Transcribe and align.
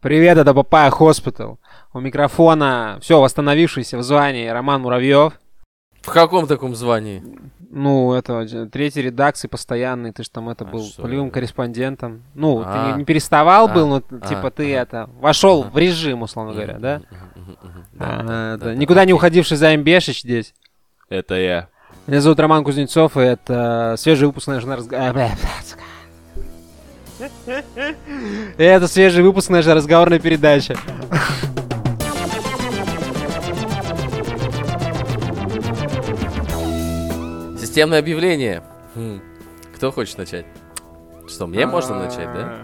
Привет, 0.00 0.38
это 0.38 0.54
Papaya 0.54 0.90
Hospital. 0.90 1.58
У 1.92 2.00
микрофона 2.00 2.98
все 3.00 3.20
восстановившийся 3.20 3.98
в 3.98 4.02
звании 4.02 4.46
Роман 4.48 4.82
Муравьев. 4.82 5.32
В 6.02 6.10
каком 6.12 6.46
таком 6.46 6.74
звании? 6.76 7.22
Ну, 7.70 8.12
это 8.14 8.68
третий 8.70 9.02
редакции 9.02 9.48
постоянный, 9.48 10.12
ты 10.12 10.22
же 10.22 10.30
там 10.30 10.48
это 10.48 10.64
А 10.64 10.68
был 10.68 10.84
что 10.84 11.02
полевым 11.02 11.26
это? 11.26 11.34
корреспондентом. 11.34 12.22
Ну, 12.34 12.60
ты 12.62 12.68
А. 12.68 12.92
не, 12.92 12.98
не 12.98 13.04
переставал 13.04 13.66
А. 13.66 13.72
был, 13.74 13.88
но 13.88 14.02
А. 14.22 14.26
типа 14.26 14.50
ты 14.50 14.72
Ага. 14.74 14.82
это 14.82 15.10
вошел 15.20 15.62
Ага. 15.62 15.70
в 15.70 15.78
режим, 15.78 16.22
условно 16.22 16.52
говоря, 16.54 16.78
да? 16.78 17.02
А, 17.98 18.74
Никуда 18.74 19.04
не 19.04 19.12
уходивший 19.12 19.56
Займ 19.56 19.82
Бешич 19.82 20.22
здесь. 20.22 20.54
Это 21.10 21.34
я. 21.34 21.68
Меня 22.06 22.20
зовут 22.22 22.38
Роман 22.40 22.64
Кузнецов, 22.64 23.16
и 23.16 23.20
это 23.20 23.96
свежий 23.98 24.28
выпуск 24.28 24.46
нашего 24.46 24.76
разговора. 24.76 25.30
Это 28.58 28.88
свежий 28.88 29.22
выпуск 29.22 29.50
нашей 29.50 29.74
разговорной 29.74 30.20
передачи. 30.20 30.76
Системное 37.58 37.98
объявление. 37.98 38.62
Хм. 38.94 39.20
Кто 39.74 39.90
хочет 39.92 40.18
начать? 40.18 40.46
Что, 41.26 41.46
мне 41.46 41.66
можно 41.66 41.98
начать, 42.04 42.32
да? 42.32 42.58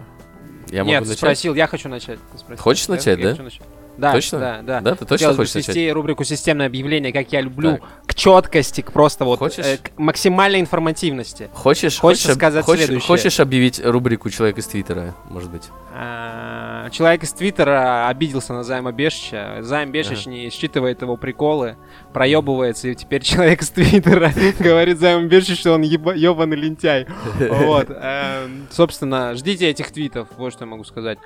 Я 0.70 0.82
А, 0.82 0.84
Нет, 0.84 0.94
могу 1.00 1.04
начать? 1.06 1.18
спросил, 1.18 1.54
я 1.54 1.66
хочу 1.66 1.88
начать. 1.88 2.18
Ты 2.32 2.38
спросил. 2.38 2.62
Хочешь 2.62 2.88
начать, 2.88 3.18
я 3.18 3.24
да? 3.24 3.30
хочу 3.32 3.42
начать. 3.44 3.62
Да, 3.96 4.12
Точно? 4.12 4.38
да, 4.40 4.62
да. 4.62 4.80
Да, 4.80 4.90
ты 4.92 5.04
точно 5.04 5.14
Хотелось 5.14 5.36
хочешь 5.36 5.54
начать? 5.54 5.64
свести 5.74 5.92
рубрику 5.92 6.24
«Системное 6.24 6.66
объявление», 6.66 7.12
как 7.12 7.30
я 7.32 7.40
люблю, 7.40 7.78
Так. 7.78 7.82
к 8.06 8.14
четкости, 8.14 8.80
к 8.80 8.90
просто 8.92 9.24
вот 9.24 9.38
Хочешь? 9.38 9.64
э, 9.64 9.76
к 9.78 9.96
максимальной 9.98 10.58
информативности. 10.60 11.48
Хочешь, 11.54 11.98
хочешь, 12.00 12.34
сказать 12.34 12.64
хочешь, 12.64 12.86
следующее. 12.86 13.06
хочешь 13.06 13.38
объявить 13.38 13.80
рубрику 13.84 14.30
«Человек 14.30 14.58
из 14.58 14.66
Твиттера», 14.66 15.14
может 15.30 15.50
быть? 15.50 15.68
А, 15.96 16.90
Человек 16.90 17.22
из 17.22 17.32
Твиттера 17.32 18.08
обиделся 18.08 18.52
на 18.52 18.64
Займа 18.64 18.90
Бешича. 18.92 19.58
Займ 19.60 19.92
Бешич 19.92 20.26
не 20.26 20.50
считывает 20.50 21.00
его 21.02 21.16
приколы, 21.16 21.76
проебывается, 22.12 22.88
и 22.88 22.94
теперь 22.96 23.22
человек 23.24 23.62
из 23.62 23.70
Твиттера 23.70 24.32
говорит 24.58 24.98
Займу 24.98 25.28
Бешичу, 25.28 25.54
что 25.54 25.72
он 25.74 25.82
еба- 25.82 26.16
ебаный 26.16 26.56
лентяй. 26.56 27.06
Вот. 27.38 27.86
эм, 27.90 28.66
Собственно, 28.72 29.34
ждите 29.36 29.68
этих 29.70 29.92
твитов, 29.92 30.26
вот 30.36 30.52
что 30.52 30.64
я 30.64 30.70
могу 30.70 30.82
сказать. 30.84 31.18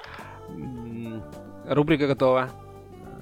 Рубрика 1.66 2.06
готова. 2.06 2.48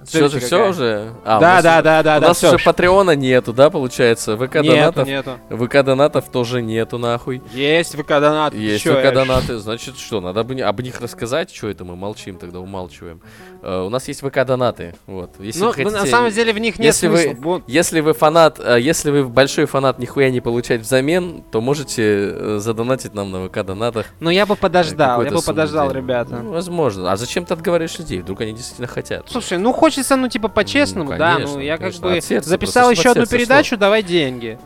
Что 0.09 0.19
Следующая 0.19 0.39
ты 0.41 0.47
все 0.47 0.69
уже? 0.71 1.13
А, 1.25 1.41
Да, 1.41 1.63
да, 1.63 1.83
да, 1.83 2.03
да, 2.03 2.17
У 2.19 2.21
да, 2.21 2.29
нас 2.29 2.37
всё. 2.37 2.55
уже 2.55 2.65
Патреона 2.65 3.13
нету, 3.17 3.53
да, 3.53 3.71
получается? 3.71 4.37
ВК 4.37 4.57
Нету, 4.57 4.69
донатов. 4.69 5.09
нету. 5.09 5.31
ВК 5.51 5.83
донатов 5.83 6.29
тоже 6.31 6.63
нету, 6.63 6.99
нахуй. 6.99 7.43
Есть 7.53 7.95
ВК 7.97 8.09
донат. 8.09 8.55
Есть 8.55 8.85
Чё, 8.85 8.95
ВК 8.95 9.05
я 9.05 9.11
донаты, 9.13 9.59
значит 9.59 9.99
что, 9.99 10.21
надо 10.21 10.45
бы 10.45 10.55
не- 10.55 10.63
об 10.63 10.81
них 10.81 11.01
рассказать, 11.01 11.53
что 11.53 11.69
это 11.69 11.85
мы 11.85 11.97
молчим, 11.97 12.37
тогда 12.39 12.61
умалчиваем. 12.61 13.21
Э, 13.63 13.83
у 13.83 13.89
нас 13.91 14.07
есть 14.09 14.21
ВК 14.21 14.45
донаты, 14.45 14.95
вот. 15.07 15.31
Если 15.41 15.61
Ну, 15.61 15.67
вы 15.69 15.73
хотите- 15.75 15.97
на 15.97 16.07
самом 16.07 16.31
деле 16.31 16.53
в 16.53 16.59
них 16.59 16.79
нет 16.79 16.87
если 16.87 17.09
вы- 17.09 17.19
смысла. 17.23 17.41
Вот. 17.43 17.63
Если 17.67 18.01
вы 18.01 18.13
фанат, 18.13 18.61
э, 18.63 18.79
если 18.81 19.11
вы 19.11 19.25
большой 19.25 19.65
фанат 19.67 19.99
нихуя 19.99 20.31
не 20.31 20.41
получать 20.41 20.83
взамен, 20.83 21.43
то 21.51 21.61
можете 21.61 22.03
э, 22.07 22.59
задонатить 22.61 23.15
нам 23.15 23.31
на 23.33 23.49
ВК 23.49 23.65
донатах. 23.65 24.07
Но 24.21 24.31
я 24.31 24.47
бы 24.47 24.55
подождал, 24.57 25.23
я 25.23 25.31
бы 25.31 25.43
подождал, 25.43 25.89
денег. 25.89 25.97
ребята. 26.05 26.37
Ну, 26.43 26.53
возможно. 26.53 27.11
А 27.11 27.17
зачем 27.17 27.45
ты 27.45 27.55
отговариваешь 27.55 27.99
людей? 27.99 28.21
Вдруг 28.21 28.41
они 28.43 28.53
действительно 28.53 28.87
хотят. 28.87 29.25
Слушай, 29.29 29.59
ну 29.59 29.73
хочется, 29.97 30.17
ну 30.17 30.29
типа 30.29 30.49
по-честному, 30.49 31.13
Ну, 31.13 31.19
да, 31.19 31.35
конечно, 31.35 31.55
ну 31.57 31.61
я 31.61 31.73
как 31.73 31.81
конечно, 31.81 32.09
бы 32.09 32.17
от 32.17 32.25
сердца, 32.25 32.51
записал 32.51 32.91
еще 32.91 33.11
одну 33.11 33.27
передачу, 33.27 33.77
давай 33.77 34.03
деньги. 34.03 34.59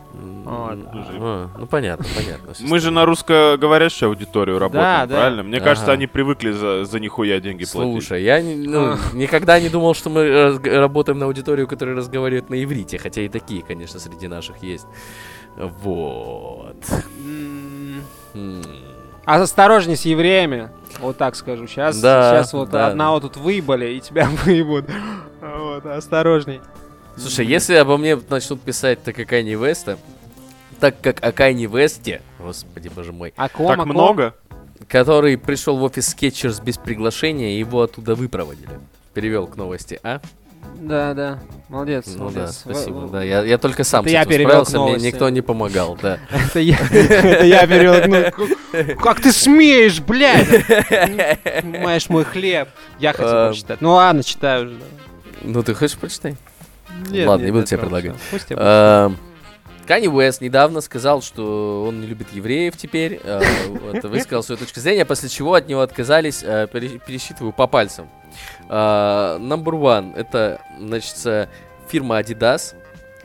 Вот. 0.43 0.77
а, 0.93 1.49
Ну, 1.57 1.67
понятно, 1.67 2.05
понятно. 2.15 2.53
Мы 2.59 2.79
же 2.79 2.91
на 2.91 3.05
русскоговорящую 3.05 4.09
аудиторию 4.09 4.59
работаем, 4.59 5.07
да. 5.07 5.15
правильно? 5.15 5.43
Мне 5.43 5.57
Ага. 5.57 5.65
кажется, 5.65 5.91
они 5.91 6.07
привыкли 6.07 6.51
за, 6.51 6.83
за 6.83 6.99
нихуя 6.99 7.39
деньги 7.39 7.65
платить. 7.65 7.93
Слушай, 7.93 8.23
я 8.23 8.41
ну, 8.41 8.97
никогда 9.13 9.59
не 9.59 9.69
думал, 9.69 9.93
что 9.93 10.09
мы 10.09 10.57
работаем 10.63 11.19
на 11.19 11.27
аудиторию, 11.27 11.67
которая 11.67 11.95
разговаривает 11.95 12.49
на 12.49 12.61
иврите, 12.61 12.97
хотя 12.97 13.21
и 13.21 13.29
такие, 13.29 13.63
конечно, 13.63 13.99
среди 13.99 14.27
наших 14.27 14.61
есть. 14.63 14.87
Вот. 15.55 16.75
Осторожней 19.39 19.95
с 19.95 20.05
евреями, 20.05 20.69
вот 20.99 21.17
так 21.17 21.35
скажу. 21.35 21.67
Сейчас, 21.67 21.97
Да, 21.99 22.31
сейчас 22.33 22.53
вот 22.53 22.69
да. 22.71 22.87
одного 22.87 23.19
тут 23.19 23.37
выебали, 23.37 23.93
и 23.93 23.99
тебя 24.01 24.27
выебут. 24.45 24.85
Вот, 25.41 25.85
осторожней. 25.85 26.59
Слушай, 27.17 27.45
если 27.45 27.75
обо 27.75 27.97
мне 27.97 28.19
начнут 28.29 28.61
писать 28.61 29.03
так 29.03 29.17
о 29.19 29.25
Кайни 29.25 29.55
Веста, 29.55 29.97
так 30.79 30.99
как 31.01 31.23
о 31.23 31.31
Кайни 31.31 31.65
Весте, 31.67 32.21
господи 32.39 32.89
боже 32.89 33.11
мой, 33.13 33.33
А 33.37 33.47
ком, 33.49 33.67
Так 33.67 33.79
а 33.79 33.81
ком? 33.83 33.89
много? 33.89 34.33
который 34.87 35.37
пришел 35.37 35.77
в 35.77 35.83
офис 35.83 36.09
Skechers 36.09 36.59
без 36.59 36.77
приглашения, 36.77 37.57
его 37.59 37.83
оттуда 37.83 38.15
выпроводили. 38.15 38.79
Перевел 39.13 39.45
к 39.47 39.55
новости, 39.55 39.99
а? 40.03 40.19
Да, 40.79 41.13
да, 41.13 41.39
молодец, 41.69 42.05
Ну 42.07 42.17
да, 42.17 42.23
молодец. 42.39 42.57
спасибо. 42.59 42.93
В- 42.99 43.11
Да, 43.11 43.23
я, 43.23 43.43
я 43.43 43.57
только 43.57 43.83
сам 43.83 44.01
Это 44.01 44.09
с 44.09 44.13
я 44.13 44.21
этим 44.23 44.31
к 44.31 44.33
справился, 44.47 44.79
мне 44.79 44.95
никто 45.11 45.29
не 45.29 45.41
помогал, 45.41 45.97
да. 46.01 46.17
Это 46.31 46.59
я, 46.59 46.77
это 46.91 47.45
я 47.45 47.67
перевел. 47.67 47.95
Ну, 48.07 48.95
как- 48.97 49.21
ты 49.21 49.31
смеешь, 49.31 49.99
блядь? 50.01 50.47
Отнимаешь 51.61 52.09
мой 52.09 52.23
хлеб. 52.23 52.69
Я 52.99 53.11
хотел 53.13 53.27
А. 53.29 53.47
прочитать. 53.49 53.81
Ну 53.81 53.91
ладно, 53.93 54.23
читаю 54.23 54.65
уже. 54.67 54.75
да. 54.77 54.85
Ну 55.43 55.63
ты 55.63 55.73
хочешь 55.73 55.97
прочитай? 55.97 56.35
Нет, 57.09 57.27
Ладно, 57.27 57.45
не 57.45 57.51
буду 57.51 57.65
тебе 57.65 57.77
предлагать. 57.79 58.15
Пусть 58.31 58.47
я 58.49 58.57
Эм, 59.07 59.17
Канни 59.87 60.07
Уэст 60.07 60.41
недавно 60.41 60.81
сказал, 60.81 61.21
что 61.21 61.85
он 61.87 62.01
не 62.01 62.07
любит 62.07 62.27
евреев 62.33 62.75
теперь, 62.77 63.19
э, 63.23 63.41
вот, 63.69 64.03
высказал 64.11 64.43
свою 64.43 64.59
точку 64.59 64.79
зрения, 64.79 65.05
после 65.05 65.29
чего 65.29 65.53
от 65.55 65.67
него 65.67 65.81
отказались, 65.81 66.41
э, 66.43 66.67
пере- 66.71 66.99
пересчитываю 66.99 67.53
по 67.53 67.65
пальцам. 67.67 68.07
Э, 68.69 69.37
Number 69.39 69.73
one, 69.73 70.15
это, 70.15 70.61
значит, 70.79 71.49
фирма 71.87 72.19
Adidas. 72.19 72.75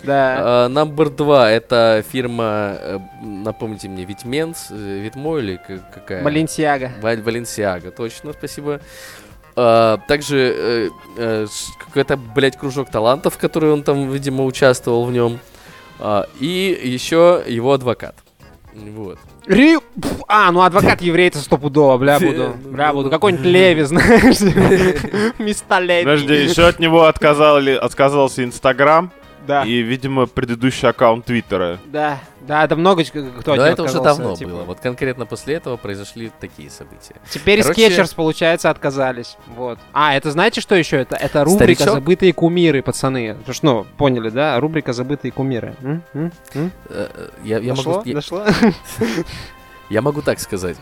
Да. 0.05 0.67
Э, 0.67 0.69
Number 0.69 1.09
два, 1.11 1.51
это 1.51 2.05
фирма, 2.11 2.77
э, 2.79 2.99
напомните 3.23 3.89
мне, 3.89 4.05
Витменс, 4.05 4.69
э, 4.71 4.75
Витмо 4.75 5.39
или 5.39 5.61
какая? 5.95 6.23
Баленсиага. 6.23 6.93
Валь 7.01 7.23
Валенсиага, 7.23 7.91
точно, 7.91 8.33
спасибо. 8.33 8.81
А, 9.59 9.99
также 10.07 10.91
ш- 11.17 11.49
какой-то, 11.83 12.19
блядь, 12.19 12.59
кружок 12.59 12.91
талантов, 12.91 13.39
который 13.39 13.73
он 13.73 13.83
там, 13.83 14.11
видимо, 14.11 14.45
участвовал 14.45 15.07
в 15.07 15.13
нем. 15.13 15.39
А, 15.99 16.27
и 16.41 16.79
еще 16.85 17.43
его 17.47 17.73
адвокат. 17.73 18.15
Вот. 18.77 19.19
Ри... 19.47 19.79
А, 20.29 20.53
ну 20.53 20.63
адвокат 20.63 21.01
еврей 21.01 21.29
это 21.29 21.39
стопудово, 21.39 21.97
бля, 21.99 22.19
буду. 22.19 22.55
Бля, 22.65 22.93
буду. 22.93 23.11
Какой-нибудь 23.11 23.47
Леви, 23.47 23.83
знаешь. 23.83 24.41
Места 25.39 25.81
Леви. 25.81 26.05
Подожди, 26.05 26.35
еще 26.35 26.67
от 26.67 26.79
него 26.79 27.05
отказали, 27.05 27.73
отказался 27.73 28.45
Инстаграм 28.45 29.11
Да. 29.47 29.63
и, 29.65 29.81
видимо, 29.83 30.27
предыдущий 30.27 30.89
аккаунт 30.89 31.25
Твиттера. 31.27 31.79
Да, 31.87 32.19
да, 32.41 32.65
это 32.65 32.77
много 32.77 33.05
кто 33.05 33.55
Но 33.57 33.65
это 33.67 33.83
уже 33.83 34.01
давно 34.01 34.37
типа. 34.37 34.51
было. 34.51 34.63
Вот 34.65 34.81
конкретно 34.81 35.27
после 35.27 35.55
этого 35.55 35.77
произошли 35.77 36.31
такие 36.41 36.71
события. 36.71 37.15
Теперь 37.31 37.63
Короче- 37.63 37.81
скетчерс, 37.89 38.15
получается, 38.15 38.71
отказались. 38.71 39.37
Вот. 39.57 39.79
А, 39.93 40.15
это 40.15 40.31
знаете, 40.31 40.61
что 40.61 40.75
еще? 40.75 40.97
Это, 40.99 41.17
это 41.17 41.45
рубрика 41.45 41.83
Старичок? 41.83 41.95
«Забытые 41.95 42.33
кумиры», 42.33 42.83
пацаны. 42.83 43.35
Потому 43.35 43.55
что, 43.55 43.67
ну, 43.67 43.87
поняли, 43.97 44.31
да? 44.31 44.59
Рубрика 44.61 44.93
«Забытые 44.93 45.33
кумиры». 45.33 45.75
М? 45.83 46.03
М? 46.15 46.33
М? 46.55 46.73
Э, 46.89 47.09
э, 47.15 47.29
Я, 47.45 47.59
я 47.59 47.75
Дошло? 47.75 47.95
могу, 47.99 48.13
Дошло? 48.13 48.45
Я 49.89 50.03
могу 50.03 50.21
так 50.21 50.41
сказать. 50.41 50.77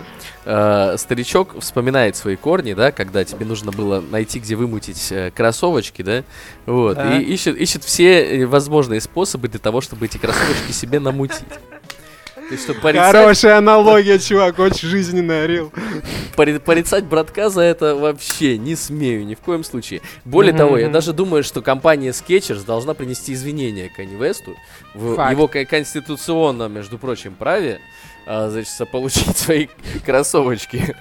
Э, 0.46 0.96
старичок 0.96 1.60
вспоминает 1.60 2.16
свои 2.16 2.36
корни, 2.36 2.72
да, 2.72 2.90
когда 2.90 3.22
тебе 3.24 3.44
нужно 3.44 3.70
было 3.70 4.00
найти, 4.00 4.38
где 4.40 4.56
вымутить 4.56 5.08
э, 5.12 5.30
кроссовочки, 5.30 6.00
да, 6.02 6.24
вот, 6.64 6.96
Да. 6.96 7.18
и 7.18 7.22
ищет, 7.22 7.56
ищет 7.56 7.84
все 7.84 8.40
э, 8.40 8.46
возможные 8.46 9.00
способы 9.02 9.48
для 9.48 9.60
того, 9.60 9.82
чтобы 9.82 10.06
эти 10.06 10.16
кроссовочки 10.16 10.72
себе 10.72 11.00
намутить. 11.00 11.44
То 12.34 12.50
есть, 12.50 12.64
чтобы 12.64 12.80
порицать, 12.80 13.12
Хорошая 13.12 13.56
аналогия, 13.58 14.18
чувак, 14.18 14.58
очень 14.58 14.88
жизненный 14.88 15.44
орел. 15.44 15.72
пори- 16.36 16.58
порицать 16.58 17.04
братка 17.04 17.48
за 17.48 17.62
это 17.62 17.94
вообще 17.96 18.58
не 18.58 18.76
смею, 18.76 19.24
ни 19.26 19.34
в 19.34 19.40
коем 19.40 19.64
случае. 19.64 20.02
Более 20.26 20.52
Мгм, 20.52 20.58
того, 20.58 20.76
я 20.78 20.90
даже 20.90 21.14
думаю, 21.14 21.42
что 21.42 21.62
компания 21.62 22.10
Skechers 22.10 22.64
должна 22.66 22.92
принести 22.92 23.32
извинения 23.32 23.90
Канни 23.94 24.14
Весту 24.22 24.56
в 24.94 25.16
Факт. 25.16 25.32
его 25.32 25.48
ко- 25.48 25.64
конституционном, 25.64 26.72
между 26.74 26.98
прочим, 26.98 27.34
праве, 27.34 27.80
а, 28.26 28.48
значит, 28.50 28.90
получить 28.90 29.36
свои 29.36 29.68
кроссовочки. 30.04 30.94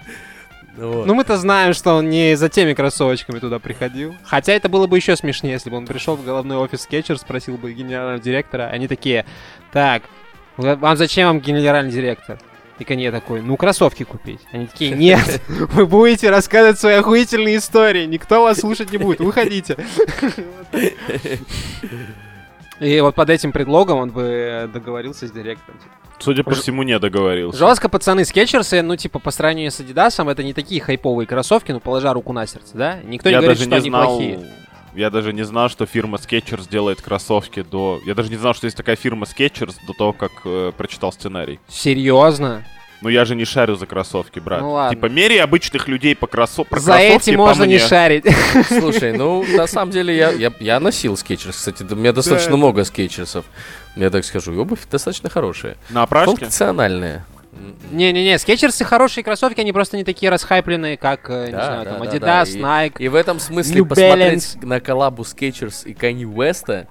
Вот. 0.76 1.06
Ну, 1.06 1.14
мы-то 1.14 1.38
знаем, 1.38 1.74
что 1.74 1.94
он 1.94 2.10
не 2.10 2.36
за 2.36 2.50
теми 2.50 2.74
кроссовочками 2.74 3.40
туда 3.40 3.60
приходил. 3.60 4.16
Хотя 4.24 4.54
это 4.54 4.70
было 4.70 4.88
бы 4.88 4.98
еще 4.98 5.16
смешнее, 5.16 5.54
если 5.54 5.70
бы 5.70 5.78
он 5.78 5.86
пришел 5.86 6.16
в 6.16 6.26
головной 6.26 6.58
офис 6.58 6.82
скетчер, 6.82 7.18
спросил 7.20 7.58
бы 7.58 7.72
генерального 7.74 8.20
директора. 8.20 8.70
Они 8.70 8.88
такие, 8.88 9.26
так, 9.72 10.04
вам 10.58 10.98
зачем 10.98 11.28
вам 11.28 11.40
генеральный 11.42 11.92
директор? 11.92 12.40
И 12.80 12.86
Канье 12.86 13.12
такой, 13.12 13.44
ну, 13.44 13.56
кроссовки 13.56 14.04
купить. 14.04 14.42
Они 14.52 14.66
такие, 14.66 14.92
нет, 14.92 15.42
вы 15.48 15.86
будете 15.86 16.32
рассказывать 16.32 16.80
свои 16.80 16.96
охуительные 16.96 17.58
истории, 17.58 18.06
никто 18.06 18.42
вас 18.42 18.60
слушать 18.60 18.92
не 18.92 18.98
будет, 18.98 19.20
выходите. 19.20 19.78
И 22.80 23.00
вот 23.00 23.14
под 23.14 23.30
этим 23.30 23.52
предлогом 23.52 24.00
он 24.00 24.10
бы 24.10 24.68
договорился 24.74 25.28
с 25.28 25.32
директором. 25.32 25.80
Судя 26.20 26.44
по 26.44 26.54
Ж- 26.54 26.62
всему, 26.62 26.84
не 26.84 26.98
договорился. 27.00 27.58
Жестко, 27.60 27.90
пацаны, 27.90 28.24
скетчерсы, 28.26 28.82
ну, 28.82 28.96
типа, 28.96 29.20
по 29.20 29.32
сравнению 29.32 29.72
с 29.72 29.80
Адидасом, 29.80 30.30
это 30.30 30.42
не 30.44 30.54
такие 30.54 30.80
хайповые 30.80 31.28
кроссовки, 31.28 31.72
ну, 31.72 31.80
положа 31.80 32.14
руку 32.14 32.32
на 32.34 32.48
сердце, 32.48 32.72
да? 32.78 33.00
Никто 33.04 33.30
не 33.30 33.34
Я 33.34 33.42
говорит, 33.42 33.58
даже 33.58 33.70
что 33.70 33.70
не 33.72 33.82
они 33.82 33.90
знал... 33.90 34.08
плохие. 34.18 34.40
Я 34.96 35.10
даже 35.10 35.34
не 35.34 35.44
знал, 35.44 35.70
что 35.70 35.86
фирма 35.88 36.18
Skechers 36.20 36.70
делает 36.70 37.02
кроссовки 37.02 37.64
до... 37.64 38.00
Я 38.06 38.14
даже 38.14 38.30
не 38.30 38.38
знал, 38.38 38.54
что 38.54 38.66
есть 38.68 38.78
такая 38.78 38.96
фирма 38.96 39.26
Skechers 39.26 39.76
до 39.88 39.94
того, 39.94 40.14
как 40.14 40.32
э, 40.46 40.72
прочитал 40.78 41.12
сценарий. 41.12 41.60
Серьезно? 41.68 42.64
Ну 43.02 43.10
я 43.10 43.26
же 43.26 43.36
не 43.36 43.44
шарю 43.44 43.76
за 43.76 43.86
кроссовки, 43.86 44.40
брат. 44.40 44.62
Ну 44.62 44.72
ладно. 44.72 44.96
Типа, 44.96 45.08
мере 45.08 45.44
обычных 45.44 45.88
людей 45.90 46.16
по 46.16 46.26
кроссов... 46.28 46.68
про 46.70 46.80
За 46.80 46.94
кроссовки 46.94 47.30
этим 47.30 47.38
по 47.40 47.48
можно 47.48 47.64
не 47.64 47.76
мне. 47.78 47.80
шарить. 47.88 48.26
Слушай, 48.70 49.18
ну, 49.18 49.44
на 49.58 49.68
самом 49.68 49.92
деле, 49.92 50.16
я, 50.16 50.30
я, 50.32 50.54
я 50.60 50.80
носил 50.80 51.18
Skechers, 51.18 51.56
кстати, 51.58 51.84
у 51.92 51.96
меня 51.96 52.14
достаточно 52.14 52.52
Да. 52.52 52.58
много 52.58 52.84
скетчерсов, 52.86 53.46
я 53.96 54.10
так 54.10 54.26
скажу, 54.26 54.54
и 54.54 54.58
обувь 54.58 54.82
достаточно 54.90 55.30
хорошая. 55.30 55.76
На 55.90 56.04
опрашке? 56.04 56.36
Функциональная. 56.38 57.26
Не-не-не, 57.92 58.40
скетчерсы 58.40 58.84
хорошие 58.84 59.24
кроссовки, 59.24 59.62
они 59.62 59.72
просто 59.72 59.96
не 59.98 60.04
такие 60.04 60.32
расхайпленные, 60.32 60.98
как, 60.98 61.30
э, 61.30 61.46
не 61.48 61.52
Да, 61.52 61.66
знаю, 61.66 61.86
да, 61.86 61.92
там, 61.92 62.04
да, 62.04 62.06
Adidas, 62.12 62.20
да, 62.20 62.44
и- 62.86 62.90
Nike. 62.90 62.96
И 63.00 63.08
в 63.10 63.16
этом 63.16 63.40
смысле 63.40 63.76
New 63.76 63.86
посмотреть 63.86 64.58
на 64.64 64.80
коллабу 64.80 65.22
Skechers 65.22 65.86
и 65.88 65.94
Kanye 65.94 66.24
West'а 66.24 66.88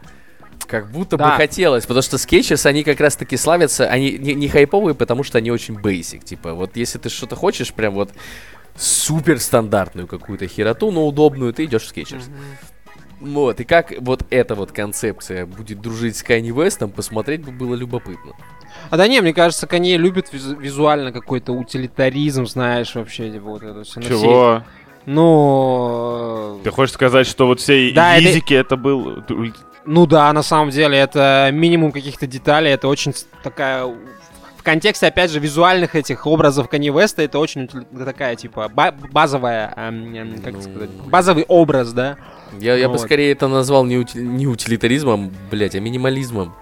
как 0.69 0.89
будто 0.93 1.17
Да. 1.17 1.31
бы 1.31 1.37
хотелось, 1.37 1.85
потому 1.85 2.03
что 2.03 2.17
Skechers, 2.17 2.65
они 2.67 2.85
как 2.85 3.01
раз 3.01 3.17
таки 3.17 3.37
славятся, 3.37 3.87
они 3.89 4.13
не, 4.13 4.35
не 4.35 4.49
хайповые, 4.49 4.95
потому 4.95 5.25
что 5.25 5.39
они 5.39 5.51
очень 5.51 5.75
basic, 5.75 6.25
типа, 6.25 6.55
вот 6.55 6.77
если 6.77 6.99
ты 6.99 7.09
что-то 7.09 7.35
хочешь, 7.35 7.73
прям 7.75 7.95
вот 7.95 8.11
супер 8.77 9.41
стандартную 9.41 10.07
какую-то 10.07 10.47
хероту, 10.47 10.93
но 10.93 11.07
удобную, 11.07 11.53
ты 11.53 11.65
идешь 11.65 11.83
в 11.83 11.93
Skechers. 11.95 12.23
Вот, 13.23 13.61
и 13.61 13.65
как 13.65 13.93
вот 14.01 14.25
эта 14.31 14.55
вот 14.55 14.73
концепция 14.73 15.47
будет 15.47 15.81
дружить 15.81 16.17
с 16.17 16.25
Kanye 16.25 16.49
West'ом, 16.51 16.89
посмотреть 16.91 17.43
бы 17.45 17.53
было 17.53 17.75
любопытно. 17.75 18.33
А 18.91 18.97
да 18.97 19.07
не, 19.07 19.21
мне 19.21 19.33
кажется, 19.33 19.67
Kanye 19.67 19.97
любит 19.97 20.33
визу- 20.33 20.59
визуально 20.61 21.13
какой-то 21.13 21.53
утилитаризм, 21.53 22.47
знаешь, 22.47 22.95
вообще, 22.95 23.31
типа, 23.31 23.45
вот 23.45 23.63
это 23.63 23.85
все. 23.85 24.03
Чего? 24.03 24.63
Ну, 25.07 26.61
Ты 26.65 26.71
хочешь 26.71 26.95
сказать, 26.95 27.27
что 27.27 27.47
вот 27.47 27.61
все 27.61 27.91
Да, 27.93 28.17
это- 28.17 28.29
языки 28.29 28.55
это 28.55 28.77
был... 28.77 29.23
ну 29.85 30.07
да, 30.07 30.33
на 30.33 30.43
самом 30.43 30.71
деле, 30.71 30.97
это 30.99 31.51
минимум 31.53 31.93
каких-то 31.93 32.27
деталей, 32.27 32.71
это 32.71 32.89
очень 32.89 33.15
такая... 33.43 33.89
В 34.63 34.65
контексте, 34.65 35.09
опять 35.09 35.33
же, 35.33 35.41
визуальных 35.41 35.97
этих 35.97 36.25
образов 36.25 36.69
Kanye 36.71 36.95
West, 36.95 37.15
это 37.21 37.41
очень 37.41 37.67
такая, 37.67 38.37
типа, 38.37 38.69
ба- 38.73 38.95
базовая, 39.11 39.75
эм, 39.77 40.15
эм, 40.15 40.41
как 40.41 40.53
Ну. 40.55 40.63
сказать, 40.63 40.91
базовый 40.91 41.45
образ, 41.49 41.93
да? 41.93 42.17
Я, 42.61 42.77
я 42.77 42.87
бы 42.87 42.93
Вот. 42.93 43.01
скорее 43.01 43.33
это 43.33 43.49
назвал 43.49 43.85
не, 43.85 43.97
ути- 43.97 44.19
не 44.19 44.47
утилитаризмом, 44.47 45.33
блять, 45.51 45.75
а 45.75 45.81
минимализмом. 45.81 46.55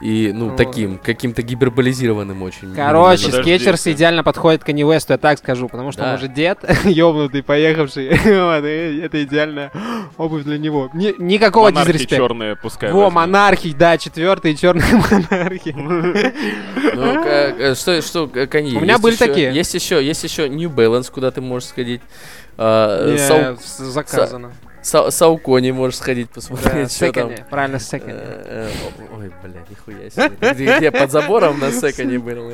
И, 0.00 0.30
ну, 0.32 0.50
Ну. 0.50 0.56
таким, 0.56 0.96
каким-то 0.98 1.42
гиперболизированным 1.42 2.40
очень. 2.42 2.72
Короче, 2.74 3.26
Подожди, 3.26 3.42
скетчерсы 3.42 3.84
ты- 3.84 3.92
идеально 3.92 4.22
подходят 4.22 4.62
к 4.62 4.68
West, 4.68 5.06
я 5.08 5.18
так 5.18 5.38
скажу, 5.38 5.68
потому 5.68 5.90
что 5.90 6.02
Да. 6.02 6.10
он 6.10 6.14
уже 6.16 6.28
дед, 6.28 6.58
ёбнутый, 6.84 7.42
поехавший, 7.42 8.08
вот, 8.10 8.64
и 8.64 9.00
это 9.02 9.22
идеальная 9.24 9.72
обувь 10.16 10.44
для 10.44 10.56
него. 10.58 10.88
Ни- 10.94 11.14
никакого 11.18 11.66
Монархи 11.70 11.86
дизреспекта. 11.92 12.16
черные 12.16 12.54
пускай 12.56 12.92
Во, 12.92 13.04
возьмут. 13.06 13.14
монархий, 13.14 13.74
да, 13.74 13.98
четвертый 13.98 14.54
черный 14.54 14.84
монархий. 15.10 15.72
Ну, 15.72 17.24
э, 17.24 17.74
что, 17.74 18.00
что, 18.02 18.30
э, 18.34 18.46
Kanye, 18.46 18.76
У 18.76 18.80
меня 18.80 18.92
есть 18.92 19.02
были 19.02 19.14
еще- 19.14 19.26
такие. 19.26 19.52
Есть 19.52 19.74
еще, 19.74 20.04
есть 20.04 20.22
еще 20.22 20.48
New 20.48 20.70
Balance, 20.70 21.10
куда 21.10 21.30
ты 21.30 21.40
можешь 21.40 21.68
сходить. 21.70 22.00
А, 22.56 23.10
Не, 23.10 23.18
с- 23.18 23.78
заказано. 23.78 24.52
Са- 24.82 25.10
Саукони 25.10 25.70
можешь 25.72 25.96
сходить 25.98 26.28
Да, 26.28 26.34
посмотреть, 26.34 26.92
что 26.92 27.12
там. 27.12 27.30
правильно, 27.50 27.76
секоndi. 27.76 28.12
Э, 28.14 28.68
э, 28.68 29.16
Ой, 29.18 29.30
бля, 29.42 29.60
нихуя 29.68 30.08
себе. 30.10 30.52
Где, 30.54 30.76
где, 30.78 30.90
под 30.92 31.10
забором 31.10 31.58
на 31.58 31.72
секоне 31.72 32.18
был? 32.18 32.28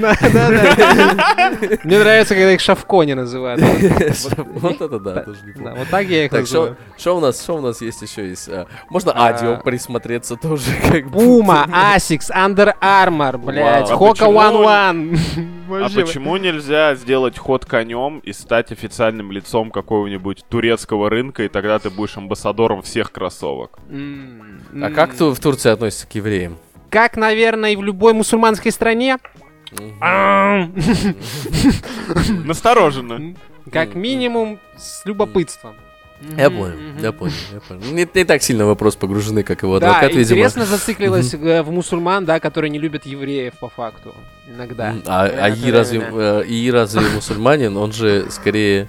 Да, 0.00 0.14
да, 0.20 0.50
да. 0.50 1.52
Мне 1.84 1.98
нравится, 1.98 2.34
когда 2.34 2.52
их 2.52 2.60
шавкони 2.60 3.14
называют. 3.14 3.60
Вот 4.54 4.80
это 4.80 4.98
да, 5.00 5.20
тоже 5.22 5.40
Да, 5.42 5.46
неплохо. 5.48 5.74
вот 5.78 5.88
так 5.90 6.06
я 6.06 6.24
их 6.24 6.30
Так, 6.30 6.46
что 6.46 6.54
называю. 6.60 6.76
что 6.96 7.16
у 7.16 7.20
нас, 7.20 7.42
что 7.42 7.56
у 7.56 7.60
нас 7.60 7.80
есть 7.82 8.02
еще 8.02 8.28
есть? 8.28 8.48
а, 8.48 8.66
Можно 8.88 9.12
Адио 9.12 9.56
присмотреться 9.62 10.36
тоже. 10.36 10.70
Puma, 11.12 11.66
Asics, 11.68 12.30
Under 12.30 12.74
Armour, 12.80 13.38
блядь. 13.38 13.90
А 13.90 13.96
почему- 13.96 14.32
One 14.32 14.64
One. 14.64 15.18
А 15.70 15.88
почему 15.88 16.36
нельзя 16.36 16.94
сделать 16.94 17.38
ход 17.38 17.64
конем 17.66 18.18
и 18.20 18.32
стать 18.32 18.70
официальным 18.70 19.32
лицом 19.32 19.70
какого-нибудь 19.70 20.44
турецкого 20.48 21.08
рынка, 21.10 21.42
и 21.42 21.48
тогда 21.64 21.78
ты 21.78 21.88
будешь 21.88 22.14
амбассадором 22.18 22.82
всех 22.82 23.10
кроссовок? 23.10 23.78
А 23.90 24.90
как 24.90 25.16
ту- 25.16 25.32
в 25.32 25.40
Турции 25.40 25.70
относится 25.70 26.06
к 26.06 26.14
евреям? 26.14 26.58
Как, 26.90 27.16
наверное, 27.16 27.70
и 27.70 27.76
в 27.76 27.82
любой 27.82 28.12
мусульманской 28.12 28.70
стране. 28.70 29.16
Настороженно. 32.44 33.34
Как 33.72 33.94
минимум 33.94 34.60
с 34.76 35.06
любопытством. 35.06 35.74
Я 36.36 36.50
понял, 36.50 36.76
я 37.00 37.12
понял, 37.12 37.32
я 37.52 37.60
понял. 37.60 37.80
Не, 37.92 38.06
не 38.14 38.24
так 38.24 38.42
сильно 38.42 38.66
в 38.66 38.68
вопрос 38.68 38.96
погружены, 38.96 39.42
как 39.42 39.62
его 39.62 39.80
Да, 39.80 39.88
адвокат, 39.88 40.10
видимо. 40.10 40.22
интересно 40.22 40.66
зациклилась 40.66 41.32
э, 41.34 41.62
в 41.62 41.70
мусульман, 41.70 42.24
да, 42.26 42.40
которые 42.40 42.70
не 42.70 42.78
любят 42.78 43.06
евреев 43.06 43.54
по 43.58 43.68
факту. 43.70 44.14
Иногда. 44.46 44.94
А, 45.06 45.24
а 45.26 45.50
Время 45.50 45.68
И 45.68 45.72
разве, 45.72 46.06
э, 46.12 46.44
И 46.46 46.70
разве 46.70 47.08
мусульманин, 47.14 47.76
он 47.78 47.92
же 47.92 48.26
скорее... 48.30 48.86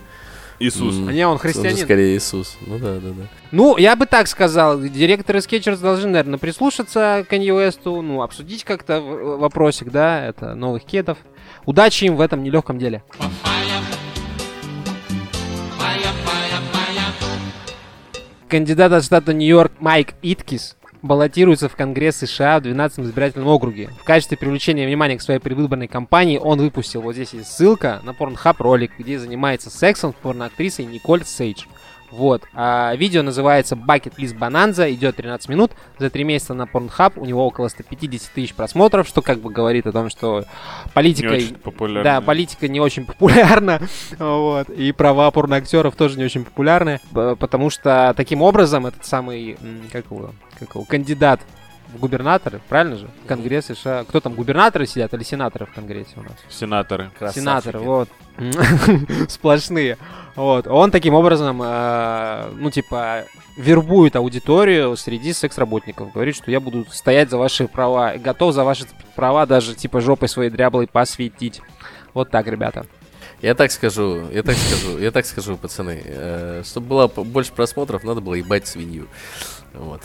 Иисус. 0.60 0.96
А 1.08 1.12
не, 1.12 1.26
он 1.26 1.34
Он 1.34 1.38
христианин. 1.38 1.78
скорее 1.78 2.18
Иисус. 2.18 2.58
Ну 2.66 2.80
да, 2.80 2.96
да, 2.96 3.10
да. 3.10 3.28
Ну, 3.52 3.78
я 3.78 3.96
бы 3.96 4.06
так 4.06 4.28
сказал. 4.28 4.80
Директоры 4.80 5.40
Skechers 5.40 5.80
должны, 5.82 6.08
наверное, 6.10 6.40
прислушаться 6.40 7.26
к 7.28 7.32
Kanye 7.34 7.48
West'у, 7.50 8.02
ну, 8.02 8.22
обсудить 8.22 8.64
как-то 8.64 9.02
в- 9.02 9.38
вопросик, 9.40 9.92
да, 9.92 10.26
это 10.26 10.56
новых 10.56 10.84
кедов. 10.86 11.18
Удачи 11.66 12.06
им 12.06 12.16
в 12.16 12.22
этом 12.22 12.42
нелегком 12.44 12.80
деле. 12.80 13.04
Кандидат 18.48 18.92
от 18.94 19.04
штата 19.04 19.34
Нью-Йорк 19.34 19.74
Майк 19.80 20.14
Иткис 20.22 20.76
баллотируется 21.06 21.70
в 21.70 21.76
Конгресс 21.76 22.18
США 22.18 22.60
в 22.60 22.64
12-м 22.64 23.06
избирательном 23.06 23.48
округе. 23.48 23.90
В 24.00 24.04
качестве 24.04 24.38
привлечения 24.38 24.86
внимания 24.86 25.18
к 25.18 25.22
своей 25.22 25.40
предвыборной 25.40 25.88
кампании 25.88 26.38
он 26.38 26.60
выпустил, 26.60 27.02
вот 27.02 27.14
здесь 27.14 27.34
есть 27.34 27.52
ссылка, 27.52 28.02
на 28.04 28.12
Pornhub 28.12 28.56
ролик, 28.60 28.92
где 28.98 29.20
занимается 29.20 29.70
сексом 29.70 30.14
с 30.14 30.16
порноактрисой 30.16 30.86
Николь 30.86 31.24
Сейдж. 31.24 31.66
Вот. 32.16 32.44
А 32.54 32.96
видео 32.96 33.24
называется 33.24 33.76
Bucket 33.76 34.16
List 34.18 34.38
Bonanza, 34.38 34.92
идет 34.94 35.18
13 35.18 35.50
минут. 35.50 35.72
За 36.00 36.10
3 36.10 36.24
месяца 36.24 36.54
на 36.54 36.64
Pornhub 36.64 37.14
у 37.18 37.26
него 37.26 37.46
около 37.46 37.68
150 37.68 38.32
тысяч 38.32 38.54
просмотров, 38.54 39.06
что 39.08 39.22
как 39.22 39.40
бы 39.40 39.52
говорит 39.52 39.86
о 39.86 39.92
том, 39.92 40.10
что 40.10 40.40
Не 40.40 40.92
политика... 40.94 41.34
очень 41.34 41.56
популярно. 41.56 42.04
Да, 42.04 42.22
политика 42.22 42.70
не 42.70 42.80
очень 42.80 43.06
популярна, 43.06 43.82
вот, 44.18 44.70
и 44.70 44.94
права 44.94 45.30
порноактеров 45.32 45.96
тоже 45.96 46.18
не 46.18 46.24
очень 46.24 46.46
популярны, 46.46 47.02
потому 47.12 47.70
что 47.70 48.14
таким 48.16 48.42
образом 48.42 48.86
этот 48.86 49.06
самый, 49.06 49.58
как 49.92 50.06
его, 50.10 50.32
как 50.58 50.76
его, 50.76 50.86
кандидат 50.86 51.42
в 51.96 52.00
губернаторы, 52.00 52.62
правильно 52.70 52.98
же? 52.98 53.08
В 53.24 53.28
Конгресс 53.28 53.66
США. 53.66 54.04
Кто 54.04 54.20
там, 54.20 54.34
губернаторы 54.34 54.86
сидят 54.86 55.14
или 55.14 55.24
сенаторы 55.24 55.66
в 55.66 55.74
Конгрессе 55.74 56.12
у 56.18 56.22
нас? 56.22 56.34
Сенаторы. 56.50 57.10
Сенаторы, 57.34 57.80
вот. 57.80 58.10
Сплошные. 59.30 59.98
Вот. 60.36 60.68
Он 60.68 60.92
таким 60.92 61.14
образом, 61.14 61.62
э, 61.64 62.50
ну, 62.56 62.70
типа, 62.70 63.24
вербует 63.58 64.16
аудиторию 64.16 64.96
среди 64.98 65.34
секс-работников. 65.34 66.12
Говорит, 66.12 66.36
что 66.36 66.52
я 66.52 66.60
буду 66.60 66.86
стоять 66.92 67.30
за 67.30 67.38
ваши 67.38 67.68
права. 67.68 68.16
Готов 68.18 68.54
за 68.54 68.64
ваши 68.64 68.86
права 69.16 69.46
даже, 69.46 69.76
типа, 69.76 70.02
жопой 70.02 70.28
своей 70.28 70.50
дряблой 70.50 70.88
посветить. 70.88 71.62
Вот 72.14 72.30
так, 72.30 72.48
ребята. 72.48 72.86
Я 73.42 73.54
так 73.54 73.72
скажу, 73.72 74.30
я 74.32 74.44
так 74.44 74.56
скажу, 74.56 74.98
я 74.98 75.12
так 75.12 75.26
скажу, 75.26 75.58
пацаны. 75.58 76.02
э, 76.04 76.64
чтобы 76.66 76.88
было 76.88 77.08
больше 77.08 77.52
просмотров, 77.52 78.04
надо 78.04 78.22
было 78.22 78.34
ебать 78.36 78.68
свинью. 78.68 79.08
Вот. 79.74 80.02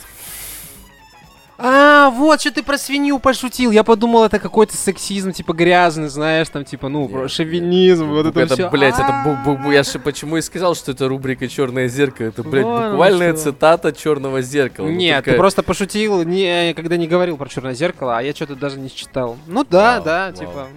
А, 1.63 2.11
вот 2.11 2.41
что 2.41 2.51
ты 2.51 2.63
про 2.63 2.79
свинью 2.79 3.19
пошутил. 3.19 3.71
Я 3.71 3.85
подумал, 3.85 4.25
это 4.25 4.39
какой-то 4.39 4.77
сексизм, 4.77 5.33
типа 5.33 5.53
грязный, 5.53 6.09
знаешь, 6.09 6.49
там, 6.49 6.65
типа, 6.65 6.89
ну, 6.89 7.07
про 7.09 7.29
шовинизм, 7.29 8.09
вот 8.09 8.27
это, 8.27 8.41
это, 8.41 8.55
все. 8.55 8.71
блядь, 8.71 8.95
это 8.95 9.71
я 9.71 9.83
же 9.83 9.99
почему 9.99 10.39
и 10.39 10.41
сказал, 10.41 10.75
что 10.75 10.93
это 10.93 11.09
рубрика 11.09 11.49
Черное 11.49 11.89
зеркало. 11.89 12.29
Это, 12.29 12.43
блядь, 12.43 12.65
Вон 12.65 12.77
оно 12.83 12.91
буквальная 12.91 13.35
цитата 13.35 13.93
Черного 13.93 14.41
зеркала. 14.41 14.87
Ну, 14.87 14.93
Нет, 14.93 15.25
ты 15.25 15.35
просто 15.35 15.63
пошутил, 15.63 16.23
не, 16.23 16.73
когда 16.75 16.97
не 16.97 17.07
говорил 17.07 17.37
про 17.37 17.49
черное 17.49 17.75
зеркало, 17.75 18.19
а 18.19 18.23
я 18.23 18.33
что-то 18.33 18.57
даже 18.57 18.79
не 18.79 18.91
читал. 18.91 19.37
Ну 19.47 19.65
да, 19.69 20.01
да, 20.01 20.33
типа. 20.33 20.69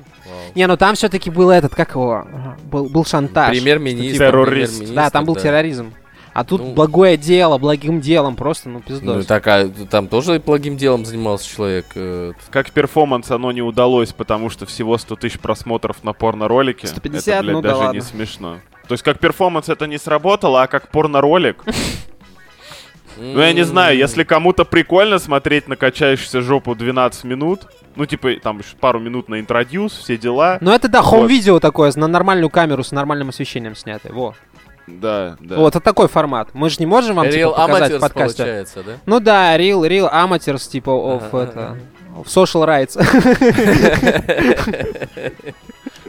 Не, 0.55 0.67
ну 0.67 0.77
там 0.77 0.95
все-таки 0.95 1.29
был 1.29 1.49
этот, 1.49 1.75
как 1.75 1.91
его, 1.91 2.25
был, 2.63 3.05
шантаж. 3.05 3.49
Премьер-министр. 3.49 4.17
террорист. 4.17 4.73
премьер-министр, 4.73 4.95
Да, 4.95 5.09
там 5.09 5.25
был 5.25 5.35
терроризм. 5.35 5.93
А 6.33 6.43
тут 6.43 6.61
Ну. 6.61 6.73
благое 6.73 7.15
дело, 7.15 7.57
благим 7.59 8.01
делом, 8.01 8.35
просто, 8.35 8.69
ну, 8.69 8.81
пиздос. 8.81 9.17
Ну, 9.17 9.23
так, 9.23 9.45
а 9.47 9.69
там 9.89 10.07
тоже 10.07 10.41
благим 10.43 10.77
делом 10.77 11.05
занимался 11.05 11.47
человек. 11.47 11.85
э, 11.95 12.33
Как 12.49 12.71
перформанс 12.71 13.29
оно 13.31 13.51
не 13.51 13.61
удалось, 13.61 14.13
потому 14.13 14.49
что 14.49 14.65
всего 14.65 14.97
100 14.97 15.15
тысяч 15.17 15.39
просмотров 15.39 16.03
на 16.03 16.13
порно-ролике. 16.13 16.87
150, 16.87 17.27
это, 17.27 17.43
блядь, 17.43 17.53
ну 17.55 17.61
да 17.61 17.69
даже 17.69 17.81
ладно. 17.81 17.95
не 17.97 18.01
смешно. 18.01 18.57
То 18.87 18.93
есть 18.95 19.03
как 19.03 19.19
перформанс 19.19 19.69
это 19.69 19.85
не 19.87 19.97
сработало, 19.99 20.63
а 20.63 20.67
как 20.67 20.89
порно-ролик. 20.89 21.63
Ну, 23.17 23.39
я 23.39 23.53
не 23.53 23.63
знаю, 23.63 23.95
если 23.95 24.23
кому-то 24.23 24.65
прикольно 24.65 25.19
смотреть 25.19 25.67
на 25.67 25.75
качающуюся 25.75 26.41
жопу 26.41 26.73
12 26.73 27.25
минут, 27.25 27.61
ну, 27.95 28.07
типа, 28.07 28.31
там 28.41 28.57
еще 28.57 28.75
пару 28.79 28.99
минут 28.99 29.29
на 29.29 29.39
introduce, 29.39 29.93
все 29.95 30.17
дела. 30.17 30.57
Ну 30.61 30.71
это 30.71 30.87
да, 30.87 31.03
Вот. 31.03 31.09
home 31.09 31.32
video 31.32 31.59
такое, 31.59 31.91
на 31.95 32.07
нормальную 32.07 32.49
камеру 32.49 32.83
с 32.83 32.91
нормальным 32.91 33.29
освещением 33.29 33.75
снятое. 33.75 34.11
Во. 34.13 34.33
Да, 34.87 35.37
да. 35.39 35.55
Вот, 35.55 35.75
это 35.75 35.79
такой 35.79 36.07
формат. 36.07 36.49
Мы 36.53 36.69
же 36.69 36.77
не 36.79 36.85
можем 36.85 37.15
вам 37.15 37.29
типа, 37.29 37.37
Real 37.37 37.55
показать 37.55 37.93
в 37.93 37.99
подкасте. 37.99 38.43
получается, 38.43 38.83
да? 38.83 38.91
Ну 39.05 39.19
да, 39.19 39.57
real, 39.57 39.87
real 39.87 40.11
amateurs, 40.11 40.69
типа, 40.69 40.89
of 40.89 41.23
Ага, 41.31 41.43
это... 41.43 41.69
ага. 41.69 41.77
В 42.23 42.27
social 42.27 42.65
rights. 42.67 42.93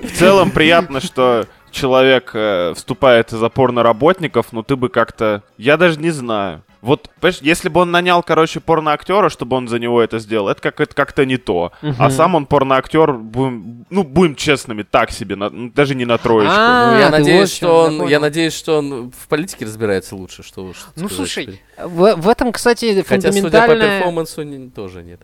В 0.02 0.19
целом 0.19 0.50
приятно, 0.50 1.00
что 1.00 1.47
человек 1.75 2.31
э, 2.35 2.73
вступает 2.75 3.33
из 3.33 3.40
порно-работников, 3.50 4.52
но 4.52 4.62
ты 4.62 4.76
бы 4.76 4.88
как-то... 4.88 5.43
Я 5.59 5.76
даже 5.76 6.00
не 6.00 6.11
знаю. 6.11 6.62
Вот, 6.81 7.09
понимаешь, 7.19 7.38
если 7.40 7.71
бы 7.71 7.81
он 7.81 7.90
нанял, 7.90 8.23
короче, 8.23 8.61
порноактера, 8.61 9.31
чтобы 9.31 9.57
он 9.57 9.69
за 9.69 9.78
него 9.78 10.02
это 10.02 10.19
сделал, 10.19 10.50
это, 10.50 10.61
как, 10.61 10.81
это 10.81 10.95
как-то 10.95 11.25
не 11.25 11.38
то. 11.38 11.73
А 11.81 11.87
Мгм. 11.87 12.11
сам 12.11 12.35
он 12.35 12.45
порноактер, 12.47 13.14
будем, 13.14 13.87
ну, 13.88 14.02
будем 14.04 14.35
честными, 14.35 14.83
так 14.83 15.11
себе, 15.11 15.35
на- 15.35 15.49
ну, 15.49 15.71
даже 15.71 15.95
не 15.95 16.04
на 16.04 16.19
троечку. 16.19 16.54
А, 16.54 16.90
Ну, 16.93 16.99
я 16.99 17.09
надеюсь, 17.09 17.40
вот 17.40 17.57
что 17.57 17.83
он, 17.85 18.07
я 18.09 18.21
надеюсь, 18.21 18.52
что 18.52 18.78
он 18.78 19.11
в 19.11 19.28
политике 19.28 19.64
разбирается 19.64 20.14
лучше, 20.14 20.43
что 20.43 20.62
уж 20.66 20.76
Ну, 20.97 21.09
слушай, 21.09 21.59
в, 21.78 22.16
в 22.16 22.28
этом, 22.28 22.52
кстати, 22.52 23.02
Хотя, 23.09 23.33
судя 23.33 23.66
по 23.66 23.75
перформансу, 23.75 24.43
не- 24.43 24.69
тоже 24.69 25.02
нет. 25.02 25.21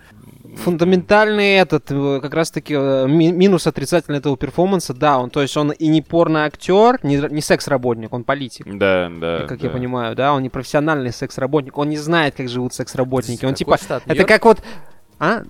Фундаментальный 0.56 1.54
этот, 1.54 1.90
э, 1.90 2.20
как 2.20 2.34
раз-таки, 2.34 2.74
э, 2.74 3.06
ми- 3.08 3.32
минус 3.32 3.66
отрицательный 3.66 4.18
этого 4.18 4.36
перформанса, 4.36 4.94
да, 4.94 5.18
он, 5.18 5.30
то 5.30 5.42
есть 5.42 5.56
он 5.56 5.70
и 5.70 5.88
не 5.88 6.02
порно-актер, 6.02 6.98
не, 7.02 7.16
не 7.16 7.40
секс-работник, 7.40 8.12
он 8.12 8.24
политик. 8.24 8.66
Да, 8.66 9.10
да. 9.10 9.46
как 9.46 9.60
да. 9.60 9.66
я 9.66 9.72
понимаю, 9.72 10.16
да, 10.16 10.32
он 10.32 10.42
не 10.42 10.48
профессиональный 10.48 11.12
секс-работник, 11.12 11.76
он 11.78 11.88
не 11.88 11.96
знает, 11.98 12.34
как 12.36 12.48
живут 12.48 12.74
секс-работники, 12.74 13.44
он 13.44 13.54
типа, 13.54 13.78
это 14.06 14.24
как 14.24 14.44
вот, 14.44 14.58
а, 15.18 15.42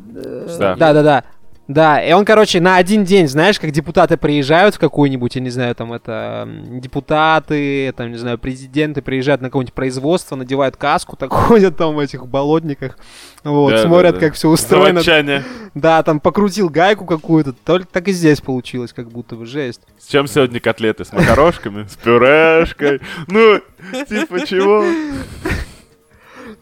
Да. 0.59 0.75
да, 0.77 0.93
да, 0.93 1.03
да, 1.03 1.25
да, 1.71 2.03
и 2.03 2.13
он, 2.13 2.25
короче, 2.25 2.61
на 2.61 2.79
один 2.79 3.05
день, 3.05 3.29
знаешь, 3.29 3.61
как 3.61 3.71
депутаты 3.71 4.17
приезжают 4.17 4.75
в 4.75 4.81
какую-нибудь, 4.81 5.37
я 5.37 5.41
не 5.41 5.51
знаю, 5.51 5.73
там 5.77 5.93
это 5.93 6.49
депутаты, 6.69 7.93
там, 7.97 8.11
не 8.11 8.19
знаю, 8.19 8.39
президенты 8.39 9.03
приезжают 9.03 9.41
на 9.41 9.51
какое-нибудь 9.51 9.73
производство, 9.73 10.35
надевают 10.35 10.77
каску, 10.77 11.15
так 11.17 11.33
ходят 11.33 11.77
там 11.77 11.95
в 11.95 12.01
этих 12.01 12.27
болотниках, 12.27 12.99
вот, 13.45 13.71
Да, 13.71 13.83
смотрят, 13.83 14.15
да, 14.15 14.21
да. 14.21 14.27
как 14.27 14.35
все 14.35 14.49
устроено. 14.49 15.01
Заводчане. 15.01 15.45
Да, 15.75 16.03
там 16.03 16.19
покрутил 16.19 16.71
гайку 16.71 17.07
какую-то, 17.07 17.53
только 17.53 17.87
так 17.87 18.09
и 18.09 18.13
здесь 18.13 18.41
получилось, 18.41 18.93
как 18.93 19.09
будто 19.09 19.37
бы 19.37 19.47
жесть. 19.47 19.83
С 19.97 20.09
чем 20.09 20.27
сегодня 20.27 20.59
котлеты? 20.59 21.05
С 21.05 21.13
макарошками? 21.13 21.85
С 21.85 21.95
пюрешкой? 21.95 23.01
Ну, 23.29 23.61
типа 24.09 24.45
чего? 24.45 24.85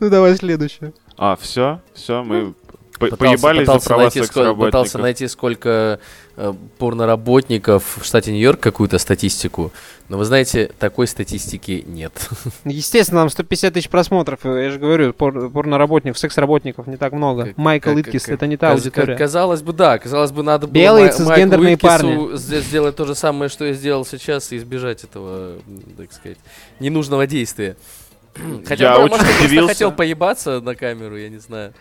Ну 0.00 0.11
давай 0.11 0.37
следующее. 0.37 0.93
А, 1.17 1.35
все, 1.37 1.81
все, 1.95 2.23
мы 2.23 2.55
по- 2.99 3.07
Пытался- 3.07 3.17
поебались 3.43 3.67
за 3.67 3.73
пытался 3.73 3.87
права 3.88 4.02
найти, 4.02 4.23
сколько, 4.25 4.55
пытался 4.55 4.99
найти, 4.99 5.28
сколько 5.28 6.00
э, 6.37 6.55
порноработников 6.78 7.99
в 8.00 8.05
штате 8.05 8.33
Нью-Йорк, 8.33 8.61
какую-то 8.61 8.99
статистику. 8.99 9.73
Но 10.09 10.17
вы 10.19 10.25
знаете, 10.25 10.71
такой 10.78 11.07
статистики 11.07 11.85
нет. 11.87 12.12
Естественно, 12.64 13.21
нам 13.21 13.31
150 13.31 13.75
тысяч 13.75 13.88
просмотров. 13.88 14.40
э, 14.45 14.64
Я 14.64 14.71
же 14.71 14.78
говорю, 14.78 15.12
пор- 15.12 15.50
порноработников, 15.50 16.19
секс-работников 16.19 16.87
не 16.87 16.97
так 16.97 17.12
много. 17.12 17.47
Как- 17.47 17.57
Майкл 17.59 17.90
как- 17.90 17.99
Иткис, 18.00 18.25
как- 18.25 18.35
это 18.35 18.47
не 18.47 18.57
та 18.57 18.69
каз- 18.73 18.78
аудитория. 18.81 19.17
Казалось 19.17 19.62
бы, 19.62 19.73
да. 19.73 19.99
Казалось 19.99 20.31
бы, 20.33 20.43
надо 20.43 20.67
было 20.67 20.75
Белые 20.75 21.07
Май- 21.07 21.12
цисгендерные 21.14 21.71
Майклу 21.81 21.88
парни. 21.88 22.37
Сделать 22.37 22.97
то 22.97 23.05
же 23.05 23.14
самое, 23.14 23.49
что 23.49 23.64
я 23.64 23.73
сделал 23.75 24.05
сейчас, 24.07 24.52
и 24.52 24.57
избежать 24.59 25.05
этого, 25.05 25.55
так 25.97 26.12
сказать, 26.12 26.38
ненужного 26.81 27.26
действия. 27.26 27.76
Хотя, 28.66 28.85
Я 28.85 28.95
бы, 28.97 29.04
очень 29.04 29.16
может, 29.16 29.40
удивился. 29.40 29.68
хотел 29.68 29.92
поебаться 29.92 30.61
на 30.61 30.75
камеру, 30.75 31.16
я 31.16 31.28
не 31.28 31.38
знаю. 31.38 31.73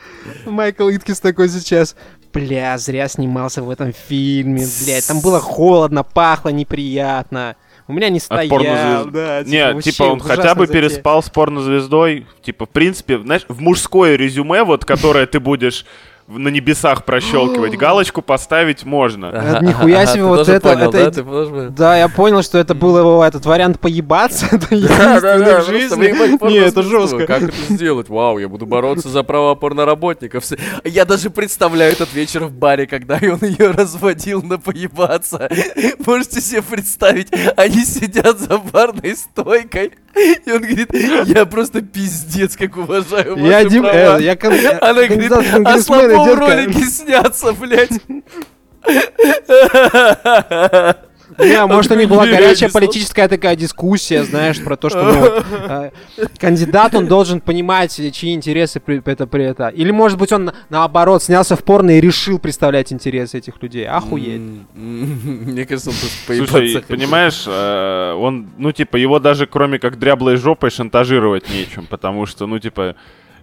Майкл 0.45 0.89
Иткис 0.89 1.19
такой 1.19 1.49
сейчас. 1.49 1.95
Бля, 2.33 2.77
зря 2.77 3.07
снимался 3.07 3.63
в 3.63 3.69
этом 3.69 3.93
фильме. 3.93 4.65
Блядь, 4.85 5.07
там 5.07 5.21
было 5.21 5.39
холодно, 5.39 6.03
пахло 6.03 6.49
неприятно. 6.49 7.55
У 7.87 7.93
меня 7.93 8.09
не 8.09 8.19
стоял. 8.19 8.49
порнозвезд- 8.49 9.11
Да, 9.11 9.43
Не, 9.45 9.73
вообще 9.73 9.91
типа 9.91 10.03
он 10.03 10.19
хотя 10.19 10.53
бы 10.55 10.67
затея. 10.67 10.81
переспал 10.83 11.23
с 11.23 11.29
порнозвездой. 11.29 12.27
Типа, 12.43 12.65
в 12.65 12.69
принципе, 12.69 13.17
знаешь, 13.19 13.45
в 13.47 13.61
мужское 13.61 14.15
резюме, 14.17 14.63
вот, 14.63 14.83
которое 14.83 15.25
ты 15.25 15.39
будешь 15.39 15.85
на 16.27 16.49
небесах 16.49 17.05
прощелкивать, 17.05 17.77
галочку 17.77 18.21
поставить 18.21 18.83
можно. 18.83 19.59
Нихуя 19.61 20.05
себе, 20.05 20.23
вот 20.23 20.47
это- 20.49 20.59
понял, 20.59 20.89
это 20.89 21.11
да? 21.11 21.23
тоже- 21.23 21.73
я 21.99 22.09
понял, 22.09 22.43
что 22.43 22.57
это 22.57 22.75
был 22.75 22.97
его 22.97 23.23
этот 23.23 23.45
вариант 23.45 23.79
поебаться. 23.79 24.45
Это 24.51 24.67
Да, 24.69 25.19
да, 25.21 25.37
да, 25.39 25.61
в 25.61 25.67
жизни. 25.67 26.47
Не, 26.49 26.57
это 26.57 26.83
жестко. 26.83 27.25
Как 27.25 27.43
это 27.43 27.53
сделать? 27.69 28.09
Вау, 28.09 28.37
я 28.39 28.47
буду 28.49 28.65
бороться 28.65 29.09
за 29.09 29.23
права 29.23 29.55
порноработников. 29.55 30.43
Я 30.83 31.05
даже 31.05 31.29
представляю 31.29 31.91
этот 31.93 32.13
вечер 32.13 32.43
в 32.45 32.51
баре, 32.51 32.87
когда 32.87 33.15
он 33.21 33.39
ее 33.47 33.71
разводил 33.71 34.41
на 34.43 34.57
поебаться. 34.59 35.49
Можете 36.05 36.41
себе 36.41 36.61
представить, 36.61 37.29
они 37.55 37.83
сидят 37.85 38.39
за 38.39 38.57
барной 38.57 39.15
стойкой, 39.15 39.91
и 40.45 40.51
он 40.51 40.59
говорит, 40.59 40.89
я 41.27 41.45
просто 41.45 41.81
пиздец, 41.81 42.57
как 42.57 42.75
уважаю 42.77 43.37
Я 43.37 43.57
ваши 43.59 43.69
Дим, 43.69 43.83
права». 43.83 44.19
э, 44.19 44.23
я 44.23 44.35
кон- 44.35 44.53
Она 44.81 45.03
говорит, 45.07 45.31
а 45.31 45.43
конгрессмены, 45.43 46.16
слабо 46.25 46.39
детка». 46.41 46.55
ролики 46.55 46.83
снятся, 46.83 47.53
блядь. 47.53 48.01
Не, 51.39 51.65
может, 51.67 51.91
у 51.91 51.95
них 51.95 52.07
была 52.09 52.25
горячая 52.25 52.69
политическая 52.69 53.27
такая 53.27 53.55
дискуссия, 53.55 54.23
знаешь, 54.23 54.63
про 54.63 54.77
то, 54.77 54.89
что 54.89 55.03
ну, 55.03 55.25
э, 55.69 55.91
кандидат, 56.39 56.95
он 56.95 57.07
должен 57.07 57.41
понимать, 57.41 57.93
чьи 58.13 58.33
интересы 58.33 58.79
при, 58.79 59.01
это, 59.05 59.27
при 59.27 59.43
это. 59.43 59.67
Или, 59.67 59.91
может 59.91 60.17
быть, 60.17 60.31
он 60.31 60.45
на- 60.45 60.53
наоборот 60.69 61.21
снялся 61.21 61.55
в 61.55 61.63
порно 61.63 61.97
и 61.97 62.01
решил 62.01 62.39
представлять 62.39 62.93
интересы 62.93 63.37
этих 63.39 63.61
людей. 63.61 63.85
Охуеть. 63.87 64.37
М, 64.41 64.67
м, 64.75 65.43
Мне 65.51 65.65
кажется, 65.65 65.89
он 65.89 65.95
просто 65.97 66.17
Слушай, 66.25 66.51
поебаться 66.69 66.87
понимаешь, 66.87 67.43
э, 67.45 68.13
он, 68.13 68.49
ну, 68.57 68.71
типа, 68.71 68.95
его 68.95 69.19
даже 69.19 69.47
кроме 69.47 69.79
как 69.79 69.99
дряблой 69.99 70.37
жопой 70.37 70.71
шантажировать 70.71 71.49
нечем, 71.49 71.87
потому 71.87 72.25
что, 72.25 72.47
ну, 72.47 72.57
типа, 72.57 72.95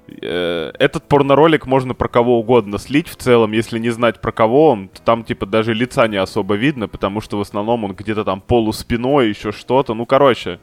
этот 0.07 1.05
порноролик 1.09 1.67
можно 1.67 1.95
про 1.95 2.09
кого 2.09 2.39
угодно 2.39 2.79
слить 2.79 3.09
в 3.09 3.17
целом, 3.17 3.53
если 3.53 3.79
не 3.79 3.91
знать 3.91 4.21
про 4.21 4.33
кого 4.33 4.71
он, 4.71 4.89
то 4.89 5.01
там, 5.03 5.25
типа, 5.25 5.47
даже 5.47 5.73
лица 5.75 6.07
не 6.09 6.17
особо 6.17 6.55
видно, 6.55 6.89
потому 6.89 7.21
что 7.21 7.39
в 7.39 7.41
основном 7.41 7.85
он 7.85 7.95
где-то 7.95 8.25
там 8.25 8.41
полуспиной, 8.41 9.29
еще 9.29 9.51
что-то, 9.53 9.95
ну, 9.95 10.05
короче, 10.05 10.61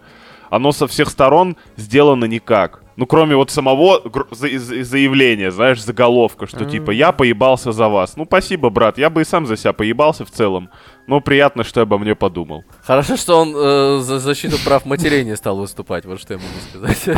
оно 0.49 0.71
со 0.71 0.85
всех 0.85 1.09
сторон 1.09 1.57
сделано 1.75 2.25
никак. 2.25 2.83
Ну, 3.01 3.07
кроме 3.07 3.35
вот 3.35 3.49
самого 3.49 3.99
заявления, 4.31 5.49
знаешь, 5.49 5.81
заголовка, 5.83 6.45
что 6.45 6.65
типа 6.65 6.91
«я 6.91 7.11
поебался 7.11 7.71
за 7.71 7.87
вас». 7.87 8.15
Ну, 8.15 8.25
спасибо, 8.25 8.69
брат, 8.69 8.99
я 8.99 9.09
бы 9.09 9.21
и 9.21 9.25
сам 9.25 9.47
за 9.47 9.57
себя 9.57 9.73
поебался 9.73 10.23
в 10.23 10.29
целом, 10.29 10.69
но 11.07 11.19
приятно, 11.19 11.63
что 11.63 11.81
обо 11.81 11.97
мне 11.97 12.13
подумал. 12.13 12.63
Хорошо, 12.83 13.17
что 13.17 13.41
он 13.41 13.55
э, 13.55 14.01
за 14.01 14.19
защиту 14.19 14.57
прав 14.63 14.85
матерей 14.85 15.23
не 15.23 15.35
стал 15.35 15.57
выступать, 15.57 16.05
вот 16.05 16.21
что 16.21 16.35
я 16.35 16.39
могу 16.39 16.59
сказать. 16.69 17.09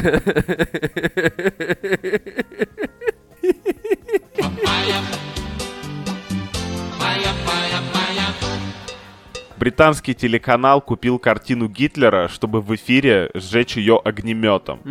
Британский 9.64 10.14
телеканал 10.14 10.82
купил 10.82 11.20
картину 11.20 11.70
Гитлера, 11.70 12.28
чтобы 12.28 12.60
в 12.60 12.76
эфире 12.76 13.32
сжечь 13.34 13.78
ее 13.78 13.98
огнеметом. 14.04 14.82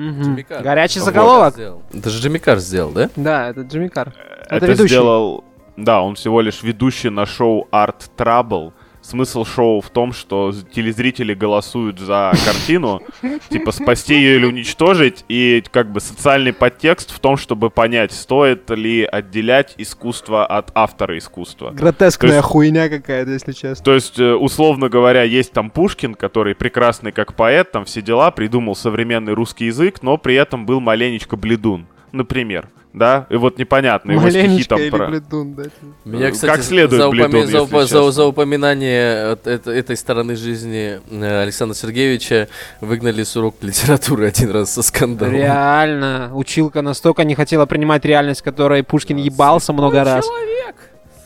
Карр. 0.49 0.63
Горячий 0.63 1.01
Вот. 1.01 1.05
заголовок. 1.05 1.59
Это 1.93 2.09
же 2.09 2.23
Джимми 2.23 2.39
Карр 2.39 2.59
сделал, 2.59 2.91
да? 2.91 3.11
Да, 3.15 3.51
это 3.51 3.61
Джимми 3.61 3.89
Карр. 3.89 4.15
Это, 4.47 4.57
Это 4.57 4.67
ведущий. 4.69 4.95
сделал... 4.95 5.45
Да, 5.77 6.01
он 6.01 6.15
всего 6.15 6.41
лишь 6.41 6.63
ведущий 6.63 7.11
на 7.11 7.27
шоу 7.27 7.69
Art 7.71 8.09
Trouble. 8.17 8.73
Смысл 9.03 9.45
шоу 9.45 9.81
в 9.81 9.91
том, 9.91 10.13
что 10.13 10.53
телезрители 10.73 11.35
голосуют 11.35 11.99
за 11.99 12.33
картину, 12.47 13.03
типа 13.49 13.73
спасти 13.73 14.15
ее 14.15 14.37
или 14.37 14.47
уничтожить, 14.47 15.25
и 15.29 15.63
как 15.73 15.91
бы 15.91 16.01
социальный 16.01 16.53
подтекст 16.53 17.11
в 17.11 17.19
том, 17.19 17.37
чтобы 17.37 17.69
понять, 17.69 18.13
стоит 18.13 18.71
ли 18.71 19.03
отделять 19.03 19.75
искусство 19.77 20.47
от 20.47 20.71
автора 20.75 21.19
искусства. 21.19 21.71
Гротескная 21.73 22.37
есть- 22.37 22.45
хуйня 22.45 22.89
какая-то, 22.89 23.33
если 23.33 23.53
честно. 23.53 23.85
То 23.85 23.95
есть, 23.95 24.21
э, 24.21 24.35
условно 24.35 24.89
говоря, 24.89 25.25
есть 25.25 25.53
там 25.53 25.71
Пушкин, 25.71 26.15
который 26.15 26.55
прекрасный 26.55 27.11
как 27.11 27.35
поэт, 27.35 27.73
там 27.73 27.85
все 27.85 28.03
дела, 28.03 28.31
придумал 28.31 28.77
современный 28.77 29.33
русский 29.35 29.67
язык, 29.67 30.03
но 30.03 30.17
при 30.17 30.37
этом 30.37 30.65
был 30.65 30.79
маленечко 30.81 31.37
бледун, 31.37 31.87
например, 32.13 32.69
да? 32.93 33.27
И 33.31 33.37
вот 33.37 33.59
непонятно, 33.59 34.13
его 34.13 34.29
стихи 34.31 34.65
там 34.65 34.79
про... 34.91 35.07
бледун, 35.09 35.55
да. 35.55 35.63
Меня, 36.05 36.29
Э, 36.29 36.31
кстати, 36.33 36.51
как 36.57 36.63
следует 36.63 37.03
за, 37.03 37.09
бледун, 37.11 37.47
за, 37.47 37.59
упо- 37.59 37.87
за- 37.87 38.11
за 38.11 38.25
упоминание 38.27 39.33
от- 39.33 39.47
это- 39.47 39.71
этой 39.71 39.97
стороны 39.97 40.37
жизни 40.37 41.01
э, 41.11 41.43
Александра 41.43 41.75
Сергеевича 41.75 42.49
выгнали 42.81 43.23
с 43.23 43.35
урока 43.37 43.67
литературы 43.67 44.29
один 44.29 44.51
раз 44.51 44.73
со 44.73 44.83
скандалом. 44.83 45.33
Реально. 45.35 46.31
Училка 46.35 46.83
настолько 46.83 47.25
не 47.25 47.35
хотела 47.35 47.67
принимать 47.67 48.05
реальность, 48.05 48.43
которой 48.43 48.83
Пушкин 48.83 49.17
ебался 49.17 49.73
много 49.73 50.05
раз. 50.05 50.25
Человек! 50.27 50.77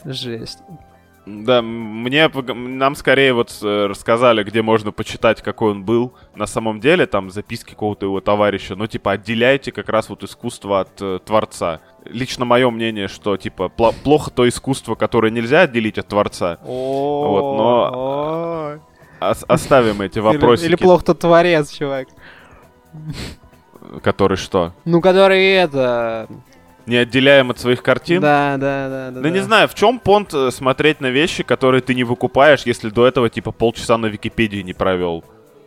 Жесть. 0.05 0.59
Да, 1.27 1.61
мне 1.61 2.29
нам 2.29 2.95
скорее 2.95 3.33
вот 3.33 3.51
э, 3.61 3.87
рассказали, 3.87 4.45
где 4.45 4.63
можно 4.63 4.93
почитать, 4.93 5.43
какой 5.43 5.73
он 5.73 5.83
был. 5.85 6.15
На 6.37 6.47
самом 6.47 6.79
деле, 6.79 7.07
там 7.07 7.31
записки 7.31 7.71
какого-то 7.71 8.07
его 8.07 8.21
товарища. 8.21 8.77
Ну, 8.77 8.87
типа, 8.87 9.13
отделяйте 9.13 9.73
как 9.73 9.89
раз 9.89 10.09
вот 10.09 10.23
искусство 10.23 10.81
от 10.81 11.03
э, 11.03 11.19
творца. 11.25 11.81
Лично 12.05 12.45
мое 12.45 12.71
мнение, 12.71 13.09
что, 13.09 13.37
типа, 13.37 13.73
пла- 13.77 13.93
плохо 14.05 14.31
то 14.31 14.49
искусство, 14.49 14.95
которое 14.95 15.33
нельзя 15.33 15.63
отделить 15.63 15.99
от 15.99 16.07
творца. 16.07 16.59
Вот, 16.63 17.57
но- 17.57 18.79
Ос- 19.21 19.45
оставим 19.49 20.03
эти 20.03 20.21
вопросики. 20.21 20.67
Или, 20.67 20.75
или 20.75 20.81
плохо 20.81 21.07
тот 21.07 21.19
творец, 21.19 21.73
чувак. 21.73 22.07
Который 24.03 24.37
что? 24.37 24.73
Ну, 24.85 25.01
который 25.01 25.45
это... 25.55 26.29
Не 26.87 26.97
отделяем 26.97 27.51
от 27.51 27.59
своих 27.59 27.83
картин? 27.83 28.21
Да, 28.21 28.57
да, 28.59 28.89
да, 28.89 29.11
да. 29.11 29.21
Да 29.21 29.31
не 29.31 29.41
знаю, 29.41 29.67
в 29.69 29.75
чем 29.75 29.99
понт 29.99 30.33
э, 30.33 30.51
смотреть 30.53 31.01
на 31.01 31.11
вещи, 31.11 31.43
которые 31.43 31.81
ты 31.81 31.95
не 31.95 32.05
выкупаешь, 32.05 32.63
если 32.65 32.91
до 32.91 33.07
этого, 33.07 33.29
типа, 33.29 33.51
полчаса 33.51 33.99
на 33.99 34.07
Википедии 34.07 34.63
не 34.63 34.73
провел. 34.73 35.25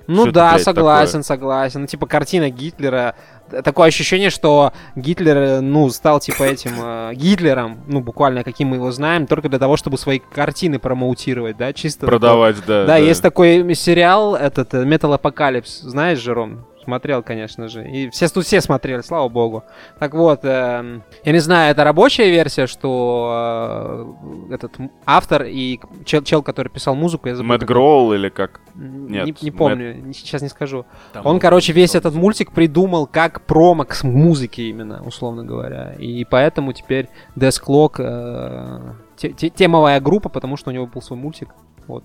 Ну 0.07 0.23
Что 0.23 0.31
да, 0.31 0.57
согласен, 0.59 1.21
согласен. 1.23 1.81
Ну, 1.81 1.87
типа, 1.87 2.07
картина 2.07 2.49
Гитлера. 2.49 3.13
Т- 3.51 3.61
Такое 3.61 3.89
ощущение, 3.89 4.31
что 4.31 4.73
Гитлер, 4.95 5.37
э, 5.37 5.59
ну, 5.59 5.87
стал, 5.89 6.19
типа, 6.19 6.43
этим 6.43 6.71
э, 6.81 7.11
Гитлером, 7.13 7.81
ну, 7.87 7.99
буквально, 7.99 8.43
каким 8.43 8.69
мы 8.69 8.77
его 8.77 8.91
знаем, 8.91 9.27
только 9.27 9.49
для 9.49 9.59
того, 9.59 9.77
чтобы 9.77 9.99
свои 9.99 10.17
картины 10.19 10.79
промоутировать, 10.79 11.57
да, 11.57 11.73
чисто. 11.73 12.01
такое- 12.07 12.17
Продавать, 12.19 12.55
да. 12.65 12.85
Да, 12.85 12.97
есть 12.97 13.21
такой 13.21 13.75
сериал, 13.75 14.35
этот, 14.35 14.73
э, 14.73 14.83
Metal 14.83 15.19
Apocalypse, 15.21 15.81
знаешь 15.83 16.17
же, 16.19 16.33
Ром? 16.33 16.65
Смотрел, 16.83 17.21
конечно 17.21 17.67
же. 17.67 17.87
И 17.87 18.09
все 18.09 18.27
тут 18.29 18.45
все 18.45 18.61
смотрели, 18.61 19.01
слава 19.01 19.27
богу. 19.29 19.63
Так 19.99 20.13
вот, 20.13 20.39
эм, 20.43 21.03
я 21.23 21.31
не 21.31 21.39
знаю, 21.39 21.71
это 21.71 21.83
рабочая 21.83 22.29
версия, 22.31 22.67
что 22.67 24.15
э, 24.49 24.53
этот 24.55 24.77
автор 25.05 25.43
и 25.43 25.79
чел, 26.05 26.23
чел, 26.23 26.41
который 26.41 26.69
писал 26.69 26.95
музыку, 26.95 27.27
я 27.27 27.35
забыл. 27.35 27.49
Мэтт 27.49 27.61
как- 27.61 27.67
Гроул 27.69 28.13
или 28.13 28.29
как? 28.29 28.61
Нет, 28.75 29.25
не, 29.25 29.35
не 29.41 29.49
Мэтт- 29.51 29.57
помню, 29.57 29.93
не- 30.01 30.13
сейчас 30.13 30.41
не 30.41 30.47
скажу. 30.49 30.85
Там 31.13 31.25
Он, 31.25 31.39
короче, 31.39 31.73
весь 31.73 31.95
этот 31.95 32.15
мультик 32.15 32.51
придумал 32.53 33.05
как 33.07 33.41
промо 33.45 33.83
к 33.83 33.93
с- 33.93 34.03
музыке 34.03 34.63
именно, 34.69 35.03
условно 35.05 35.43
говоря. 35.43 35.93
И 35.99 36.23
поэтому 36.25 36.73
теперь 36.73 37.09
Death 37.35 37.61
Clock 37.63 37.95
э, 37.99 38.93
те- 39.17 39.29
те- 39.33 39.49
темовая 39.49 39.99
группа, 39.99 40.29
потому 40.29 40.57
что 40.57 40.69
у 40.69 40.73
него 40.73 40.87
был 40.87 41.01
свой 41.01 41.19
мультик. 41.19 41.49
Вот. 41.87 42.03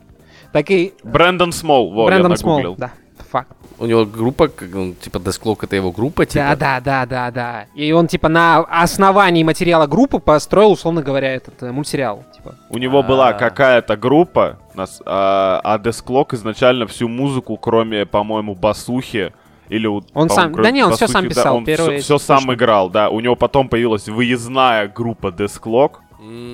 Так 0.52 0.70
и 0.70 0.92
Брэндон 1.04 1.52
Смол, 1.52 1.92
вот, 1.92 2.06
Брэндон 2.06 2.32
я 2.32 2.36
Смол, 2.36 2.56
нагуглил. 2.58 2.76
да, 2.76 2.92
факт. 3.30 3.52
У 3.78 3.86
него 3.86 4.04
группа, 4.06 4.48
он, 4.74 4.94
типа 4.94 5.18
Десклок 5.18 5.64
это 5.64 5.74
его 5.76 5.90
группа, 5.90 6.24
типа. 6.26 6.54
Да, 6.56 6.80
да, 6.80 6.80
да, 6.80 7.06
да, 7.06 7.30
да. 7.30 7.66
И 7.74 7.90
он, 7.92 8.06
типа, 8.06 8.28
на 8.28 8.58
основании 8.60 9.42
материала 9.42 9.86
группы 9.86 10.18
построил, 10.20 10.72
условно 10.72 11.02
говоря, 11.02 11.34
этот 11.34 11.62
э, 11.62 11.72
мультсериал. 11.72 12.24
Типа. 12.36 12.54
У 12.70 12.78
него 12.78 13.02
была 13.02 13.28
А. 13.28 13.32
какая-то 13.32 13.96
группа, 13.96 14.58
нас- 14.74 15.02
а, 15.04 15.60
а 15.64 15.78
Десклок 15.78 16.34
изначально 16.34 16.86
всю 16.86 17.08
музыку, 17.08 17.56
кроме, 17.56 18.06
по-моему, 18.06 18.54
басухи, 18.54 19.32
или 19.68 19.86
у- 19.86 20.02
Он 20.14 20.28
сам- 20.30 20.52
кроме 20.52 20.68
да 20.68 20.70
не, 20.70 20.84
он 20.84 20.90
басухи, 20.90 21.10
сам 21.10 21.22
да, 21.24 21.28
писал, 21.30 21.56
он 21.56 21.64
первые 21.64 22.00
все, 22.00 22.18
сам 22.18 22.52
играл, 22.54 22.90
да. 22.90 23.08
У 23.08 23.18
него 23.20 23.34
потом 23.34 23.68
появилась 23.68 24.08
выездная 24.08 24.86
группа 24.88 25.32
Десклок, 25.32 26.00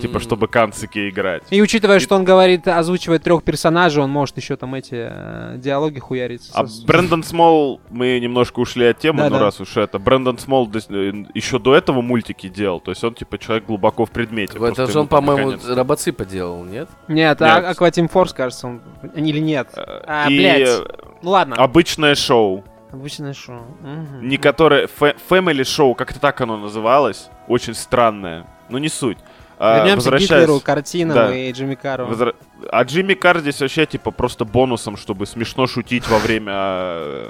Типа, 0.00 0.19
чтобы 0.21 0.49
канцики 0.49 1.09
играть. 1.11 1.43
И 1.50 1.61
учитывая, 1.62 2.00
что 2.00 2.17
он 2.17 2.25
говорит, 2.25 2.67
озвучивает 2.67 3.23
трех 3.23 3.43
персонажей, 3.43 4.03
он 4.03 4.11
может 4.11 4.37
еще 4.37 4.57
там 4.57 4.75
эти 4.75 4.95
э, 5.11 5.55
диалоги 5.59 5.99
хуярить. 5.99 6.50
А 6.55 6.67
со- 6.67 6.87
Брэндон 6.87 7.23
Смол, 7.23 7.81
мы 7.91 8.19
немножко 8.19 8.61
ушли 8.61 8.87
от 8.87 8.99
темы, 8.99 9.29
но 9.29 9.39
раз 9.39 9.61
уж 9.61 9.77
это. 9.77 9.99
Брэндон 9.99 10.39
Смол 10.39 10.69
еще 10.71 11.59
до 11.59 11.75
этого 11.75 12.00
мультики 12.00 12.49
делал, 12.49 12.81
то 12.81 12.91
есть 12.91 13.03
он 13.05 13.15
типа 13.15 13.39
человек 13.39 13.67
глубоко 13.67 14.07
в 14.07 14.11
предмете. 14.11 14.59
Это 14.59 14.87
же 14.87 14.99
он, 15.00 15.07
по-моему, 15.09 15.53
наконец- 15.53 15.77
робоципа 15.77 16.25
делал, 16.25 16.65
нет? 16.65 16.89
Нет, 17.09 17.41
а 17.43 17.61
Нет. 17.61 17.71
Акватим 17.71 18.09
Форс, 18.09 18.33
кажется, 18.33 18.67
он... 18.67 18.81
Или 19.15 19.39
нет. 19.39 19.69
А, 19.77 20.29
И 20.29 20.37
блядь. 20.39 20.69
э, 20.69 20.85
Ну 21.23 21.31
ладно. 21.31 21.57
обычное 21.57 22.15
шоу, 22.15 22.65
Обычное 22.93 23.35
шоу. 23.35 23.61
Не 24.21 24.37
которое... 24.37 24.89
фэ- 24.89 25.17
Family 25.29 25.62
шоу, 25.62 25.95
как-то 25.95 26.19
так 26.19 26.41
оно 26.41 26.57
называлось, 26.57 27.29
очень 27.47 27.75
странное, 27.75 28.47
но 28.69 28.79
не 28.81 28.89
суть. 28.89 29.19
А, 29.62 29.76
Вернемся 29.76 30.09
к 30.09 30.12
возвращаясь- 30.12 30.31
Гитлеру, 30.43 30.61
картинам 30.61 31.14
Да. 31.14 31.37
и 31.37 31.52
Джимми 31.52 31.75
Карру. 31.75 32.07
Возра- 32.07 32.35
А 32.71 32.83
Джимми 32.85 33.12
Карр 33.14 33.40
здесь 33.40 33.61
вообще 33.61 33.85
типа 33.85 34.11
просто 34.11 34.45
бонусом, 34.47 34.97
чтобы 34.97 35.26
смешно 35.26 35.67
шутить 35.67 36.09
во 36.09 36.19
время 36.19 36.52
э, 36.57 37.26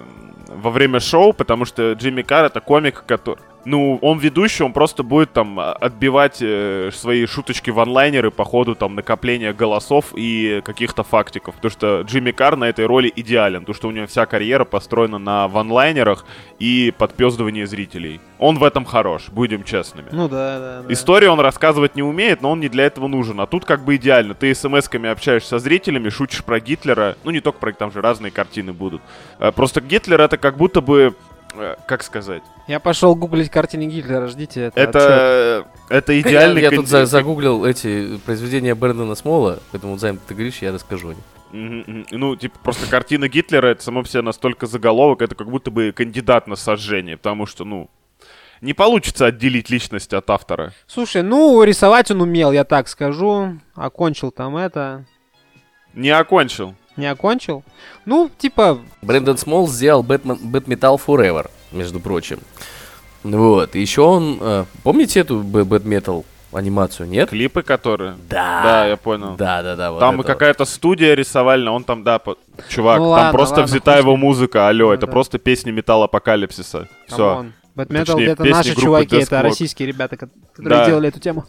во 0.48 0.70
время 0.70 1.00
шоу, 1.00 1.32
потому 1.32 1.64
что 1.64 1.92
Джимми 1.94 2.22
Карр 2.22 2.46
это 2.46 2.60
комик, 2.60 3.02
который 3.06 3.38
ну, 3.64 3.98
он 4.02 4.18
ведущий, 4.18 4.62
он 4.62 4.72
просто 4.72 5.02
будет 5.02 5.32
там 5.32 5.58
а, 5.58 5.72
отбивать 5.72 6.38
э, 6.40 6.90
свои 6.92 7.26
шуточки 7.26 7.70
в 7.70 7.80
онлайнеры 7.80 8.30
по 8.30 8.44
ходу 8.44 8.74
там 8.74 8.94
накопления 8.94 9.52
голосов 9.52 10.12
и 10.14 10.62
каких-то 10.64 11.02
фактиков. 11.02 11.54
Потому 11.56 11.70
что 11.70 12.00
Джимми 12.02 12.30
Карр 12.30 12.56
на 12.56 12.64
этой 12.64 12.86
роли 12.86 13.12
идеален, 13.14 13.60
потому 13.60 13.74
что 13.74 13.88
у 13.88 13.90
него 13.90 14.06
вся 14.06 14.26
карьера 14.26 14.64
построена 14.64 15.18
на 15.18 15.48
ванлайнерах 15.48 16.24
и 16.58 16.92
подпездывании 16.96 17.64
зрителей. 17.64 18.20
Он 18.38 18.58
в 18.58 18.64
этом 18.64 18.84
хорош, 18.84 19.28
будем 19.30 19.64
честными. 19.64 20.08
Ну 20.12 20.28
да, 20.28 20.58
да, 20.58 20.82
да. 20.82 20.92
Историю 20.92 21.32
он 21.32 21.40
рассказывать 21.40 21.94
не 21.94 22.02
умеет, 22.02 22.40
но 22.40 22.50
он 22.50 22.60
не 22.60 22.68
для 22.68 22.84
этого 22.84 23.06
нужен. 23.06 23.40
А 23.40 23.46
тут 23.46 23.64
как 23.64 23.84
бы 23.84 23.96
идеально. 23.96 24.34
Ты 24.34 24.52
смс-ками 24.52 25.10
общаешься 25.10 25.50
со 25.50 25.58
зрителями, 25.58 26.08
шутишь 26.08 26.42
про 26.44 26.60
Гитлера. 26.60 27.16
Ну, 27.24 27.30
не 27.30 27.40
только 27.40 27.58
про... 27.58 27.72
Там 27.72 27.92
же 27.92 28.00
разные 28.00 28.30
картины 28.30 28.72
будут. 28.72 29.02
А, 29.38 29.52
Просто 29.52 29.80
Гитлер 29.80 30.20
это 30.20 30.38
как 30.38 30.56
будто 30.56 30.80
бы... 30.80 31.14
э, 31.62 31.76
Как 31.86 32.02
сказать? 32.02 32.42
Я 32.66 32.80
пошел 32.80 33.14
гуглить 33.14 33.50
картины 33.50 33.84
Гитлера, 33.84 34.26
ждите 34.26 34.62
это. 34.74 34.82
отчет. 34.82 34.94
Это... 34.96 35.66
Это 35.88 36.12
Я, 36.12 36.20
идеальный... 36.20 36.62
я 36.62 36.70
тут 36.70 36.86
за- 36.88 37.06
загуглил 37.06 37.64
эти 37.64 38.16
произведения 38.18 38.74
Брэндона 38.74 39.14
Смола, 39.14 39.58
поэтому, 39.72 39.98
Займ, 39.98 40.18
ты 40.26 40.34
говоришь, 40.34 40.58
я 40.62 40.72
расскажу 40.72 41.10
о 41.10 41.14
них. 41.14 41.24
Ну, 42.12 42.36
типа, 42.36 42.58
просто 42.62 42.88
картина 42.88 43.28
Гитлера, 43.28 43.68
это 43.68 43.82
само 43.82 44.02
по 44.02 44.08
себе 44.08 44.22
настолько 44.22 44.66
заголовок, 44.66 45.20
это 45.22 45.34
как 45.34 45.50
будто 45.50 45.70
бы 45.72 45.90
кандидат 45.92 46.46
на 46.46 46.54
сожжение, 46.54 47.16
потому 47.16 47.46
что, 47.46 47.64
ну, 47.64 47.90
не 48.60 48.72
получится 48.72 49.26
отделить 49.26 49.68
личность 49.70 50.12
от 50.12 50.28
автора. 50.30 50.72
Слушай, 50.86 51.22
ну, 51.22 51.62
рисовать 51.64 52.10
он 52.10 52.20
умел, 52.20 52.52
я 52.52 52.62
так 52.64 52.86
скажу. 52.88 53.58
Окончил 53.74 54.30
там 54.30 54.56
это. 54.56 55.06
Не 55.94 56.10
окончил. 56.10 56.74
Не 57.00 57.06
окончил. 57.10 57.62
Ну, 58.04 58.30
типа, 58.38 58.78
Брэндон 59.02 59.36
Смол 59.38 59.68
сделал 59.68 60.02
Бэтмен, 60.02 60.38
Бэтметал 60.42 61.00
Forever, 61.04 61.50
между 61.72 61.98
прочим. 62.00 62.38
Вот, 63.22 63.74
и 63.76 63.80
еще 63.80 64.02
он... 64.02 64.38
э, 64.40 64.64
помните 64.82 65.20
эту 65.20 65.40
Бэтметал 65.40 66.24
анимацию, 66.52 67.08
нет? 67.08 67.28
Клипы, 67.30 67.62
которые... 67.62 68.16
Да. 68.28 68.60
Да, 68.62 68.86
я 68.86 68.96
понял. 68.96 69.36
Да, 69.36 69.62
да, 69.62 69.76
да. 69.76 69.92
вот 69.92 70.00
там 70.00 70.22
какая-то 70.22 70.64
студия 70.64 71.14
рисовальная, 71.14 71.72
он 71.72 71.84
там, 71.84 72.02
да, 72.02 72.18
по- 72.18 72.36
чувак, 72.68 72.98
Ну 72.98 73.04
там 73.04 73.10
ладно, 73.12 73.32
просто 73.32 73.60
ладно, 73.60 73.66
взята 73.66 73.98
его 73.98 74.16
музыка, 74.16 74.68
алло, 74.68 74.88
Ну 74.88 74.92
это 74.94 75.06
да. 75.06 75.12
просто 75.12 75.38
песни 75.38 75.70
Металл 75.70 76.02
Апокалипсиса. 76.04 76.88
Все. 77.06 77.46
Бэтметал 77.76 78.18
это 78.18 78.42
песни 78.42 78.52
наши 78.56 78.74
чуваки, 78.74 79.16
Death 79.16 79.22
это 79.22 79.36
Clock. 79.36 79.42
российские 79.42 79.86
ребята, 79.88 80.16
ко- 80.16 80.28
которые 80.54 80.78
Да. 80.80 80.86
делали 80.86 81.08
эту 81.08 81.20
тему. 81.20 81.44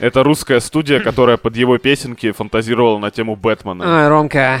Это 0.00 0.22
русская 0.22 0.60
студия, 0.60 1.00
которая 1.00 1.38
под 1.38 1.56
его 1.56 1.78
песенки 1.78 2.30
фантазировала 2.32 2.98
на 2.98 3.10
тему 3.10 3.36
Бэтмена. 3.36 3.84
Ой, 4.02 4.08
Ромка, 4.08 4.60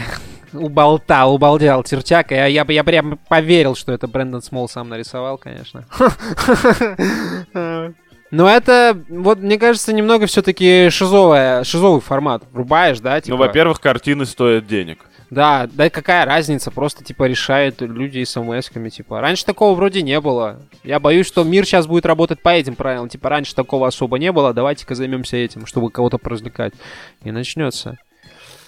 уболтал, 0.52 1.34
убалдел 1.34 1.82
чертяка. 1.84 2.34
Я, 2.34 2.46
я, 2.46 2.64
бы- 2.64 2.72
я 2.72 2.84
прям 2.84 3.18
поверил, 3.28 3.74
что 3.74 3.92
это 3.92 4.06
Брэндон 4.08 4.42
Смол 4.42 4.68
сам 4.68 4.88
нарисовал, 4.88 5.38
конечно. 5.38 5.84
Но 8.30 8.48
это, 8.48 8.98
вот, 9.10 9.40
мне 9.40 9.58
кажется, 9.58 9.92
немного 9.92 10.26
все-таки 10.26 10.88
шизовая, 10.88 11.64
шизовый 11.64 12.00
формат. 12.00 12.42
Врубаешь, 12.50 12.98
да? 13.00 13.20
Типа, 13.20 13.36
Ну, 13.36 13.42
во-первых, 13.42 13.78
картины 13.78 14.24
стоят 14.24 14.66
денег. 14.66 15.04
Да, 15.28 15.66
да 15.72 15.88
какая 15.90 16.24
разница, 16.24 16.70
просто, 16.70 17.04
типа, 17.04 17.24
решают 17.24 17.80
люди 17.82 18.22
смс-ками, 18.22 18.88
типа. 18.90 19.20
Раньше 19.20 19.44
такого 19.44 19.74
вроде 19.74 20.02
не 20.02 20.18
было. 20.20 20.62
Я 20.82 20.98
боюсь, 20.98 21.26
что 21.26 21.42
мир 21.44 21.66
сейчас 21.66 21.86
будет 21.86 22.06
работать 22.06 22.40
по 22.42 22.50
этим 22.50 22.74
правилам. 22.74 23.08
Типа, 23.10 23.28
раньше 23.28 23.54
такого 23.54 23.86
особо 23.86 24.18
не 24.18 24.32
было, 24.32 24.54
давайте-ка 24.54 24.94
займемся 24.94 25.36
этим, 25.36 25.66
чтобы 25.66 25.90
кого-то 25.90 26.16
поразвлекать. 26.18 26.72
И 27.24 27.30
начнется. 27.30 27.98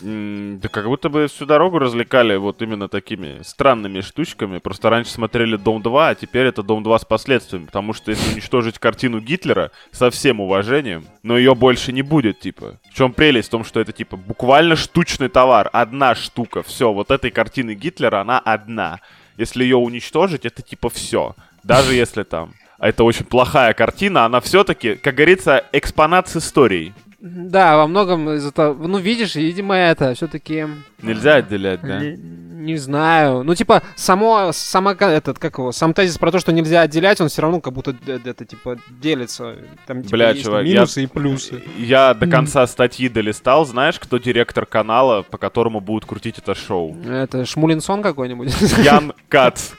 Да 0.01 0.69
как 0.69 0.87
будто 0.87 1.09
бы 1.09 1.27
всю 1.29 1.47
дорогу 1.47 1.79
развлекали 1.79 2.37
вот 2.37 2.63
именно 2.63 2.89
такими 2.89 3.43
странными 3.43 4.01
штучками. 4.01 4.59
Просто 4.59 4.91
раньше 4.91 5.11
смотрели 5.11 5.57
Дом 5.57 5.83
2, 5.83 6.09
а 6.09 6.15
теперь 6.15 6.47
это 6.47 6.63
Дом 6.63 6.83
2 6.83 6.99
с 6.99 7.05
последствиями. 7.05 7.67
Потому 7.67 7.93
что 7.93 8.11
если 8.11 8.33
уничтожить 8.33 8.79
картину 8.79 9.21
Гитлера 9.21 9.71
со 9.93 10.11
всем 10.11 10.41
уважением, 10.41 11.05
но 11.23 11.39
ее 11.39 11.55
больше 11.55 11.93
не 11.93 12.03
будет, 12.03 12.41
типа. 12.41 12.79
В 12.91 12.95
чем 12.95 13.13
прелесть? 13.13 13.49
В 13.49 13.53
том, 13.53 13.65
что 13.65 13.81
это 13.81 13.93
типа 13.93 14.17
буквально 14.17 14.77
штучный 14.77 15.29
товар. 15.29 15.71
Одна 15.73 16.15
штука. 16.15 16.63
Все, 16.63 16.93
вот 16.93 17.11
этой 17.11 17.31
картины 17.31 17.75
Гитлера, 17.75 18.21
она 18.21 18.39
одна. 18.39 19.01
Если 19.37 19.65
ее 19.65 19.77
уничтожить, 19.77 20.45
это 20.45 20.63
типа 20.63 20.91
все. 20.91 21.35
Даже 21.63 21.95
если 21.95 22.23
там. 22.23 22.55
А 22.79 22.89
это 22.89 23.05
очень 23.05 23.25
плохая 23.25 23.73
картина, 23.73 24.25
она 24.25 24.41
все-таки, 24.41 24.97
как 24.97 25.15
говорится, 25.15 25.65
экспонат 25.73 26.29
с 26.29 26.37
историей. 26.37 26.93
Да, 27.27 27.79
во 27.79 27.87
многом 27.87 28.29
из-за 28.35 28.53
того... 28.53 28.87
Ну, 28.87 28.99
видишь, 28.99 29.35
видимо, 29.35 29.75
это 29.75 30.13
все-таки... 30.15 30.67
Нельзя 31.01 31.37
отделять, 31.37 31.81
да? 31.81 31.99
Не 31.99 32.77
знаю. 32.77 33.43
Ну, 33.45 33.55
типа, 33.55 33.83
само, 33.97 34.51
сама, 34.53 34.93
этот, 34.93 35.39
как 35.39 35.57
его, 35.57 35.73
сам 35.73 35.95
тезис 35.95 36.19
про 36.19 36.31
то, 36.31 36.39
что 36.39 36.53
нельзя 36.53 36.83
отделять, 36.83 37.23
он 37.23 37.29
все 37.31 37.41
равно 37.41 37.61
как 37.63 37.73
будто 37.73 37.95
это, 38.07 38.45
типа, 38.45 38.77
делится. 38.91 39.57
Там, 39.87 40.03
типа, 40.03 40.11
Бля, 40.17 40.31
есть 40.33 40.45
чувак, 40.45 40.67
я- 40.67 40.75
минусы 40.75 41.05
и 41.05 41.07
плюсы. 41.07 41.63
Я 41.79 42.13
до 42.13 42.27
конца 42.27 42.67
статьи 42.67 43.09
долистал. 43.09 43.65
Знаешь, 43.65 43.99
кто 43.99 44.19
директор 44.19 44.67
канала, 44.67 45.23
по 45.23 45.39
которому 45.39 45.81
будут 45.81 46.05
крутить 46.05 46.37
это 46.37 46.55
шоу? 46.55 46.95
Это 47.09 47.47
Шмулинсон 47.47 48.03
какой-нибудь? 48.03 48.53
Ян 48.85 49.15
Кац. 49.31 49.71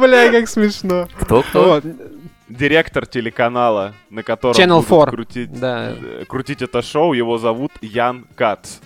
Бля, 0.00 0.30
как 0.30 0.48
смешно. 0.48 1.08
Кто, 1.20 1.42
кто? 1.42 1.64
Вот, 1.64 1.84
Директор 2.48 3.06
телеканала, 3.06 3.94
на 4.10 4.22
котором 4.22 4.60
Channel 4.60 4.76
будут 4.76 4.88
4. 4.88 5.10
крутить, 5.10 5.52
да, 5.60 5.94
э, 6.00 6.24
крутить 6.26 6.62
это 6.62 6.82
шоу, 6.82 7.12
его 7.12 7.38
зовут 7.38 7.72
Ян 7.82 8.26
Кац. 8.34 8.78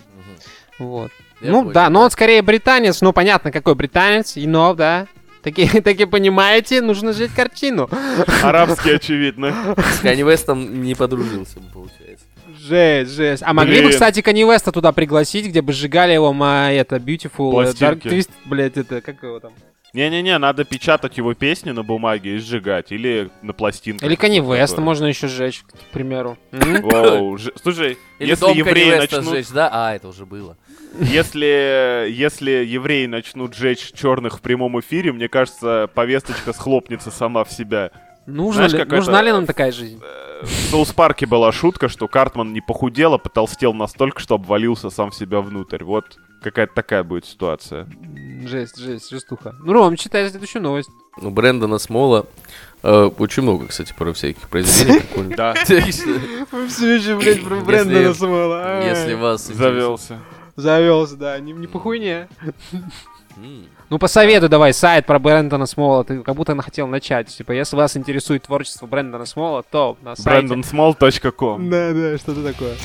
вот. 0.79 1.11
Я 1.41 1.51
ну, 1.51 1.61
понял, 1.61 1.73
да, 1.73 1.89
но 1.89 2.01
он 2.01 2.11
скорее 2.11 2.41
британец, 2.41 3.01
ну, 3.01 3.11
понятно, 3.11 3.51
какой 3.51 3.75
британец, 3.75 4.37
и 4.37 4.47
но, 4.47 4.73
да. 4.73 5.07
Таки, 5.41 5.67
таки 5.81 6.05
понимаете, 6.05 6.81
нужно 6.81 7.11
жить 7.11 7.33
картину. 7.33 7.89
Арабский, 8.43 8.91
очевидно. 8.91 9.75
С 9.77 9.99
Канни 9.99 10.23
Вестом 10.23 10.81
не 10.81 10.95
подружился, 10.95 11.59
получается. 11.73 12.25
Жесть, 12.57 13.11
жесть. 13.11 13.43
А 13.45 13.53
могли 13.53 13.77
бы, 13.77 13.87
Блин. 13.87 13.91
кстати, 13.91 14.21
Канни 14.21 14.43
Веста 14.43 14.71
туда 14.71 14.93
пригласить, 14.93 15.47
где 15.47 15.61
бы 15.61 15.73
сжигали 15.73 16.13
его, 16.13 16.31
ма, 16.31 16.71
это, 16.71 16.95
Beautiful, 16.95 17.61
э, 17.61 17.71
Dark 17.71 17.99
Пластинки. 17.99 18.07
Twist, 18.07 18.29
блядь, 18.45 18.77
это, 18.77 19.01
как 19.01 19.21
его 19.21 19.39
там? 19.41 19.51
Не-не-не, 19.93 20.39
надо 20.39 20.63
печатать 20.65 21.17
его 21.17 21.35
песни 21.35 21.69
на 21.69 21.83
бумаге 21.83 22.35
и 22.35 22.39
сжигать. 22.39 22.91
Или 22.91 23.29
на 23.43 23.53
пластинках. 23.53 24.07
Или 24.07 24.15
Веста 24.55 24.77
такое. 24.77 24.85
можно 24.85 25.05
еще 25.05 25.27
сжечь, 25.27 25.61
к 25.61 25.91
примеру. 25.93 26.35
Ж- 26.51 27.51
Слушай, 27.61 27.99
Или 28.17 28.29
если 28.29 28.41
дом 28.41 28.57
евреи 28.57 28.89
начнут... 28.97 29.25
сжечь, 29.25 29.49
да? 29.49 29.69
А, 29.71 29.93
это 29.95 30.07
уже 30.07 30.25
было. 30.25 30.57
Если, 30.99 32.09
если 32.11 32.51
евреи 32.65 33.05
начнут 33.05 33.53
жечь 33.55 33.91
черных 33.93 34.39
в 34.39 34.41
прямом 34.41 34.79
эфире, 34.79 35.11
мне 35.11 35.27
кажется, 35.27 35.87
повесточка 35.93 36.53
схлопнется 36.53 37.11
сама 37.11 37.43
в 37.43 37.51
себя. 37.51 37.91
Нужно 38.25 38.53
Знаешь, 38.53 38.71
ли, 38.73 38.77
какой-то- 38.79 38.95
нужна 38.95 39.21
ли 39.21 39.31
нам 39.31 39.45
такая 39.45 39.71
жизнь? 39.71 40.01
В 40.43 40.49
Соус-парке 40.71 41.25
была 41.25 41.51
шутка, 41.51 41.87
что 41.87 42.07
Картман 42.07 42.51
не 42.51 42.61
похудел, 42.61 43.13
а 43.13 43.17
потолстел 43.17 43.73
настолько, 43.73 44.19
что 44.19 44.35
обвалился 44.35 44.89
сам 44.89 45.11
в 45.11 45.15
себя 45.15 45.39
внутрь. 45.39 45.83
Вот 45.83 46.17
какая-то 46.41 46.73
такая 46.73 47.03
будет 47.03 47.25
ситуация. 47.25 47.87
Жесть, 48.45 48.77
жесть, 48.77 49.09
жестуха. 49.09 49.53
Ну, 49.63 49.71
Ром, 49.71 49.95
читай 49.95 50.29
следующую 50.29 50.61
новость. 50.61 50.89
У 51.21 51.29
Брэндона 51.29 51.77
Смола 51.77 52.25
э, 52.81 53.09
очень 53.17 53.43
много, 53.43 53.67
кстати, 53.67 53.93
про 53.97 54.11
всяких 54.13 54.49
произведений 54.49 54.99
прикольных. 54.99 55.37
Да, 55.37 55.53
Все 55.63 55.77
еще, 55.77 57.15
блядь, 57.17 57.43
про 57.43 57.55
Брэндона 57.57 58.13
Смола. 58.13 58.85
Если 58.85 59.13
вас... 59.13 59.47
завелся. 59.47 60.19
Завелся, 60.55 61.15
да, 61.15 61.39
не, 61.39 61.51
не 61.53 61.67
по 61.67 61.79
хуйне. 61.79 62.27
Ну, 63.89 63.99
посоветуй 63.99 64.49
давай 64.49 64.73
сайт 64.73 65.05
про 65.05 65.19
Брэндона 65.19 65.65
Смола. 65.65 66.03
Ты 66.03 66.21
как 66.21 66.35
будто 66.35 66.59
хотел 66.61 66.87
начать. 66.87 67.27
Типа, 67.27 67.51
если 67.51 67.75
вас 67.75 67.97
интересует 67.97 68.43
творчество 68.43 68.85
Брэндона 68.85 69.25
Смола, 69.25 69.63
то 69.63 69.97
на 70.01 70.15
сайте... 70.15 70.53
brandonsmall.com 70.53 71.69
Да, 71.69 71.93
да, 71.93 72.17
что-то 72.17 72.43
такое. 72.43 72.75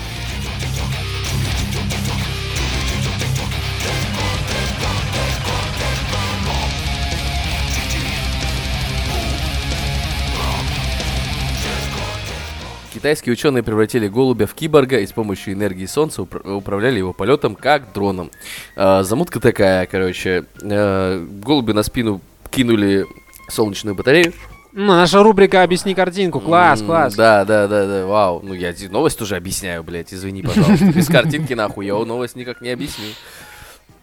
Китайские 12.98 13.32
ученые 13.34 13.62
превратили 13.62 14.08
голубя 14.08 14.48
в 14.48 14.54
киборга 14.54 14.98
и 14.98 15.06
с 15.06 15.12
помощью 15.12 15.54
энергии 15.54 15.86
солнца 15.86 16.22
упра- 16.22 16.52
управляли 16.52 16.98
его 16.98 17.12
полетом 17.12 17.54
как 17.54 17.92
дроном. 17.92 18.32
А, 18.74 19.04
замутка 19.04 19.38
такая, 19.38 19.86
короче. 19.86 20.46
э, 20.60 21.24
голубю 21.44 21.74
на 21.74 21.84
спину 21.84 22.20
кинули 22.50 23.06
солнечную 23.48 23.94
батарею. 23.94 24.32
Ну, 24.72 24.86
наша 24.88 25.22
рубрика 25.22 25.62
«Объясни 25.62 25.94
картинку». 25.94 26.40
Класс, 26.40 26.82
класс. 26.82 27.14
Да, 27.14 27.44
да, 27.44 27.68
да, 27.68 27.86
да, 27.86 28.04
вау. 28.06 28.40
Ну, 28.42 28.52
я 28.52 28.74
новость 28.90 29.22
уже 29.22 29.36
объясняю, 29.36 29.84
блядь, 29.84 30.12
извини, 30.12 30.42
пожалуйста. 30.42 30.86
Без 30.86 31.06
картинки 31.06 31.52
нахуй, 31.52 31.86
я 31.86 31.94
новость 31.94 32.34
никак 32.34 32.60
не 32.60 32.70
объясню. 32.70 33.04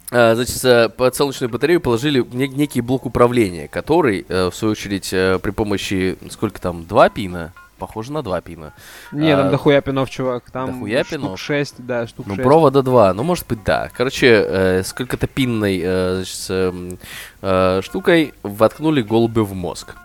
А, 0.09 0.35
Значит, 0.35 0.63
э, 0.63 0.87
под 0.87 1.13
солнечную 1.13 1.49
батарею 1.51 1.81
положили 1.81 2.25
не- 2.31 2.47
некий 2.47 2.79
блок 2.79 3.05
управления, 3.05 3.67
который, 3.67 4.25
э, 4.29 4.49
в 4.49 4.55
свою 4.55 4.71
очередь, 4.71 5.09
э, 5.11 5.37
при 5.43 5.51
помощи, 5.51 6.17
сколько 6.29 6.61
там, 6.61 6.85
два 6.85 7.09
пина? 7.09 7.51
Похоже 7.77 8.13
на 8.13 8.21
два 8.21 8.39
пина. 8.41 8.73
Не, 9.11 9.31
А, 9.31 9.37
там 9.37 9.51
дохуя 9.51 9.81
пинов, 9.81 10.09
чувак. 10.09 10.49
Там 10.51 10.67
дохуя 10.71 11.03
штук 11.03 11.19
пинов? 11.19 11.39
6, 11.39 11.75
да, 11.85 12.07
штук 12.07 12.25
Ну, 12.27 12.35
6. 12.35 12.43
провода 12.43 12.81
два, 12.81 13.13
ну, 13.13 13.23
может 13.23 13.45
быть, 13.47 13.63
да. 13.65 13.89
Короче, 13.95 14.27
э, 14.27 14.83
сколько-то 14.83 15.27
пинной 15.27 15.81
э, 15.83 16.13
значит, 16.15 16.45
эм, 16.49 16.97
э, 17.41 17.81
штукой 17.83 18.33
воткнули 18.43 19.01
голубю 19.01 19.43
в 19.43 19.53
мозг. 19.53 19.95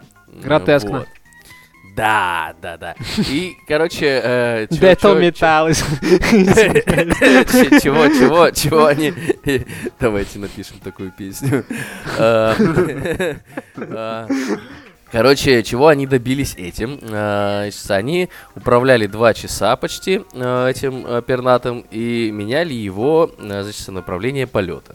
Гротескно. 0.42 0.98
Вот. 1.00 1.08
Да, 1.96 2.54
да, 2.62 2.76
да. 2.76 2.94
И, 3.18 3.52
короче, 3.68 4.06
э, 4.22 4.66
чё- 4.70 4.80
Да 4.80 4.88
это 4.92 5.00
чё- 5.02 5.18
металл. 5.20 5.68
Ч- 5.70 5.74
Чего, 7.80 8.06
чего, 8.08 8.50
чего 8.52 8.86
они... 8.86 9.12
Давайте 9.98 10.38
напишем 10.38 10.78
такую 10.82 11.10
песню. 11.10 11.64
Короче, 15.12 15.62
чего 15.64 15.88
они 15.88 16.06
добились 16.06 16.54
этим? 16.56 16.98
Значит, 17.02 17.90
Они 17.90 18.28
управляли 18.54 19.06
два 19.06 19.34
часа 19.34 19.74
почти 19.76 20.22
а, 20.34 20.68
этим 20.68 21.04
а, 21.06 21.20
пернатым 21.20 21.84
и 21.90 22.30
меняли 22.30 22.72
его 22.74 23.30
значит, 23.38 23.88
направление 23.88 24.46
полета. 24.46 24.94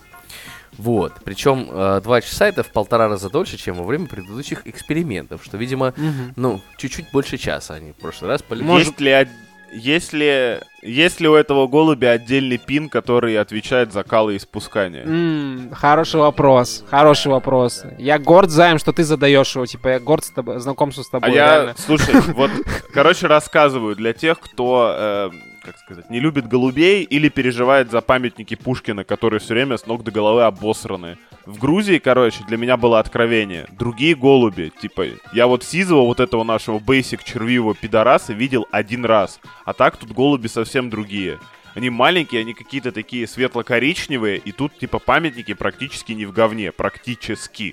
Вот. 0.78 1.14
Причем 1.24 1.68
два 2.02 2.20
часа 2.22 2.48
это 2.48 2.62
в 2.64 2.72
полтора 2.72 3.08
раза 3.08 3.30
дольше, 3.30 3.56
чем 3.58 3.76
во 3.76 3.86
время 3.86 4.08
предыдущих 4.08 4.68
экспериментов, 4.68 5.42
что, 5.44 5.56
видимо, 5.56 5.94
Мгм. 5.96 6.34
ну, 6.36 6.62
чуть-чуть 6.78 7.12
больше 7.14 7.38
часа 7.38 7.76
они 7.76 7.94
в 7.94 7.96
прошлый 7.96 8.30
раз 8.32 8.42
полетели. 8.42 8.68
Может- 8.68 9.00
ли, 9.00 9.28
од- 9.68 9.74
есть, 9.74 10.14
ли, 10.14 10.60
есть 10.82 11.20
ли 11.20 11.28
у 11.28 11.36
этого 11.36 11.68
голубя 11.68 12.12
отдельный 12.12 12.58
пин, 12.58 12.90
который 12.90 13.38
отвечает 13.38 13.92
за 13.94 14.04
калоиспускание? 14.04 15.04
М, 15.04 15.70
Хороший 15.74 16.20
вопрос, 16.20 16.84
хороший 16.90 17.32
вопрос. 17.32 17.84
Я 17.98 18.20
горд, 18.20 18.50
Займ, 18.50 18.78
что 18.80 18.92
ты 18.94 19.04
задаешь 19.04 19.56
его. 19.56 19.66
Типа, 19.66 19.88
я 19.90 20.00
горд 20.00 20.26
с 20.26 20.30
тобой, 20.32 20.60
знакомству 20.60 21.04
с 21.04 21.08
А 21.10 21.12
тобой, 21.12 21.34
я, 21.36 21.46
реально. 21.56 21.76
слушай, 21.78 22.14
вот, 22.34 22.52
короче, 22.94 23.28
рассказываю 23.28 23.96
для 23.96 24.14
тех, 24.14 24.40
кто, 24.40 24.94
э, 24.98 25.30
как 25.66 25.80
сказать, 25.80 26.10
не 26.12 26.20
любит 26.20 26.48
голубей 26.48 27.04
или 27.04 27.28
переживает 27.28 27.90
за 27.90 28.02
памятники 28.02 28.56
Пушкина, 28.56 29.04
которые 29.04 29.40
все 29.40 29.56
время 29.56 29.78
с 29.78 29.88
ног 29.88 30.04
до 30.04 30.12
головы 30.12 30.44
обосраны. 30.44 31.18
В 31.46 31.58
Грузии, 31.60 31.98
короче, 31.98 32.44
для 32.48 32.58
меня 32.58 32.78
было 32.78 33.00
откровение. 33.00 33.66
Другие 33.72 34.16
голуби, 34.16 34.72
типа, 34.80 35.08
я 35.34 35.48
вот 35.48 35.64
Сизова, 35.64 36.02
вот 36.02 36.20
этого 36.20 36.44
нашего 36.44 36.78
бейсик 36.78 37.24
червивого 37.24 37.74
пидораса, 37.74 38.34
видел 38.34 38.68
один 38.72 39.06
раз. 39.06 39.40
А 39.66 39.74
так 39.74 39.98
тут 39.98 40.12
голуби 40.12 40.48
совсем 40.48 40.90
другие. 40.90 41.40
Они 41.76 41.90
маленькие, 41.90 42.42
они 42.42 42.54
какие-то 42.54 42.92
такие 42.94 43.28
светло-коричневые, 43.28 44.38
и 44.38 44.52
тут, 44.54 44.78
типа, 44.80 45.00
памятники 45.00 45.54
практически 45.54 46.14
не 46.14 46.26
в 46.26 46.32
говне, 46.32 46.72
практически. 46.72 47.72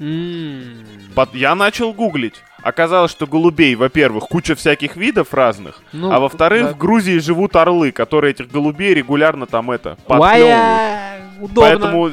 Пот- 1.14 1.34
Я 1.34 1.54
начал 1.54 1.92
гуглить. 1.92 2.34
Оказалось, 2.62 3.10
что 3.10 3.26
голубей, 3.26 3.74
во-первых, 3.76 4.24
куча 4.24 4.54
всяких 4.54 4.96
видов 4.96 5.32
разных, 5.34 5.80
Ну, 5.92 6.12
а 6.12 6.18
во-вторых, 6.20 6.62
да. 6.64 6.72
в 6.72 6.78
Грузии 6.78 7.18
живут 7.18 7.56
орлы, 7.56 7.90
которые 7.92 8.32
этих 8.32 8.50
голубей 8.50 8.94
регулярно 8.94 9.46
там 9.46 9.70
это 9.70 9.96
подклевывают. 10.06 11.22
Удобно. 11.40 11.60
Поэтому, 11.62 12.10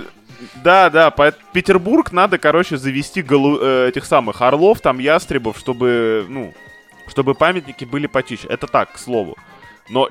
да, 0.63 0.89
да, 0.89 1.12
по- 1.12 1.34
Петербург 1.54 2.12
надо, 2.12 2.38
короче, 2.39 2.78
завести 2.78 3.21
голу- 3.21 3.60
э, 3.62 3.89
этих 3.89 4.06
самых 4.06 4.41
орлов, 4.41 4.80
там 4.82 4.97
ястребов, 4.99 5.58
чтобы, 5.60 6.25
ну, 6.30 6.54
чтобы 7.08 7.36
памятники 7.36 7.86
были 7.86 8.08
почище. 8.08 8.47
Это 8.47 8.65
так, 8.67 8.93
к 8.93 8.97
слову. 8.97 9.36
Но, 9.89 10.08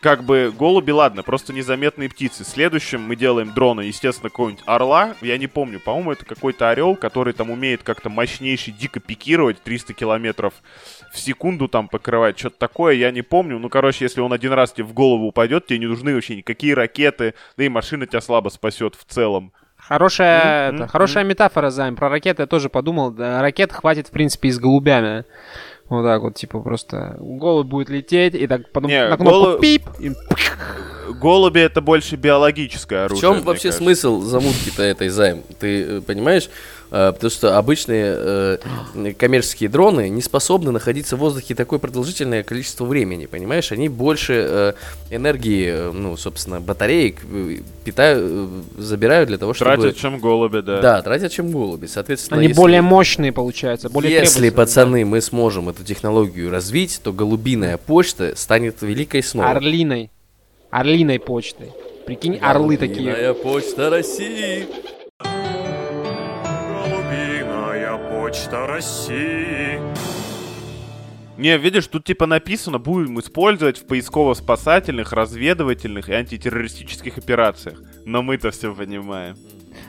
как 0.00 0.24
бы, 0.24 0.52
голуби, 0.56 0.90
ладно, 0.90 1.22
просто 1.22 1.52
незаметные 1.52 2.08
птицы. 2.08 2.44
Следующим 2.44 3.02
мы 3.02 3.16
делаем 3.16 3.52
дрона, 3.54 3.80
естественно, 3.80 4.28
какого-нибудь 4.28 4.62
орла. 4.66 5.14
Я 5.22 5.38
не 5.38 5.46
помню, 5.46 5.80
по-моему, 5.80 6.12
это 6.12 6.24
какой-то 6.24 6.68
орел, 6.68 6.96
который 6.96 7.32
там 7.32 7.50
умеет 7.50 7.82
как-то 7.82 8.10
мощнейший 8.10 8.74
дико 8.74 9.00
пикировать 9.00 9.62
300 9.62 9.94
километров 9.94 10.54
в 11.12 11.18
секунду 11.18 11.68
там 11.68 11.88
покрывать. 11.88 12.38
Что-то 12.38 12.58
такое, 12.58 12.94
я 12.94 13.10
не 13.10 13.22
помню. 13.22 13.58
Ну, 13.58 13.68
короче, 13.68 14.04
если 14.04 14.20
он 14.20 14.32
один 14.32 14.52
раз 14.52 14.72
тебе 14.72 14.84
в 14.84 14.92
голову 14.92 15.26
упадет, 15.28 15.66
тебе 15.66 15.78
не 15.78 15.86
нужны 15.86 16.14
вообще 16.14 16.36
никакие 16.36 16.74
ракеты, 16.74 17.34
да 17.56 17.64
и 17.64 17.68
машина 17.68 18.06
тебя 18.06 18.20
слабо 18.20 18.50
спасет 18.50 18.94
в 18.94 19.04
целом. 19.10 19.52
Хорошая, 19.76 20.68
М, 20.68 20.76
это, 20.76 20.86
хорошая 20.86 21.24
метафора, 21.24 21.70
Займ. 21.70 21.96
Про 21.96 22.08
ракеты 22.08 22.42
я 22.42 22.46
тоже 22.46 22.68
подумал. 22.68 23.10
Да, 23.10 23.42
ракет 23.42 23.72
хватит, 23.72 24.08
в 24.08 24.10
принципе, 24.12 24.48
и 24.48 24.52
с 24.52 24.58
голубями. 24.60 25.24
Вот 25.98 26.04
так 26.04 26.22
вот, 26.22 26.34
типа, 26.34 26.60
просто 26.60 27.16
голубь 27.20 27.66
будет 27.66 27.88
лететь, 27.90 28.34
и 28.34 28.46
так 28.46 28.70
потом 28.72 28.90
Не, 28.90 29.08
на 29.08 29.16
кнопку 29.16 29.30
голу- 29.32 29.58
пип, 29.60 29.82
и 30.00 30.12
голуби 31.20 31.60
это 31.60 31.80
больше 31.80 32.16
биологическое 32.16 33.02
В 33.02 33.04
оружие. 33.06 33.20
чем 33.20 33.34
мне 33.36 33.42
вообще 33.44 33.68
кажется. 33.68 33.84
смысл 33.84 34.20
замутки-то 34.22 34.82
этой 34.82 35.08
займ? 35.08 35.42
Ты 35.58 35.82
э, 35.84 36.00
понимаешь? 36.00 36.48
Э, 36.92 37.10
Потому 37.12 37.30
что 37.30 37.56
обычные 37.56 38.14
э, 38.14 38.58
коммерческие 39.18 39.70
дроны 39.70 40.10
не 40.10 40.20
способны 40.20 40.72
находиться 40.72 41.16
в 41.16 41.20
воздухе 41.20 41.54
такое 41.54 41.78
продолжительное 41.78 42.42
количество 42.42 42.84
времени, 42.84 43.24
понимаешь? 43.24 43.72
Они 43.72 43.88
больше 43.88 44.34
э, 44.46 44.72
энергии, 45.10 45.90
ну, 45.90 46.18
собственно, 46.18 46.60
батареек 46.60 47.16
питают, 47.84 48.50
забирают 48.76 49.30
для 49.30 49.38
того, 49.38 49.54
чтобы... 49.54 49.70
Тратят, 49.70 49.96
чем 49.96 50.18
голуби, 50.18 50.60
да. 50.60 50.82
Да, 50.82 51.02
тратят, 51.02 51.32
чем 51.32 51.50
голуби. 51.50 51.86
Соответственно, 51.86 52.40
Они 52.40 52.48
если- 52.48 52.60
более 52.60 52.82
мощные, 52.82 53.32
получается, 53.32 53.88
более 53.88 54.12
Если, 54.12 54.50
пацаны, 54.50 55.06
мы 55.06 55.22
сможем 55.22 55.70
эту 55.70 55.84
технологию 55.84 56.50
развить, 56.50 57.00
то 57.02 57.14
голубиная 57.14 57.78
почта 57.78 58.34
станет 58.36 58.82
великой 58.82 59.22
да. 59.22 59.28
снова. 59.28 59.50
Орлиной. 59.50 60.10
Орлиной 60.70 61.18
почтой. 61.18 61.72
Прикинь, 62.04 62.36
орлы 62.36 62.76
такие. 62.76 63.12
Голубиная 63.12 63.32
почта 63.32 63.88
России. 63.88 64.66
Почта 68.32 68.66
России. 68.66 69.78
Не, 71.36 71.58
видишь, 71.58 71.86
тут 71.86 72.04
типа 72.04 72.24
написано, 72.24 72.78
будем 72.78 73.20
использовать 73.20 73.76
в 73.76 73.84
поисково-спасательных, 73.86 75.12
разведывательных 75.12 76.08
и 76.08 76.14
антитеррористических 76.14 77.18
операциях. 77.18 77.78
Но 78.06 78.22
мы-то 78.22 78.50
все 78.50 78.74
понимаем. 78.74 79.36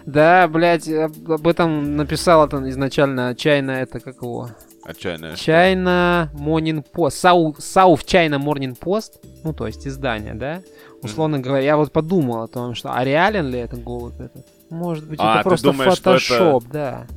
Да, 0.06 0.50
блядь, 0.50 0.90
об 0.90 1.48
этом 1.48 1.96
написал 1.96 2.46
это 2.46 2.70
изначально 2.70 3.34
Чайна, 3.34 3.72
это 3.72 4.02
как 4.02 4.18
его? 4.22 4.50
Отчаянная. 4.84 5.38
Чайна 5.38 6.30
Morning 6.34 6.84
Post. 6.94 7.12
Сау, 7.12 7.56
South 7.60 8.04
China 8.06 8.44
Morning 8.44 8.78
Post. 8.78 9.22
Ну, 9.46 9.54
то 9.54 9.68
есть 9.68 9.88
издание, 9.88 10.34
да? 10.34 10.62
Условно 11.02 11.40
говоря, 11.40 11.64
я 11.64 11.78
вот 11.78 11.94
подумал 11.94 12.44
о 12.44 12.50
том, 12.50 12.76
что 12.76 12.92
а 12.94 13.06
реален 13.06 13.48
ли 13.50 13.60
это 13.60 13.78
голубь 13.78 14.20
этот? 14.20 14.46
Может 14.70 15.08
быть, 15.08 15.20
А, 15.22 15.36
это 15.40 15.44
просто 15.48 15.72
думаешь, 15.72 15.94
что 15.94 16.16
это- 16.16 16.20
фотошоп, 16.20 16.66
да. 16.70 17.08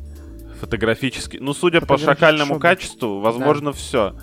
Фотографически. 0.60 1.38
Ну, 1.40 1.54
судя 1.54 1.80
по 1.80 1.98
шакальному 1.98 2.54
шоп. 2.54 2.62
качеству, 2.62 3.20
возможно, 3.20 3.72
все. 3.72 4.14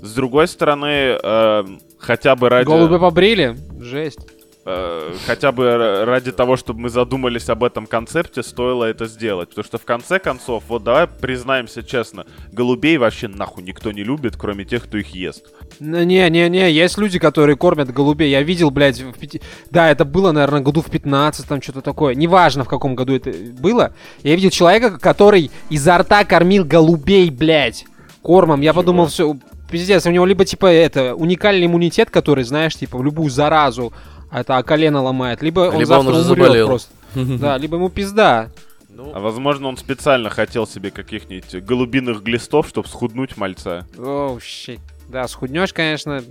С 0.00 0.14
другой 0.14 0.46
стороны, 0.46 1.18
э, 1.20 1.64
хотя 1.98 2.36
бы 2.36 2.48
ради... 2.48 2.66
Голуби 2.66 2.98
побрили? 2.98 3.56
Жесть. 3.80 4.37
Э, 4.68 5.14
хотя 5.26 5.52
бы 5.52 6.04
ради 6.04 6.32
того, 6.32 6.56
чтобы 6.56 6.80
мы 6.80 6.88
задумались 6.90 7.48
об 7.48 7.64
этом 7.64 7.86
концепте, 7.86 8.42
стоило 8.42 8.84
это 8.84 9.06
сделать. 9.06 9.48
Потому 9.50 9.64
что 9.64 9.78
в 9.78 9.84
конце 9.84 10.18
концов, 10.18 10.64
вот 10.68 10.84
давай 10.84 11.06
признаемся 11.06 11.82
честно, 11.82 12.26
голубей 12.52 12.98
вообще 12.98 13.28
нахуй 13.28 13.62
никто 13.62 13.92
не 13.92 14.04
любит, 14.04 14.36
кроме 14.36 14.64
тех, 14.64 14.84
кто 14.84 14.98
их 14.98 15.08
ест. 15.14 15.46
Не-не-не, 15.80 16.70
есть 16.70 16.98
люди, 16.98 17.18
которые 17.18 17.56
кормят 17.56 17.92
голубей. 17.92 18.30
Я 18.30 18.42
видел, 18.42 18.70
блядь, 18.70 19.00
в 19.00 19.18
пяти... 19.18 19.40
Да, 19.70 19.90
это 19.90 20.04
было, 20.04 20.32
наверное, 20.32 20.60
году 20.60 20.82
в 20.82 20.90
15 20.90 21.46
там 21.46 21.62
что-то 21.62 21.80
такое. 21.80 22.14
Неважно, 22.14 22.64
в 22.64 22.68
каком 22.68 22.94
году 22.94 23.14
это 23.14 23.32
было. 23.58 23.92
Я 24.22 24.34
видел 24.34 24.50
человека, 24.50 24.98
который 24.98 25.50
изо 25.70 25.98
рта 25.98 26.24
кормил 26.24 26.64
голубей, 26.64 27.30
блядь, 27.30 27.86
кормом. 28.22 28.60
Я 28.60 28.74
подумал, 28.74 29.06
все, 29.06 29.36
пиздец, 29.70 30.06
у 30.06 30.10
него 30.10 30.26
либо, 30.26 30.44
типа, 30.44 30.66
это, 30.66 31.14
уникальный 31.14 31.66
иммунитет, 31.66 32.10
который, 32.10 32.44
знаешь, 32.44 32.76
типа, 32.76 32.98
в 32.98 33.04
любую 33.04 33.30
заразу 33.30 33.92
это 34.30 34.62
колено 34.62 35.02
ломает, 35.02 35.42
либо 35.42 35.60
он 35.60 35.78
Либо 35.80 35.94
он 35.94 36.04
завтра 36.04 36.10
уже 36.20 36.30
умрет 36.32 36.44
заболел. 36.46 36.66
просто. 36.66 36.92
Да, 37.14 37.56
либо 37.58 37.76
ему 37.76 37.88
пизда. 37.88 38.50
Ну, 38.90 39.12
А 39.14 39.20
возможно, 39.20 39.68
он 39.68 39.76
специально 39.76 40.28
хотел 40.28 40.66
себе 40.66 40.90
каких-нибудь 40.90 41.62
голубиных 41.64 42.22
глистов, 42.22 42.68
чтобы 42.68 42.88
схуднуть 42.88 43.36
мальца. 43.36 43.86
Оу, 43.96 44.40
щит. 44.40 44.80
Да, 45.08 45.26
схуднешь, 45.28 45.72
конечно. 45.72 46.22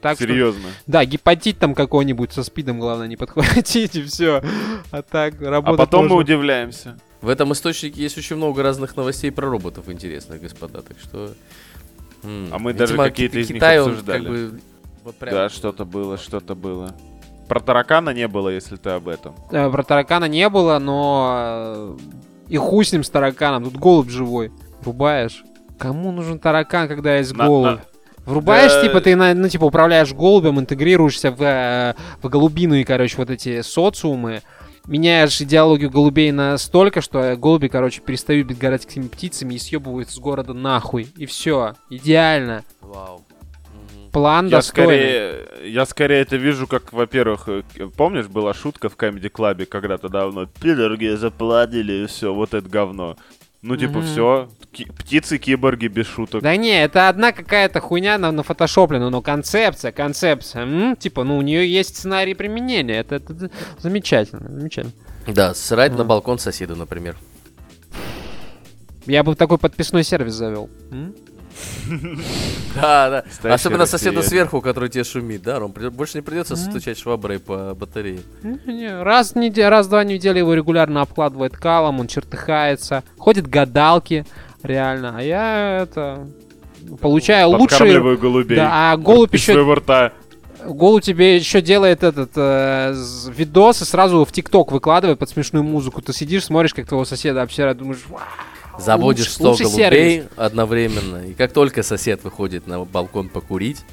Так 0.00 0.16
что- 0.16 0.26
Серьезно. 0.26 0.68
Да, 0.86 1.04
гепатит 1.04 1.58
там 1.58 1.74
какой-нибудь 1.74 2.32
со 2.32 2.42
спидом, 2.42 2.80
главное, 2.80 3.06
не 3.08 3.16
подхватить, 3.16 3.94
и 3.96 4.02
все. 4.02 4.42
А 4.90 5.02
так, 5.02 5.40
А 5.42 5.50
работать 5.50 5.78
потом 5.78 6.04
мы 6.04 6.08
можно. 6.16 6.22
удивляемся. 6.34 6.98
В 7.20 7.28
этом 7.28 7.52
источнике 7.52 8.02
есть 8.02 8.18
очень 8.18 8.34
много 8.36 8.62
разных 8.64 8.96
новостей 8.96 9.30
про 9.30 9.48
роботов 9.48 9.84
интересных, 9.88 10.40
господа, 10.40 10.82
так 10.82 10.96
что... 11.00 11.32
м, 12.24 12.48
А 12.50 12.58
мы 12.58 12.72
даже 12.72 12.94
видимо, 12.94 13.04
какие-то 13.08 13.34
Ки- 13.36 13.40
из 13.42 13.50
них 13.50 13.62
он 13.62 13.68
обсуждали. 13.92 14.18
как 14.24 14.28
бы 14.32 14.60
вот 15.04 15.14
прям- 15.16 15.34
Да, 15.34 15.48
что-то 15.50 15.84
было, 15.84 16.18
что-то 16.18 16.54
было. 16.56 16.96
Про 17.52 17.60
таракана 17.60 18.10
не 18.10 18.26
было, 18.28 18.48
если 18.48 18.76
ты 18.76 18.90
об 18.90 19.08
этом. 19.08 19.34
Э, 19.50 19.70
Про 19.70 19.82
таракана 19.82 20.24
не 20.24 20.48
было, 20.48 20.78
но... 20.78 21.34
э, 21.36 21.96
И 22.48 22.56
хуй 22.56 22.84
с 22.84 22.92
ним 22.92 23.04
с 23.04 23.10
тараканом, 23.10 23.64
тут 23.64 23.76
голубь 23.76 24.08
живой. 24.08 24.50
Врубаешь. 24.80 25.44
Кому 25.78 26.12
нужен 26.12 26.38
таракан, 26.38 26.88
когда 26.88 27.16
есть 27.16 27.34
На- 27.36 27.44
голубь? 27.46 27.80
Врубаешь, 28.24 28.72
Да. 28.72 28.82
типа, 28.82 29.00
ты, 29.02 29.16
на- 29.16 29.34
ну, 29.34 29.48
типа, 29.48 29.64
управляешь 29.64 30.14
голубем, 30.14 30.58
интегрируешься 30.60 31.30
в, 31.30 31.42
э, 31.42 31.94
в 32.22 32.28
голубину 32.30 32.74
и, 32.76 32.84
короче, 32.84 33.16
вот 33.18 33.28
эти 33.30 33.60
социумы, 33.62 34.40
меняешь 34.86 35.40
идеологию 35.40 35.90
голубей 35.90 36.32
настолько, 36.32 37.00
что 37.02 37.36
голуби, 37.36 37.68
короче, 37.68 38.00
перестают 38.00 38.46
быть 38.48 38.58
городскими 38.58 39.08
птицами 39.08 39.54
и 39.54 39.58
съебываются 39.58 40.14
с 40.16 40.18
города 40.18 40.54
нахуй. 40.54 41.08
И 41.16 41.26
все. 41.26 41.74
Идеально. 41.90 42.62
Вау. 42.80 43.22
План 44.12 44.46
Я 44.48 44.58
достойный. 44.58 44.94
скорее, 44.98 45.70
я 45.72 45.86
скорее 45.86 46.20
это 46.20 46.36
вижу, 46.36 46.66
как, 46.66 46.92
во-первых, 46.92 47.48
э, 47.48 47.62
помнишь, 47.96 48.26
была 48.26 48.52
шутка 48.52 48.88
в 48.90 48.96
Comedy 48.96 49.30
Club 49.32 49.64
когда-то 49.66 50.08
давно? 50.10 50.46
Пидорги 50.46 51.14
заплатили, 51.16 52.04
и 52.04 52.06
все, 52.06 52.32
вот 52.34 52.52
это 52.52 52.68
говно. 52.68 53.16
Ну, 53.62 53.76
типа, 53.76 53.98
Мгм. 53.98 54.02
все, 54.06 54.48
птицы-киборги 54.98 55.86
без 55.86 56.06
шуток. 56.06 56.42
Да 56.42 56.56
не, 56.56 56.82
это 56.82 57.08
одна 57.08 57.32
какая-то 57.32 57.80
хуйня 57.80 58.18
на, 58.18 58.32
на 58.32 58.42
фотошоплена, 58.42 59.08
но 59.08 59.22
концепция, 59.22 59.92
концепция. 59.92 60.64
м, 60.64 60.96
Типа, 60.96 61.24
ну, 61.24 61.38
у 61.38 61.42
нее 61.42 61.66
есть 61.72 61.96
сценарий 61.96 62.34
применения. 62.34 62.98
Это, 62.98 63.14
это- 63.14 63.32
это 63.32 63.50
замечательно, 63.78 64.48
замечательно. 64.50 64.92
Да, 65.28 65.54
срать 65.54 65.92
на 65.92 65.98
Мгм. 65.98 66.08
балкон 66.08 66.38
соседа, 66.38 66.74
например. 66.74 67.16
Я 69.06 69.22
бы 69.24 69.34
такой 69.36 69.58
подписной 69.58 70.04
сервис 70.04 70.34
завел. 70.34 70.68
м? 70.90 71.14
Да, 72.74 73.24
да. 73.42 73.54
Особенно 73.54 73.86
соседа 73.86 74.16
россиянин. 74.16 74.28
сверху, 74.28 74.60
который 74.60 74.88
тебе 74.88 75.04
шумит, 75.04 75.42
да, 75.42 75.58
Ром? 75.58 75.72
Больше 75.92 76.18
не 76.18 76.22
придется 76.22 76.56
стучать 76.56 76.98
шваброй 76.98 77.38
по 77.38 77.74
батарее. 77.74 78.20
Не, 78.42 79.02
Раз 79.02 79.34
в 79.34 79.88
два 79.88 80.04
недели 80.04 80.38
его 80.38 80.54
регулярно 80.54 81.02
обкладывает 81.02 81.56
калом, 81.56 82.00
он 82.00 82.06
чертыхается, 82.06 83.04
ходит 83.18 83.46
гадалки, 83.46 84.26
реально. 84.62 85.14
А 85.18 85.22
я 85.22 85.80
это 85.82 86.26
получаю 87.00 87.50
лучшие. 87.50 88.16
Голубей. 88.16 88.56
Да, 88.56 88.92
а 88.92 88.96
голубь 88.96 89.32
еще 89.34 89.52
своего 89.52 89.74
рта. 89.74 90.12
Голубь 90.64 91.02
тебе 91.02 91.36
еще 91.36 91.60
делает 91.60 92.04
этот 92.04 92.30
э, 92.36 92.94
видос 93.34 93.82
и 93.82 93.84
сразу 93.84 94.24
в 94.24 94.30
ТикТок 94.30 94.70
выкладывает 94.70 95.18
под 95.18 95.28
смешную 95.28 95.64
музыку. 95.64 96.00
Ты 96.02 96.12
сидишь, 96.12 96.44
смотришь, 96.44 96.72
как 96.72 96.86
твоего 96.86 97.04
соседа 97.04 97.42
обсирают, 97.42 97.78
думаешь, 97.78 97.98
«Вау, 98.08 98.20
Заводишь 98.78 99.26
лучший- 99.26 99.34
100 99.34 99.50
лучший 99.50 99.66
голубей 99.66 99.80
сервис». 100.20 100.26
одновременно, 100.36 101.16
и 101.26 101.34
как 101.34 101.52
только 101.52 101.82
сосед 101.82 102.22
выходит 102.24 102.66
на 102.66 102.84
балкон 102.84 103.28
покурить, 103.28 103.84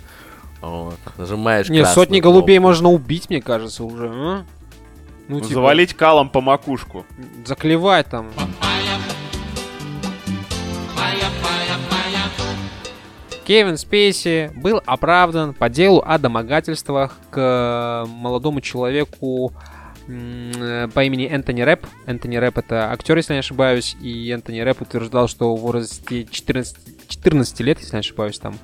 вот, 0.62 0.96
нажимаешь 1.18 1.70
Не, 1.70 1.86
сотни 1.86 2.20
голубей 2.20 2.58
кнопку. 2.58 2.68
можно 2.70 2.90
убить, 2.90 3.30
мне 3.30 3.42
кажется, 3.42 3.84
уже. 3.84 4.10
а? 4.14 4.46
Ну, 5.28 5.40
типа, 5.42 5.54
Завалить 5.54 5.94
калом 5.94 6.30
по 6.30 6.42
макушку. 6.42 7.06
заклевать 7.46 8.08
там. 8.08 8.28
Кевин 13.46 13.78
Спейси 13.78 14.52
был 14.56 14.82
оправдан 14.86 15.54
по 15.56 15.70
делу 15.70 16.04
о 16.06 16.20
домогательствах 16.20 17.18
к 17.32 18.06
молодому 18.08 18.62
человеку 18.62 19.52
по 20.10 21.04
имени 21.04 21.28
Энтони 21.28 21.62
Рэп. 21.62 21.86
Энтони 22.08 22.38
Рэп 22.38 22.58
это 22.58 22.92
актер, 22.92 23.18
если 23.18 23.34
не 23.34 23.40
ошибаюсь, 23.40 23.96
и 24.02 24.30
Энтони 24.30 24.60
Рэп 24.62 24.82
утверждал, 24.82 25.28
что 25.28 25.56
в 25.56 25.62
возрасте 25.62 26.26
14, 26.26 27.08
14 27.08 27.60
лет, 27.62 27.80
если 27.80 27.96
не 27.96 28.00
ошибаюсь, 28.00 28.40
там 28.40 28.58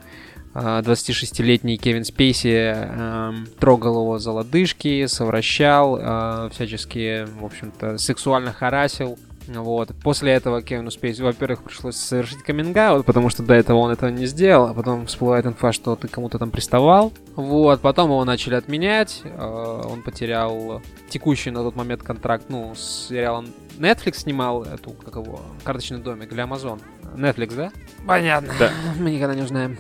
а, 0.54 0.82
26-летний 0.82 1.78
Кевин 1.78 2.06
Спейси 2.06 2.74
эм, 2.74 3.46
трогал 3.60 4.02
его 4.02 4.20
за 4.20 4.32
лодыжки, 4.32 5.06
совращал, 5.06 6.00
э, 6.00 6.50
всячески, 6.54 7.26
в 7.40 7.44
общем-то, 7.44 7.98
сексуально 7.98 8.54
харасил. 8.54 9.20
Вот. 9.48 9.92
После 10.02 10.32
этого 10.34 10.62
Кевину 10.62 10.92
Спейси, 10.92 11.22
во-первых, 11.22 11.64
пришлось 11.64 11.96
совершить 11.96 12.44
каминг 12.44 12.76
потому 13.06 13.30
что 13.30 13.44
до 13.44 13.54
этого 13.54 13.78
он 13.78 13.92
этого 13.92 14.10
не 14.10 14.26
сделал, 14.26 14.68
а 14.68 14.74
потом 14.74 15.06
всплывает 15.06 15.46
инфа, 15.46 15.72
что 15.72 15.96
ты 15.96 16.08
кому-то 16.08 16.40
там 16.40 16.52
приставал. 16.52 17.14
Вот. 17.36 17.82
Потом 17.82 18.10
его 18.10 18.24
начали 18.26 18.56
отменять, 18.56 19.22
э, 19.24 19.82
он 19.86 20.02
потерял 20.02 20.82
текущий 21.10 21.52
на 21.52 21.62
тот 21.62 21.76
момент 21.76 22.04
контракт, 22.04 22.46
ну, 22.50 22.74
с 22.76 23.08
сериалом 23.10 23.48
Netflix 23.78 24.20
снимал 24.20 24.64
эту, 24.64 24.92
как 24.92 25.16
его, 25.16 25.42
карточный 25.64 26.00
домик 26.00 26.32
или 26.32 26.44
Amazon. 26.44 26.82
Netflix, 27.16 27.56
да? 27.56 27.72
Понятно. 28.06 28.54
Да. 28.60 28.72
Мы 29.00 29.12
никогда 29.12 29.36
не 29.36 29.42
узнаем. 29.42 29.78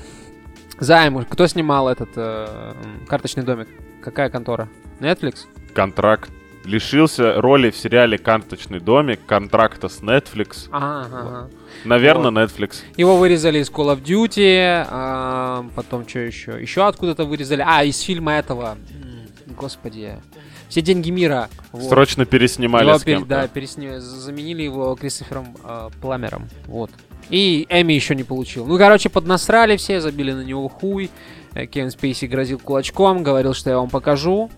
Займ, 0.79 1.23
кто 1.25 1.47
снимал 1.47 1.87
этот 1.87 2.09
э, 2.15 2.73
карточный 3.07 3.43
домик? 3.43 3.67
Какая 4.01 4.29
контора? 4.29 4.69
Netflix? 4.99 5.45
Контракт. 5.73 6.29
Лишился 6.65 7.39
роли 7.41 7.69
в 7.69 7.77
сериале 7.77 8.17
«Карточный 8.17 8.79
домик», 8.79 9.19
контракта 9.25 9.87
с 9.87 10.01
Netflix. 10.01 10.67
Ага, 10.71 11.07
ага. 11.11 11.49
Наверное, 11.83 12.31
Netflix. 12.31 12.77
Его 12.97 13.17
вырезали 13.17 13.59
из 13.59 13.69
Call 13.69 13.95
of 13.95 14.03
Duty, 14.03 14.85
а, 14.89 15.65
потом 15.75 16.07
что 16.07 16.19
еще? 16.19 16.59
Еще 16.59 16.85
откуда-то 16.87 17.25
вырезали. 17.25 17.63
А, 17.65 17.83
из 17.83 17.99
фильма 18.01 18.33
этого. 18.33 18.77
господи, 19.47 20.15
все 20.69 20.81
деньги 20.81 21.11
мира. 21.11 21.49
Вот. 21.71 21.87
Срочно 21.89 22.25
переснимали 22.25 22.87
Его 22.87 22.97
с 22.97 23.03
кем-то. 23.03 23.27
да, 23.27 23.47
пересня- 23.47 23.99
заменили 23.99 24.63
его 24.63 24.95
Кристофером 24.95 25.55
э, 25.63 25.89
Пламером. 26.01 26.49
Вот. 26.65 26.89
И 27.29 27.65
Эми 27.69 27.93
еще 27.93 28.15
не 28.15 28.23
получил. 28.23 28.65
Ну, 28.65 28.77
короче, 28.77 29.09
поднасрали 29.09 29.77
все, 29.77 30.01
забили 30.01 30.31
на 30.31 30.41
него 30.43 30.67
хуй. 30.67 31.09
Э, 31.53 31.67
Кевин 31.67 31.91
Спейси 31.91 32.25
грозил 32.25 32.59
кулачком, 32.59 33.23
говорил, 33.23 33.53
что 33.53 33.69
я 33.69 33.77
вам 33.77 33.89
покажу. 33.89 34.49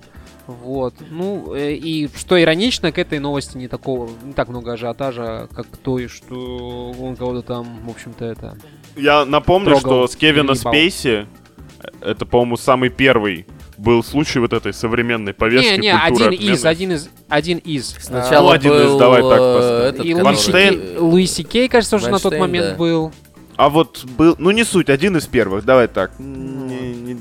Вот. 0.48 0.94
Ну, 1.10 1.54
э, 1.54 1.74
и 1.74 2.10
что 2.16 2.42
иронично, 2.42 2.92
к 2.92 2.98
этой 2.98 3.20
новости 3.20 3.58
не 3.58 3.68
такого, 3.68 4.10
не 4.24 4.34
так 4.34 4.48
много 4.48 4.74
ажиотажа, 4.74 5.48
как 5.54 5.70
к 5.70 5.78
той, 5.78 6.08
что 6.08 6.92
он 7.00 7.16
кого-то 7.16 7.42
там, 7.42 7.80
в 7.86 7.90
общем-то, 7.90 8.26
это... 8.26 8.58
Я 8.96 9.26
напомню, 9.26 9.72
Трогал 9.72 10.08
что 10.08 10.08
с 10.08 10.16
Кевина. 10.16 10.56
Спейси, 10.56 11.28
э, 11.82 11.88
это, 12.02 12.26
по-моему, 12.26 12.58
самый 12.58 12.90
первый 12.90 13.46
был 13.78 14.04
случай 14.04 14.40
вот 14.40 14.54
этой 14.54 14.74
современной 14.74 15.34
повестки 15.34 15.74
Не, 15.74 15.78
не, 15.78 15.94
один 15.94 16.32
из, 16.32 16.66
отмены. 16.66 16.70
один 16.70 16.92
из, 16.92 17.10
один 17.28 17.58
из. 17.60 17.96
Сначала 18.00 18.48
Ну, 18.48 18.54
один 18.54 18.74
из, 18.74 18.86
был, 18.86 19.00
давай 19.00 19.22
так 19.22 19.40
э, 19.40 19.94
поставим. 20.24 20.82
И 20.82 20.98
Луи 20.98 21.26
Си. 21.28 21.44
Кей- 21.44 21.70
кажется, 21.70 21.98
уже 21.98 22.10
на 22.10 22.20
тот 22.20 22.38
момент 22.38 22.72
да. 22.72 22.76
был. 22.76 23.12
А 23.56 23.70
вот 23.70 24.06
был, 24.06 24.36
ну 24.38 24.52
не 24.52 24.64
суть, 24.64 24.90
один 24.90 25.18
из 25.18 25.26
первых, 25.26 25.66
давай 25.66 25.88
так, 25.88 26.12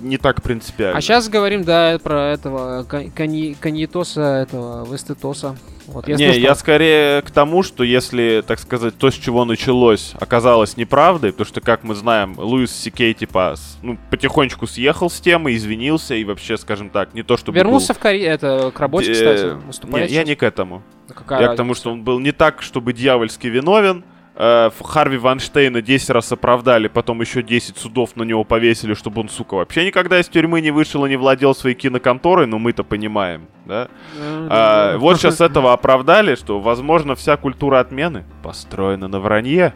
не, 0.08 0.18
так 0.18 0.42
принципиально. 0.42 0.98
А 0.98 1.00
сейчас 1.00 1.28
говорим, 1.28 1.64
да, 1.64 1.98
про 2.02 2.32
этого 2.32 2.84
кон- 2.84 3.10
кони- 3.10 3.56
коньетоса, 3.60 4.20
этого 4.20 4.86
Вестетоса. 4.90 5.56
Вот, 5.86 6.08
не, 6.08 6.16
слышал, 6.16 6.34
я 6.34 6.50
что- 6.50 6.60
скорее 6.60 7.22
к 7.22 7.30
тому, 7.30 7.62
что 7.62 7.84
если, 7.84 8.42
так 8.44 8.58
сказать, 8.58 8.96
то, 8.98 9.10
с 9.10 9.14
чего 9.14 9.44
началось, 9.44 10.14
оказалось 10.18 10.76
неправдой, 10.76 11.30
потому 11.30 11.46
что, 11.46 11.60
как 11.60 11.84
мы 11.84 11.94
знаем, 11.94 12.34
Луис 12.36 12.72
Сикей, 12.72 13.14
типа, 13.14 13.54
ну, 13.82 13.96
потихонечку 14.10 14.66
съехал 14.66 15.08
с 15.08 15.20
темы, 15.20 15.54
извинился 15.54 16.16
и 16.16 16.24
вообще, 16.24 16.56
скажем 16.56 16.90
так, 16.90 17.14
не 17.14 17.22
то 17.22 17.36
чтобы 17.36 17.58
Вернулся 17.58 17.92
был, 17.92 17.94
в 17.94 17.98
карьере, 18.00 18.26
это, 18.32 18.72
к 18.74 18.80
работе, 18.80 19.12
кстати, 19.12 19.54
выступает. 19.66 20.10
я 20.10 20.18
сейчас. 20.22 20.28
не 20.28 20.34
к 20.34 20.42
этому. 20.42 20.82
Ну, 21.08 21.14
какая 21.14 21.40
я 21.42 21.48
к 21.52 21.56
тому, 21.56 21.68
разница? 21.70 21.80
что 21.82 21.92
он 21.92 22.02
был 22.02 22.18
не 22.18 22.32
так, 22.32 22.62
чтобы 22.62 22.92
дьявольски 22.92 23.46
виновен. 23.46 24.04
Э, 24.38 24.70
Харви 24.84 25.16
Ванштейна 25.16 25.80
10 25.80 26.10
раз 26.10 26.30
оправдали, 26.30 26.88
потом 26.88 27.22
еще 27.22 27.42
10 27.42 27.78
судов 27.78 28.16
на 28.16 28.22
него 28.22 28.44
повесили, 28.44 28.92
чтобы 28.92 29.22
он, 29.22 29.30
сука, 29.30 29.54
вообще 29.54 29.86
никогда 29.86 30.20
из 30.20 30.28
тюрьмы 30.28 30.60
не 30.60 30.70
вышел 30.70 31.06
и 31.06 31.08
не 31.08 31.16
владел 31.16 31.54
своей 31.54 31.74
киноконторой, 31.74 32.46
но 32.46 32.58
мы-то 32.58 32.84
понимаем, 32.84 33.48
да? 33.64 33.88
Э, 34.18 34.48
А, 34.50 34.98
вот 34.98 35.16
сейчас 35.16 35.40
этого 35.40 35.72
оправдали, 35.72 36.34
что, 36.34 36.60
возможно, 36.60 37.14
вся 37.14 37.38
культура 37.38 37.80
отмены 37.80 38.24
построена 38.42 39.08
на 39.08 39.20
вранье. 39.20 39.72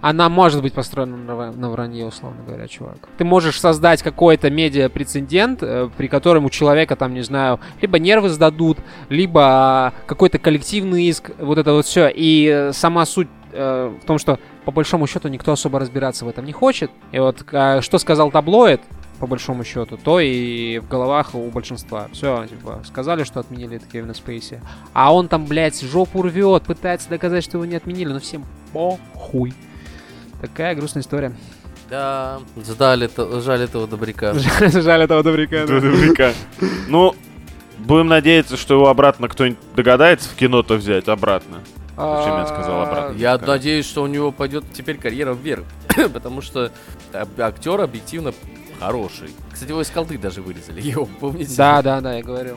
Она 0.00 0.28
может 0.28 0.62
быть 0.62 0.72
построена 0.72 1.16
на, 1.16 1.52
на 1.52 1.70
вранье, 1.70 2.06
условно 2.06 2.42
говоря, 2.44 2.66
чувак. 2.66 2.96
Ты 3.18 3.24
можешь 3.24 3.60
создать 3.60 4.02
какой-то 4.02 4.50
медиа-прецедент, 4.50 5.62
э, 5.62 5.88
при 5.96 6.08
котором 6.08 6.44
у 6.44 6.50
человека, 6.50 6.96
там, 6.96 7.14
не 7.14 7.22
знаю, 7.22 7.60
либо 7.80 8.00
нервы 8.00 8.30
сдадут, 8.30 8.78
либо 9.10 9.92
какой-то 10.06 10.40
коллективный 10.40 11.04
иск, 11.04 11.30
вот 11.38 11.56
это 11.56 11.72
вот 11.72 11.86
все. 11.86 12.08
И 12.08 12.48
э, 12.52 12.72
сама 12.72 13.06
суть 13.06 13.28
э, 13.52 13.96
в 14.02 14.06
том, 14.06 14.18
что 14.18 14.38
по 14.64 14.72
большому 14.72 15.06
счету 15.06 15.28
никто 15.28 15.52
особо 15.52 15.78
разбираться 15.78 16.24
в 16.24 16.28
этом 16.28 16.44
не 16.44 16.52
хочет. 16.52 16.90
И 17.12 17.18
вот 17.18 17.44
а, 17.52 17.80
что 17.80 17.98
сказал 17.98 18.30
таблоид, 18.30 18.80
по 19.22 19.26
большому 19.28 19.62
счету, 19.62 19.96
то 20.02 20.18
и 20.18 20.80
в 20.80 20.88
головах 20.88 21.34
у 21.34 21.48
большинства. 21.50 22.08
Все, 22.12 22.44
типа, 22.46 22.82
сказали, 22.84 23.22
что 23.22 23.38
отменили 23.38 23.76
это 23.76 23.86
Кевина 23.86 24.14
Спейси. 24.14 24.60
А 24.94 25.14
он 25.14 25.28
там, 25.28 25.46
блядь, 25.46 25.80
жопу 25.80 26.22
рвет, 26.22 26.64
пытается 26.64 27.08
доказать, 27.08 27.44
что 27.44 27.58
его 27.58 27.64
не 27.64 27.76
отменили, 27.76 28.08
но 28.08 28.18
всем 28.18 28.44
похуй. 28.72 29.54
Такая 30.40 30.74
грустная 30.74 31.04
история. 31.04 31.32
Да, 31.88 32.40
ждали, 32.56 33.08
жаль 33.40 33.60
этого 33.60 33.86
добряка. 33.86 34.34
Жаль 34.60 35.02
этого 35.02 35.22
добряка. 35.22 35.66
Добряка. 35.66 36.32
Ну, 36.88 37.14
будем 37.78 38.08
надеяться, 38.08 38.56
что 38.56 38.74
его 38.74 38.88
обратно 38.88 39.28
кто-нибудь 39.28 39.58
догадается 39.76 40.30
в 40.30 40.34
кино-то 40.34 40.74
взять 40.74 41.08
обратно. 41.08 41.58
Зачем 41.96 42.34
я 42.38 42.46
сказал 42.46 42.82
обратно? 42.82 43.16
Я 43.18 43.38
надеюсь, 43.38 43.86
что 43.86 44.02
у 44.02 44.06
него 44.06 44.32
пойдет 44.32 44.64
теперь 44.72 44.96
карьера 44.98 45.34
вверх, 45.34 45.64
потому 46.12 46.40
что 46.40 46.72
об- 47.12 47.40
актер 47.40 47.80
объективно 47.80 48.32
хороший. 48.80 49.30
Кстати, 49.52 49.70
его 49.70 49.82
из 49.82 49.90
колды 49.90 50.18
даже 50.18 50.42
вырезали, 50.42 50.80
его 50.86 51.06
помните? 51.06 51.54
Да, 51.56 51.82
да, 51.82 52.00
да, 52.00 52.14
я 52.14 52.22
говорил. 52.22 52.56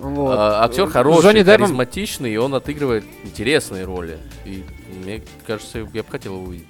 Вот. 0.00 0.36
А, 0.38 0.64
актер 0.64 0.88
хороший, 0.88 1.22
Джонни 1.22 1.42
харизматичный, 1.42 2.32
и 2.32 2.36
он 2.36 2.54
отыгрывает 2.54 3.04
интересные 3.24 3.84
роли. 3.84 4.18
И 4.44 4.64
мне 5.02 5.22
кажется, 5.46 5.78
я 5.78 6.02
бы 6.02 6.10
хотел 6.10 6.34
его 6.34 6.44
увидеть. 6.44 6.66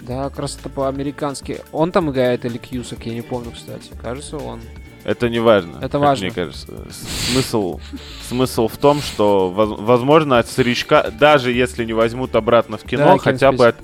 Да, 0.00 0.28
как 0.30 0.40
раз 0.40 0.56
это 0.58 0.68
по-американски. 0.68 1.60
Он 1.70 1.92
там 1.92 2.10
играет 2.10 2.44
или 2.44 2.58
Кьюсак, 2.58 3.06
я 3.06 3.14
не 3.14 3.22
помню, 3.22 3.52
кстати. 3.52 3.90
Кажется, 4.00 4.38
он. 4.38 4.60
Это 5.04 5.28
не 5.28 5.40
важно. 5.40 5.78
Это 5.82 5.98
важно. 5.98 6.26
Мне 6.26 6.34
кажется. 6.34 6.86
Смысл, 7.30 7.80
смысл 8.28 8.68
в 8.68 8.76
том, 8.76 9.00
что, 9.02 9.50
воз- 9.50 9.78
возможно, 9.78 10.38
от 10.38 10.46
старичка, 10.48 11.10
даже 11.10 11.50
если 11.52 11.84
не 11.84 11.92
возьмут 11.92 12.34
обратно 12.36 12.76
в 12.76 12.82
кино, 12.84 13.12
Да, 13.14 13.18
хотя 13.18 13.50
бы 13.52 13.66
от, 13.68 13.76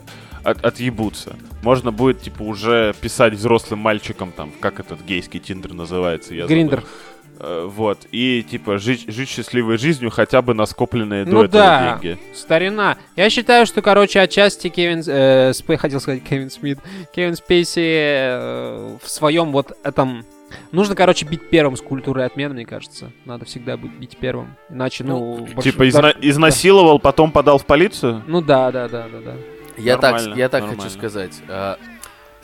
от- 0.44 0.64
отъебутся. 0.64 1.36
Можно 1.62 1.90
будет, 1.90 2.22
типа, 2.22 2.42
уже 2.42 2.94
писать 3.00 3.34
взрослым 3.34 3.80
мальчикам, 3.80 4.30
там, 4.32 4.52
как 4.60 4.78
этот 4.80 5.02
гейский 5.04 5.40
тиндер 5.40 5.72
называется. 5.74 6.34
Я 6.34 6.42
забыл. 6.42 6.54
Гриндер. 6.54 6.84
Э, 7.40 7.68
Вот. 7.68 8.06
И, 8.12 8.44
типа, 8.48 8.78
жить, 8.78 9.04
жить 9.12 9.28
счастливой 9.28 9.76
жизнью 9.78 10.10
хотя 10.10 10.40
бы 10.42 10.54
на 10.54 10.66
скопленные 10.66 11.24
до 11.24 11.30
Ну 11.32 11.42
этого 11.44 11.62
да. 11.64 11.98
деньги. 12.00 12.18
Старина. 12.34 12.96
Я 13.16 13.28
считаю, 13.30 13.66
что, 13.66 13.82
короче, 13.82 14.20
отчасти 14.20 14.68
Кевин... 14.68 15.02
э, 15.06 15.50
Спей- 15.50 15.76
хотел 15.76 16.00
сказать 16.00 16.22
Кевин 16.22 16.50
Смит. 16.50 16.78
Кевин 17.14 17.34
Спейси 17.36 17.80
э, 17.84 18.96
в 19.02 19.08
своем 19.08 19.50
вот 19.52 19.76
этом... 19.84 20.24
Нужно, 20.72 20.94
короче, 20.94 21.26
бить 21.26 21.48
первым 21.50 21.76
с 21.76 21.80
культурой 21.80 22.26
отмен, 22.26 22.52
мне 22.52 22.64
кажется. 22.64 23.12
Надо 23.24 23.44
всегда 23.44 23.76
быть 23.76 23.92
бить 23.92 24.16
первым. 24.18 24.56
Иначе, 24.70 25.04
ну... 25.04 25.46
больш- 25.46 25.62
Типа, 25.62 25.78
да- 25.78 25.88
изна- 25.88 26.16
изнасиловал, 26.20 26.98
потом 26.98 27.32
подал 27.32 27.58
в 27.58 27.66
полицию? 27.66 28.22
Ну 28.26 28.40
да, 28.40 28.70
да, 28.70 28.88
да, 28.88 29.06
да, 29.08 29.20
да. 29.20 29.34
Я 29.76 29.96
так, 29.96 30.20
я 30.36 30.48
так 30.48 30.62
нормально. 30.62 30.82
хочу 30.82 30.94
сказать. 30.96 31.40
а, 31.48 31.78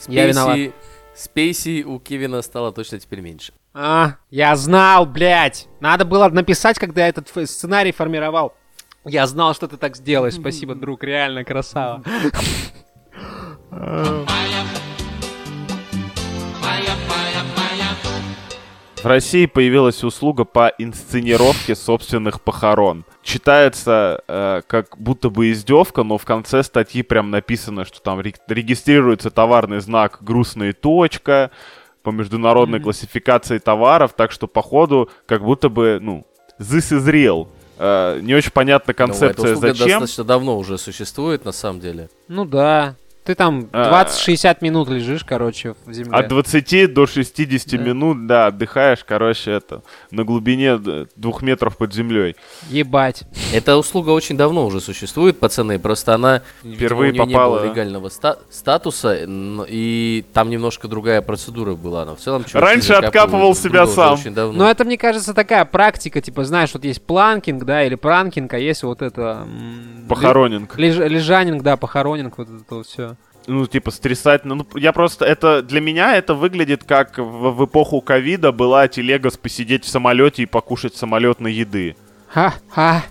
Я 0.09 0.27
виноват. 0.27 0.55
Спейси, 0.55 0.73
Спейси 1.15 1.83
у 1.85 1.99
Кевина 1.99 2.43
стало 2.43 2.73
точно 2.73 2.99
теперь 2.99 3.21
меньше. 3.21 3.53
А, 3.73 4.17
я 4.31 4.55
знал, 4.57 5.05
блядь. 5.07 5.69
Надо 5.81 6.05
было 6.05 6.29
написать, 6.29 6.79
когда 6.79 7.03
я 7.03 7.09
этот 7.09 7.29
сценарий 7.49 7.93
формировал. 7.93 8.55
Я 9.05 9.27
знал, 9.27 9.53
что 9.55 9.67
ты 9.69 9.77
так 9.77 9.97
сделаешь. 9.97 10.35
Спасибо, 10.35 10.75
друг, 10.75 11.03
реально 11.05 11.45
красава. 11.45 12.03
В 19.05 19.07
России 19.07 19.45
появилась 19.45 20.03
услуга 20.03 20.47
по 20.47 20.73
инсценировке 20.79 21.75
собственных 21.75 22.41
похорон. 22.41 23.05
Читается 23.23 24.23
э, 24.27 24.63
как 24.67 24.97
будто 24.97 25.29
бы 25.29 25.53
издевка, 25.53 26.05
но 26.05 26.17
в 26.17 26.25
конце 26.25 26.63
статьи 26.63 27.03
прям 27.03 27.31
написано, 27.31 27.85
что 27.85 28.01
там 28.01 28.21
ре- 28.21 28.33
регистрируется 28.49 29.31
товарный 29.31 29.81
знак 29.81 30.21
«грустная 30.23 30.73
точка» 30.73 31.51
по 32.03 32.09
международной 32.09 32.81
классификации 32.81 33.59
товаров, 33.59 34.15
так 34.17 34.33
что 34.33 34.47
походу 34.47 35.11
как 35.27 35.43
будто 35.43 35.69
бы, 35.69 35.99
ну, 36.01 36.27
this 36.59 36.91
is 36.99 37.05
real. 37.05 37.49
Э, 37.77 38.19
не 38.23 38.33
очень 38.35 38.53
понятна 38.53 38.95
Ну, 38.97 39.05
эта 39.05 39.07
концепция 39.07 39.57
зачем. 39.57 39.87
достаточно 39.87 40.25
давно 40.25 40.57
уже 40.57 40.79
существует, 40.79 41.45
на 41.45 41.53
самом 41.53 41.81
деле. 41.81 42.09
Ну 42.29 42.47
да. 42.47 42.95
Ты 43.25 43.35
там 43.35 43.69
А. 43.73 44.05
20-60 44.05 44.59
минут 44.61 44.89
лежишь, 44.91 45.25
короче, 45.25 45.75
в 45.87 45.93
земле. 45.95 46.13
От 46.13 46.29
20 46.29 46.87
до 46.93 47.07
60 47.07 47.71
Да. 47.79 47.79
минут, 47.79 48.27
да, 48.27 48.47
отдыхаешь, 48.49 49.03
короче, 49.03 49.51
это, 49.53 49.83
на 50.11 50.25
глубине 50.25 50.77
д- 50.77 51.07
двух 51.17 51.41
метров 51.41 51.79
под 51.79 51.95
землей. 51.95 52.37
Ебать. 52.69 53.23
Эта 53.55 53.79
услуга 53.79 54.11
очень 54.11 54.37
давно 54.37 54.67
уже 54.67 54.81
существует, 54.83 55.39
пацаны, 55.41 55.79
просто 55.79 56.15
она 56.15 56.43
видимо, 56.63 56.77
Впервые 56.79 57.13
у 57.13 57.15
неё 57.15 57.25
не 57.25 57.33
попала. 57.33 57.59
было 57.61 57.65
легального 57.71 58.09
ста- 58.11 58.37
статуса, 58.51 59.17
и 59.69 60.25
там 60.35 60.51
немножко 60.51 60.87
другая 60.87 61.23
процедура 61.23 61.75
была. 61.75 62.05
Но 62.05 62.17
в 62.17 62.21
целом 62.21 62.45
Раньше 62.53 62.93
откапывал 62.93 63.55
себя 63.55 63.87
сам. 63.87 64.15
очень 64.15 64.35
давно. 64.35 64.65
Но 64.65 64.71
это, 64.71 64.85
мне 64.85 64.99
кажется, 64.99 65.33
такая 65.33 65.65
практика, 65.65 66.21
типа, 66.21 66.45
знаешь, 66.45 66.75
вот 66.75 66.85
есть 66.85 67.01
планкинг, 67.01 67.65
да, 67.65 67.85
или 67.85 67.95
пранкинг, 67.95 68.53
а 68.53 68.59
есть 68.59 68.83
вот 68.83 69.01
это... 69.01 69.47
Похоронинг. 70.11 70.79
леж- 70.79 70.99
лежанинг, 71.09 71.63
да, 71.63 71.79
похоронинг, 71.79 72.37
вот 72.37 72.49
это 72.49 72.75
вот 72.75 72.87
все. 72.87 73.14
Ну, 73.47 73.67
типа, 73.67 73.91
стрясать. 73.91 74.45
Ну, 74.45 74.67
я 74.75 74.93
просто... 74.93 75.25
Это 75.25 75.63
для 75.63 75.81
меня 75.81 76.17
это 76.17 76.35
выглядит 76.35 76.85
как 76.85 77.19
в, 77.19 77.51
в 77.51 77.65
эпоху 77.65 78.01
ковида 78.01 78.53
была 78.53 78.89
телега 78.89 79.31
с 79.31 79.37
посидеть 79.37 79.85
в 79.85 79.89
самолете 79.89 80.43
и 80.43 80.47
покушать 80.47 80.95
самолетной 80.97 81.53
еды. 81.53 81.97
Ха, 82.35 82.53
ха, 82.69 83.05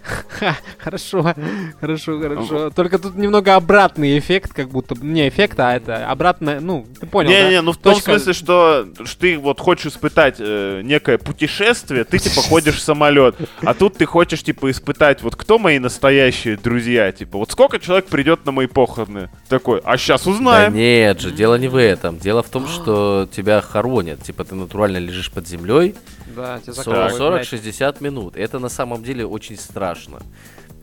хорошо, 0.79 1.33
хорошо, 1.79 2.19
хорошо. 2.19 2.69
Только 2.71 2.99
тут 2.99 3.15
немного 3.15 3.55
обратный 3.55 4.19
эффект, 4.19 4.51
как 4.53 4.67
будто 4.67 4.95
бы- 4.95 5.05
не 5.05 5.29
эффект, 5.29 5.57
а 5.61 5.73
это 5.77 6.07
обратно, 6.09 6.59
ну, 6.59 6.85
ты 6.99 7.05
понял, 7.07 7.29
да? 7.29 7.43
Не-не, 7.43 7.61
ну 7.61 7.71
в 7.71 7.77
том 7.77 7.93
Точка- 7.95 8.11
смысле, 8.19 8.33
что, 8.33 8.87
что 9.05 9.19
ты 9.19 9.37
вот 9.39 9.61
хочешь 9.61 9.93
испытать 9.93 10.35
э, 10.39 10.81
некое 10.83 11.17
путешествие, 11.17 12.03
ты 12.03 12.19
типа 12.19 12.41
ходишь 12.41 12.75
в 12.75 12.81
самолет, 12.81 13.35
а 13.61 13.73
тут 13.73 13.95
ты 13.95 14.05
хочешь 14.05 14.43
типа 14.43 14.69
испытать, 14.69 15.21
вот 15.21 15.37
кто 15.37 15.57
мои 15.57 15.79
настоящие 15.79 16.57
друзья, 16.57 17.09
типа, 17.13 17.37
вот 17.37 17.49
сколько 17.49 17.79
человек 17.79 18.07
придет 18.07 18.45
на 18.45 18.51
мои 18.51 18.67
похороны? 18.67 19.29
Такой, 19.47 19.79
а 19.85 19.95
сейчас 19.97 20.25
Да 20.25 20.31
узнаем. 20.31 20.73
нет 20.73 21.21
же, 21.21 21.31
дело 21.31 21.55
не 21.55 21.69
в 21.69 21.77
этом. 21.77 22.17
Дело 22.19 22.43
в 22.43 22.49
том, 22.49 22.67
что 22.67 23.27
тебя 23.33 23.61
хоронят. 23.61 24.21
Типа 24.23 24.43
ты 24.43 24.55
натурально 24.55 24.97
лежишь 24.97 25.31
под 25.31 25.47
землей 25.47 25.95
Да, 26.35 26.59
тебя 26.61 26.73
закапывают, 26.73 27.47
40-60 27.47 28.01
минут. 28.03 28.35
Это 28.35 28.59
на 28.59 28.69
самом 28.69 29.03
деле 29.03 29.12
очень 29.21 29.57
страшно. 29.57 30.19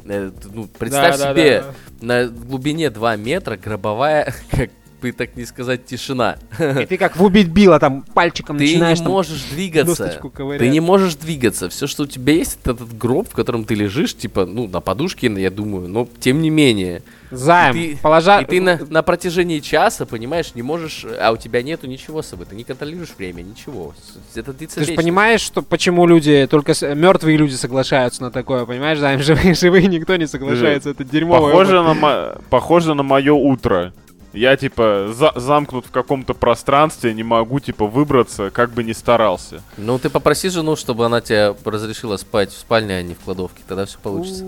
Э, 0.05 0.31
Ну, 0.53 0.67
представь 0.67 1.19
Да, 1.19 1.25
да, 1.27 1.33
себе, 1.35 1.65
да. 2.01 2.07
на 2.07 2.29
глубине 2.29 2.91
2 2.91 3.17
метра 3.17 3.57
гробовая, 3.57 4.33
как 4.51 4.71
бы 5.01 5.13
так 5.13 5.37
не 5.37 5.45
сказать, 5.45 5.87
тишина. 5.87 6.37
И 6.59 6.87
ты 6.87 6.97
как 6.97 7.17
в 7.17 7.25
убить 7.25 7.49
Билла 7.49 7.79
там 7.79 8.03
пальчиком 8.03 8.59
Ты 8.59 8.65
начинаешь 8.65 8.99
не 8.99 9.05
там 9.05 9.13
можешь 9.13 9.43
двигаться. 9.51 10.05
досточку 10.05 10.31
ковырять. 10.31 10.61
Ты 10.61 10.69
не 10.69 10.81
можешь 10.81 11.15
двигаться. 11.17 11.69
Все, 11.69 11.87
что 11.87 12.05
у 12.05 12.07
тебя 12.07 12.35
есть, 12.35 12.59
это 12.63 12.73
этот 12.73 12.97
гроб, 12.97 13.29
в 13.29 13.35
котором 13.35 13.65
ты 13.65 13.75
лежишь, 13.75 14.17
типа, 14.17 14.47
ну, 14.47 14.69
на 14.69 14.81
подушке, 14.81 15.27
я 15.41 15.51
думаю, 15.51 15.89
но 15.89 16.09
тем 16.21 16.43
не 16.43 16.51
менее. 16.51 17.03
Займ, 17.31 17.77
И 17.77 17.95
ты- 17.95 17.97
положа... 18.03 18.41
И 18.41 18.45
ты 18.45 18.61
на, 18.61 18.79
на 18.89 19.03
протяжении 19.03 19.61
часа, 19.61 20.07
понимаешь, 20.07 20.55
не 20.55 20.63
можешь, 20.63 21.05
а 21.21 21.33
у 21.33 21.37
тебя 21.37 21.63
нету 21.63 21.87
ничего 21.87 22.23
с 22.23 22.27
собой, 22.27 22.47
ты 22.47 22.55
не 22.57 22.65
контролируешь 22.65 23.15
время, 23.17 23.43
ничего. 23.43 23.95
С- 24.33 24.37
Это 24.37 24.53
Ты 24.53 24.85
же 24.85 24.93
понимаешь, 24.95 25.41
что 25.41 25.63
почему 25.63 26.07
люди, 26.07 26.47
только 26.51 26.73
мертвые 26.95 27.37
люди 27.37 27.55
соглашаются 27.55 28.23
на 28.23 28.31
такое, 28.31 28.65
понимаешь, 28.67 28.99
Займ, 28.99 29.21
живые, 29.23 29.55
живые 29.55 29.87
никто 29.87 30.17
не 30.17 30.27
соглашается, 30.27 30.91
это 30.91 31.05
дерьмовый 31.05 31.53
Похоже 31.53 31.83
на, 31.83 31.95
мо- 31.95 32.39
похоже 32.51 32.95
на 32.95 33.03
мое 33.03 33.33
утро. 33.33 33.93
Я 34.33 34.57
типа 34.57 35.09
за- 35.13 35.33
замкнут 35.35 35.87
в 35.87 35.91
каком-то 35.91 36.35
пространстве, 36.35 37.13
не 37.15 37.25
могу 37.25 37.59
типа 37.59 37.87
выбраться, 37.89 38.51
как 38.51 38.71
бы 38.71 38.85
ни 38.85 38.93
старался. 38.93 39.61
Ну, 39.77 39.99
ты 39.99 40.09
попроси 40.09 40.49
жену, 40.51 40.77
чтобы 40.77 41.05
она 41.07 41.21
тебе 41.21 41.57
разрешила 41.65 42.17
спать 42.17 42.51
в 42.53 42.59
спальне, 42.59 42.95
а 42.95 43.03
не 43.03 43.15
в 43.15 43.19
кладовке, 43.19 43.61
тогда 43.67 43.87
все 43.87 43.99
получится. 44.01 44.45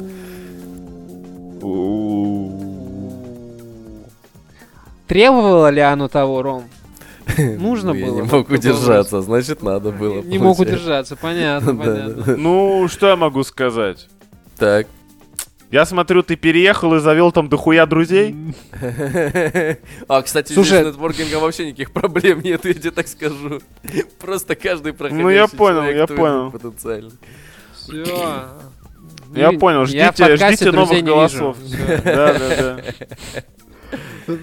Требовало 5.12 5.68
ли 5.68 5.80
оно 5.82 6.08
того, 6.08 6.40
Ром? 6.40 6.64
Нужно 7.36 7.92
Ну, 7.92 7.98
Я 7.98 8.06
было. 8.06 8.14
не 8.14 8.22
мог 8.22 8.48
удержаться, 8.48 9.20
значит, 9.20 9.62
надо 9.62 9.90
было. 9.90 10.22
Не 10.22 10.38
мог 10.38 10.58
удержаться, 10.58 11.16
понятно, 11.16 11.76
понятно. 11.84 12.36
Ну, 12.38 12.88
что 12.88 13.08
я 13.08 13.16
могу 13.16 13.44
сказать? 13.44 14.08
Так. 14.56 14.86
Я 15.70 15.84
смотрю, 15.84 16.22
ты 16.22 16.36
переехал 16.36 16.94
и 16.94 16.98
завел 16.98 17.30
там 17.30 17.50
дохуя 17.50 17.84
друзей? 17.84 18.34
А, 20.08 20.22
кстати, 20.22 20.54
Слушай, 20.54 20.78
здесь 20.78 20.84
с 20.84 20.86
нетворкингом 20.94 21.42
вообще 21.42 21.66
никаких 21.66 21.92
проблем 21.92 22.40
нет, 22.40 22.64
я 22.64 22.72
тебе 22.72 22.90
так 22.90 23.06
скажу. 23.06 23.60
Просто 24.18 24.54
каждый 24.54 24.94
проходящий 24.94 25.22
Ну, 25.24 25.28
я 25.28 25.46
понял, 25.46 25.82
я 25.90 26.06
понял. 26.06 26.50
потенциально. 26.50 27.10
Все. 27.74 28.04
Я 29.34 29.52
понял, 29.52 29.84
ждите, 29.86 30.36
ждите 30.36 30.72
новых 30.72 31.02
голосов. 31.04 31.56
Да, 32.04 32.34
да, 32.34 32.80
да. 34.26 34.34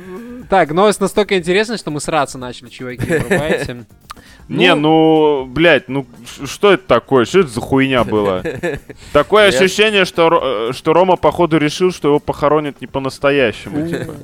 Так, 0.48 0.72
новость 0.72 1.02
настолько 1.02 1.38
интересная, 1.38 1.78
что 1.78 1.92
мы 1.92 2.00
сраться 2.00 2.38
начали, 2.38 2.70
чуваки, 2.70 3.06
врубайте. 3.06 3.86
Не, 4.50 4.74
ну, 4.74 5.46
блядь, 5.46 5.90
ну 5.90 6.08
что 6.46 6.74
это 6.74 6.84
такое? 6.88 7.26
Что 7.26 7.42
это 7.42 7.50
за 7.50 7.62
хуйня 7.62 8.04
была? 8.04 8.42
Такое 9.14 9.50
ощущение, 9.50 10.06
что, 10.06 10.70
э, 10.70 10.74
что 10.74 10.94
Рома, 10.94 11.18
походу, 11.18 11.60
решил, 11.60 11.92
что 11.92 12.08
его 12.08 12.20
похоронят 12.20 12.82
не 12.82 12.88
по-настоящему, 12.88 13.88
типа. 13.88 14.16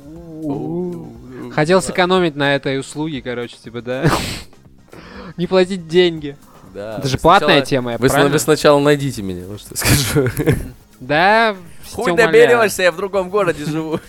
Хотел 1.54 1.80
сэкономить 1.80 2.34
на 2.34 2.56
этой 2.56 2.80
услуге, 2.80 3.22
короче, 3.22 3.56
типа, 3.56 3.82
да. 3.82 4.10
Не 5.36 5.46
платить 5.46 5.86
деньги. 5.86 6.36
Да, 6.74 6.96
Это 6.98 7.08
же 7.08 7.18
платная 7.18 7.62
тема, 7.62 7.92
я 7.92 7.98
Вы, 7.98 8.08
правильно? 8.08 8.32
вы 8.32 8.38
сначала 8.38 8.80
найдите 8.80 9.22
меня, 9.22 9.44
вот 9.46 9.60
что 9.60 9.70
я 9.72 9.76
скажу. 9.76 10.28
Да, 10.98 11.56
Хуй 11.92 12.16
доберешься, 12.16 12.82
я 12.82 12.92
в 12.92 12.96
другом 12.96 13.30
городе 13.30 13.64
живу. 13.64 14.00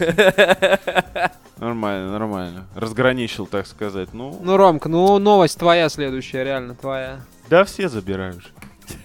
Нормально, 1.59 2.11
нормально. 2.11 2.67
Разграничил, 2.75 3.47
так 3.47 3.65
сказать. 3.67 4.09
Ну, 4.13 4.39
Ну, 4.43 4.57
Ромка, 4.57 4.89
ну 4.89 5.17
новость 5.17 5.57
твоя 5.57 5.89
следующая, 5.89 6.43
реально 6.43 6.75
твоя. 6.75 7.21
да 7.49 7.63
все 7.65 7.89
забираешь. 7.89 8.51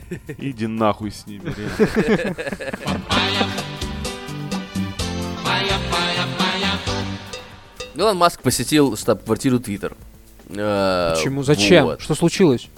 Иди 0.39 0.67
нахуй 0.67 1.11
с 1.11 1.27
ними, 1.27 1.53
реально. 1.57 2.37
Илон 7.95 8.17
Маск 8.17 8.41
посетил 8.43 8.97
штаб-квартиру 8.97 9.61
Твиттер. 9.61 9.97
Э, 10.49 11.15
Почему? 11.15 11.43
Зачем? 11.43 11.85
вот. 11.85 12.01
Что 12.01 12.15
случилось? 12.15 12.69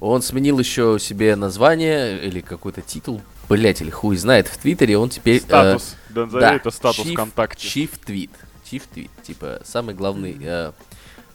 Он 0.00 0.22
сменил 0.22 0.58
еще 0.58 0.98
себе 1.00 1.34
название 1.36 2.22
или 2.24 2.40
какой-то 2.40 2.82
титул, 2.82 3.22
блять, 3.48 3.80
или 3.80 3.90
хуй 3.90 4.16
знает, 4.16 4.48
в 4.48 4.58
Твиттере 4.58 4.98
он 4.98 5.08
теперь... 5.08 5.36
э, 5.36 5.40
Статус. 5.40 5.96
Да, 6.10 6.24
назови 6.26 6.40
да, 6.40 6.54
это 6.56 6.70
статус 6.70 7.06
Chief- 7.06 7.12
ВКонтакте. 7.14 7.66
Chief 7.68 7.90
Tweet. 8.06 8.30
Chief 8.74 8.82
Tweet, 8.94 9.10
типа, 9.22 9.60
самый 9.64 9.94
главный 9.94 10.36
э, 10.40 10.72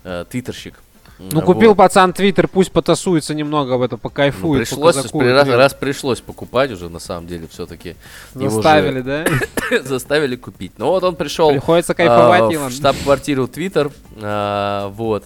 э, 0.04 0.26
твиттерщик. 0.30 0.76
Ну, 1.20 1.42
Вот. 1.42 1.46
купил 1.46 1.76
пацан 1.76 2.14
Твиттер, 2.14 2.48
пусть 2.48 2.72
потасуется 2.72 3.34
немного 3.34 3.74
в 3.74 3.82
это, 3.82 3.96
Ну, 3.96 4.00
покайфует. 4.00 4.70
пришлось, 4.70 4.96
показакует, 4.96 5.28
при- 5.28 5.34
раз, 5.34 5.48
раз 5.50 5.74
пришлось 5.74 6.22
покупать 6.22 6.72
уже, 6.72 6.88
на 6.88 7.00
самом 7.00 7.28
деле, 7.28 7.48
все-таки. 7.48 7.98
Заставили, 8.34 9.02
да? 9.02 9.26
заставили 9.84 10.38
купить. 10.38 10.74
Ну 10.78 10.88
вот 10.88 11.04
он 11.04 11.16
пришел 11.18 11.52
Приходится 11.52 11.92
а, 11.92 11.96
кайфовать, 11.96 12.56
в 12.56 12.72
штаб-квартиру 12.72 13.48
Твиттер, 13.48 13.92
а, 14.22 14.88
вот, 14.90 15.26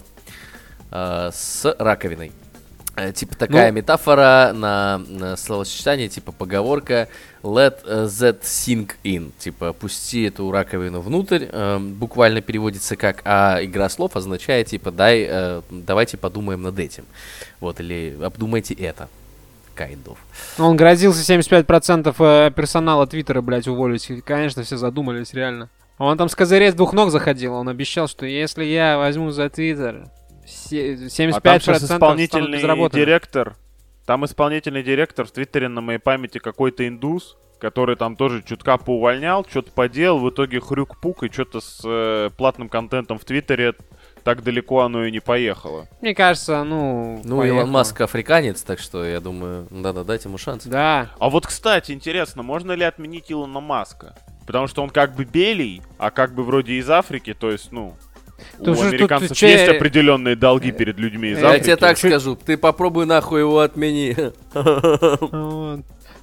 а, 0.90 1.30
с 1.32 1.76
раковиной. 1.78 2.32
Э, 2.96 3.12
Типа 3.12 3.34
такая 3.36 3.70
Ну. 3.72 3.76
метафора 3.78 4.52
на, 4.54 4.98
на 5.08 5.36
словосочетание, 5.36 6.08
типа 6.08 6.32
поговорка 6.32 7.08
let 7.42 7.84
that 7.84 8.42
sink 8.42 8.92
in, 9.02 9.32
типа 9.38 9.72
пусти 9.72 10.22
эту 10.24 10.50
раковину 10.50 11.00
внутрь, 11.00 11.46
э, 11.50 11.78
буквально 11.78 12.40
переводится 12.40 12.96
как, 12.96 13.22
а 13.24 13.58
игра 13.62 13.88
слов 13.88 14.16
означает 14.16 14.68
типа 14.68 14.90
дай, 14.92 15.26
э, 15.28 15.62
давайте 15.70 16.16
подумаем 16.16 16.62
над 16.62 16.78
этим, 16.78 17.04
вот 17.60 17.80
или 17.80 18.16
обдумайте 18.22 18.74
это, 18.74 19.08
kind 19.76 19.98
of. 20.04 20.16
Он 20.62 20.76
грозился 20.76 21.22
75% 21.24 22.14
э, 22.18 22.50
персонала 22.54 23.06
Твиттера, 23.08 23.40
блядь, 23.40 23.66
уволить. 23.66 24.08
И, 24.08 24.20
конечно, 24.20 24.62
все 24.62 24.76
задумались, 24.76 25.34
реально. 25.34 25.68
Он 25.98 26.16
там 26.16 26.28
с 26.28 26.34
козырей 26.34 26.70
с 26.70 26.74
двух 26.74 26.92
ног 26.92 27.10
заходил. 27.10 27.54
Он 27.54 27.68
обещал, 27.68 28.08
что 28.08 28.24
если 28.26 28.64
я 28.64 28.98
возьму 28.98 29.30
за 29.30 29.48
Твиттер, 29.50 30.06
75% 30.46 31.32
А 31.34 31.40
там 31.40 31.60
сейчас 31.60 31.84
исполнительный 31.84 32.88
директор. 32.90 33.56
Там 34.06 34.24
исполнительный 34.24 34.82
директор 34.82 35.24
в 35.26 35.30
Твиттере 35.30 35.68
на 35.68 35.80
моей 35.80 35.98
памяти 35.98 36.38
какой-то 36.38 36.86
индус, 36.86 37.36
который 37.58 37.96
там 37.96 38.16
тоже 38.16 38.42
чутка 38.42 38.76
поувольнял, 38.76 39.46
что-то 39.48 39.72
поделал, 39.72 40.18
в 40.18 40.28
итоге 40.28 40.60
хрюк-пук 40.60 41.24
и 41.24 41.32
что-то 41.32 41.60
с 41.60 41.80
э, 41.84 42.28
платным 42.36 42.68
контентом 42.68 43.18
в 43.18 43.24
Твиттере 43.24 43.74
так 44.24 44.42
далеко 44.42 44.80
оно 44.80 45.04
и 45.04 45.12
не 45.12 45.20
поехало. 45.20 45.86
Мне 46.00 46.14
кажется, 46.14 46.64
ну... 46.64 47.20
Ну, 47.24 47.38
поехало. 47.38 47.60
Илон 47.60 47.70
Маск 47.70 48.00
африканец, 48.00 48.62
так 48.62 48.80
что 48.80 49.04
я 49.04 49.20
думаю, 49.20 49.66
надо 49.70 50.04
дать 50.04 50.24
ему 50.24 50.38
шанс. 50.38 50.64
Да. 50.64 51.10
А 51.18 51.30
вот, 51.30 51.46
кстати, 51.46 51.92
интересно, 51.92 52.42
можно 52.42 52.72
ли 52.72 52.84
отменить 52.84 53.30
Илона 53.30 53.60
Маска? 53.60 54.16
Потому 54.46 54.66
что 54.66 54.82
он 54.82 54.90
как 54.90 55.14
бы 55.14 55.24
белый, 55.24 55.82
а 55.98 56.10
как 56.10 56.34
бы 56.34 56.42
вроде 56.42 56.74
из 56.74 56.90
Африки, 56.90 57.34
то 57.34 57.50
есть, 57.50 57.70
ну, 57.70 57.94
у 58.58 58.62
что 58.64 58.74
ж 58.74 58.78
тут 58.78 58.86
американцев 58.92 59.36
че- 59.36 59.48
есть 59.52 59.68
определенные 59.68 60.36
долги 60.36 60.70
перед 60.72 60.98
людьми 60.98 61.30
из 61.30 61.38
Я 61.38 61.42
Я 61.44 61.48
Африки. 61.50 61.64
тебе 61.64 61.76
так 61.76 61.98
скажу, 61.98 62.36
ты 62.36 62.56
попробуй 62.56 63.06
нахуй 63.06 63.40
его 63.40 63.60
отмени. 63.60 64.16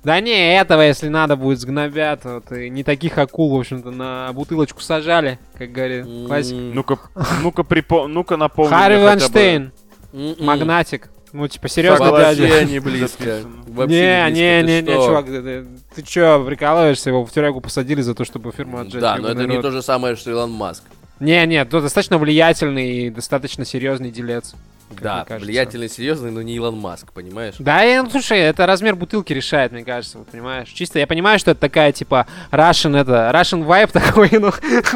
Да 0.04 0.20
не, 0.20 0.56
этого, 0.58 0.82
если 0.82 1.10
надо 1.10 1.36
будет, 1.36 1.60
сгнобят. 1.60 2.22
Вот, 2.26 2.52
и 2.52 2.70
не 2.72 2.84
таких 2.84 3.20
акул, 3.20 3.56
в 3.56 3.60
общем-то, 3.60 3.92
на 3.92 4.32
бутылочку 4.34 4.82
сажали, 4.82 5.38
как 5.56 5.72
говорит 5.72 6.08
классик. 6.28 6.54
М, 6.56 6.74
Ну-ка, 6.74 6.98
ну-ка, 7.44 7.64
припо... 7.64 8.08
ну-ка 8.08 8.36
напомни 8.36 8.70
Харри 8.74 8.96
хотя 9.06 9.30
бы- 9.30 9.72
м-м. 10.14 10.36
магнатик. 10.40 11.10
Ну, 11.34 11.48
типа, 11.48 11.70
серьезно, 11.70 12.12
дядя. 12.18 12.66
Не 12.66 12.80
близко. 12.80 13.42
Вообще 13.68 14.26
Не, 14.32 14.32
не, 14.32 14.62
ты 14.62 14.68
не, 14.68 14.82
не, 14.82 15.06
чувак, 15.06 15.26
ты, 15.28 15.66
ты, 15.96 16.02
чё, 16.02 16.44
прикалываешься, 16.46 17.12
его 17.12 17.24
в 17.24 17.32
тюрягу 17.32 17.62
посадили 17.62 18.02
за 18.02 18.16
то, 18.16 18.26
чтобы 18.26 18.52
фирму 18.52 18.80
отжать. 18.80 19.02
Да, 19.02 19.16
но 19.18 19.30
это 19.30 19.46
не 19.46 19.62
то 19.62 19.70
же 19.72 19.82
самое, 19.84 20.16
что 20.16 20.32
Илон 20.32 20.52
Маск. 20.52 20.84
Не, 21.22 21.46
нет, 21.46 21.70
то 21.70 21.82
достаточно 21.82 22.18
влиятельный 22.18 23.06
и 23.06 23.10
достаточно 23.12 23.64
серьезный 23.64 24.10
делец. 24.10 24.56
Да, 25.00 25.26
кажется. 25.26 25.46
влиятельный, 25.46 25.90
серьезный, 25.90 26.32
но 26.32 26.42
не 26.42 26.56
Илон 26.56 26.78
Маск, 26.78 27.12
понимаешь? 27.14 27.56
Да, 27.60 27.86
и, 27.86 28.00
ну, 28.02 28.10
слушай, 28.10 28.40
это 28.40 28.66
размер 28.66 28.96
бутылки 28.96 29.34
решает, 29.34 29.72
мне 29.72 29.84
кажется, 29.84 30.18
вот, 30.18 30.28
понимаешь? 30.28 30.70
Чисто 30.70 31.00
я 31.00 31.08
понимаю, 31.08 31.40
что 31.40 31.52
это 31.52 31.62
такая, 31.62 31.92
типа, 31.92 32.28
Russian, 32.52 32.98
это, 33.00 33.32
Russian 33.34 33.66
vibe 33.66 33.92
такой, 33.94 34.30
ну, 34.34 34.52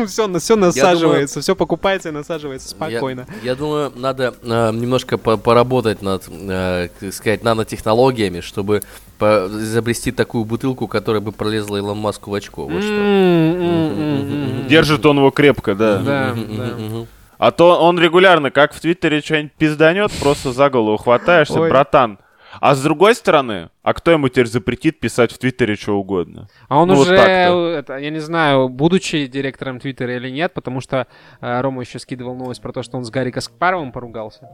все, 0.07 0.39
все 0.39 0.55
насаживается, 0.55 1.41
все 1.41 1.55
покупается 1.55 2.09
и 2.09 2.11
насаживается 2.11 2.69
спокойно. 2.69 3.27
Я, 3.43 3.51
я 3.51 3.55
думаю, 3.55 3.91
надо 3.95 4.33
э, 4.43 4.71
немножко 4.73 5.17
по- 5.17 5.37
поработать 5.37 6.01
над, 6.01 6.23
э, 6.29 6.89
так 6.99 7.13
сказать, 7.13 7.43
нанотехнологиями, 7.43 8.41
чтобы 8.41 8.81
по- 9.17 9.47
изобрести 9.49 10.11
такую 10.11 10.45
бутылку, 10.45 10.87
которая 10.87 11.21
бы 11.21 11.31
пролезла 11.31 11.77
Илон 11.77 11.97
Маску 11.97 12.31
в 12.31 12.33
очко. 12.33 12.65
Вот 12.67 12.81
что. 12.83 14.65
Держит 14.69 15.05
он 15.05 15.17
его 15.17 15.31
крепко, 15.31 15.75
да. 15.75 15.97
Да, 15.99 16.35
да. 16.35 17.05
А 17.37 17.51
то 17.51 17.79
он 17.81 17.99
регулярно, 17.99 18.51
как 18.51 18.73
в 18.73 18.79
Твиттере 18.79 19.21
что-нибудь 19.21 19.53
пизданет, 19.53 20.11
просто 20.21 20.51
за 20.51 20.69
голову 20.69 20.97
хватаешься, 20.97 21.59
Ой. 21.59 21.69
братан. 21.69 22.19
А 22.61 22.73
с 22.73 22.81
другой 22.81 23.15
стороны, 23.15 23.69
а 23.83 23.93
кто 23.93 24.11
ему 24.11 24.29
теперь 24.29 24.47
запретит 24.47 25.01
писать 25.01 25.33
в 25.33 25.37
Твиттере 25.37 25.75
что 25.75 25.93
угодно? 25.97 26.47
А 26.69 26.79
он 26.79 26.87
Ну, 26.87 26.95
вот 26.95 27.01
уже, 27.07 27.17
так-то. 27.17 27.67
это, 27.77 27.97
я 27.97 28.09
не 28.09 28.19
знаю, 28.19 28.69
будучи 28.69 29.27
директором 29.27 29.79
Твиттера 29.81 30.15
или 30.15 30.29
нет, 30.29 30.53
потому 30.53 30.79
что 30.79 31.07
э, 31.41 31.61
Рома 31.61 31.81
еще 31.81 31.99
скидывал 31.99 32.33
новость 32.35 32.61
про 32.61 32.71
то, 32.71 32.81
что 32.81 32.95
он 32.97 33.03
с 33.03 33.09
Гарри 33.09 33.31
Каспаровым 33.31 33.91
поругался. 33.91 34.47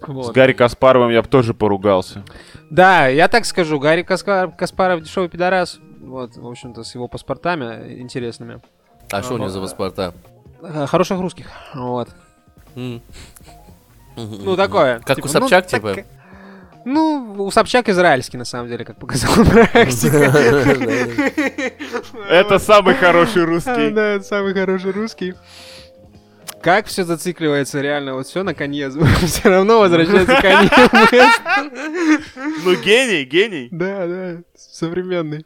С 0.00 0.06
Вот. 0.06 0.32
Гарри 0.32 0.52
Каспаровым 0.52 1.10
я 1.10 1.22
бы 1.22 1.28
тоже 1.28 1.54
поругался. 1.54 2.22
Да, 2.70 3.08
я 3.08 3.26
так 3.26 3.46
скажу, 3.46 3.80
Гарри 3.80 4.02
Каска- 4.04 4.52
Каспаров 4.56 5.02
дешевый 5.02 5.28
пидорас. 5.28 5.80
Вот, 6.02 6.36
в 6.36 6.46
общем-то, 6.46 6.84
с 6.84 6.94
его 6.94 7.08
паспортами 7.08 7.98
интересными. 8.00 8.60
А 9.10 9.22
что 9.22 9.34
у 9.34 9.38
него 9.38 9.48
за 9.48 9.60
паспорта? 9.60 10.14
Э, 10.66 10.86
Хороших 10.86 11.20
русских. 11.20 11.46
Вот. 11.74 12.08
Ну, 14.16 14.56
такое. 14.56 15.00
Как 15.04 15.16
Типа, 15.16 15.26
у 15.26 15.28
Собчак, 15.28 15.64
ну, 15.64 15.78
типа? 15.78 15.94
так- 15.94 16.06
Ну, 16.84 17.34
у 17.38 17.50
Собчак 17.50 17.88
израильский, 17.88 18.36
на 18.38 18.44
самом 18.44 18.68
деле, 18.68 18.84
как 18.84 18.98
показала 18.98 19.44
практика. 19.50 20.16
Это 22.28 22.58
самый 22.58 22.94
хороший 22.94 23.44
русский. 23.44 23.90
Да, 23.90 24.06
это 24.14 24.24
самый 24.24 24.54
хороший 24.54 24.92
русский. 24.92 25.34
Как 26.62 26.86
все 26.86 27.04
зацикливается 27.04 27.80
реально, 27.82 28.14
вот 28.14 28.26
все 28.26 28.42
на 28.42 28.54
Канье, 28.54 28.90
все 29.26 29.48
равно 29.50 29.80
возвращается 29.80 30.40
Канье. 30.40 30.70
Ну, 32.64 32.74
гений, 32.76 33.24
гений. 33.24 33.68
Да, 33.70 34.06
да, 34.06 34.36
современный. 34.56 35.44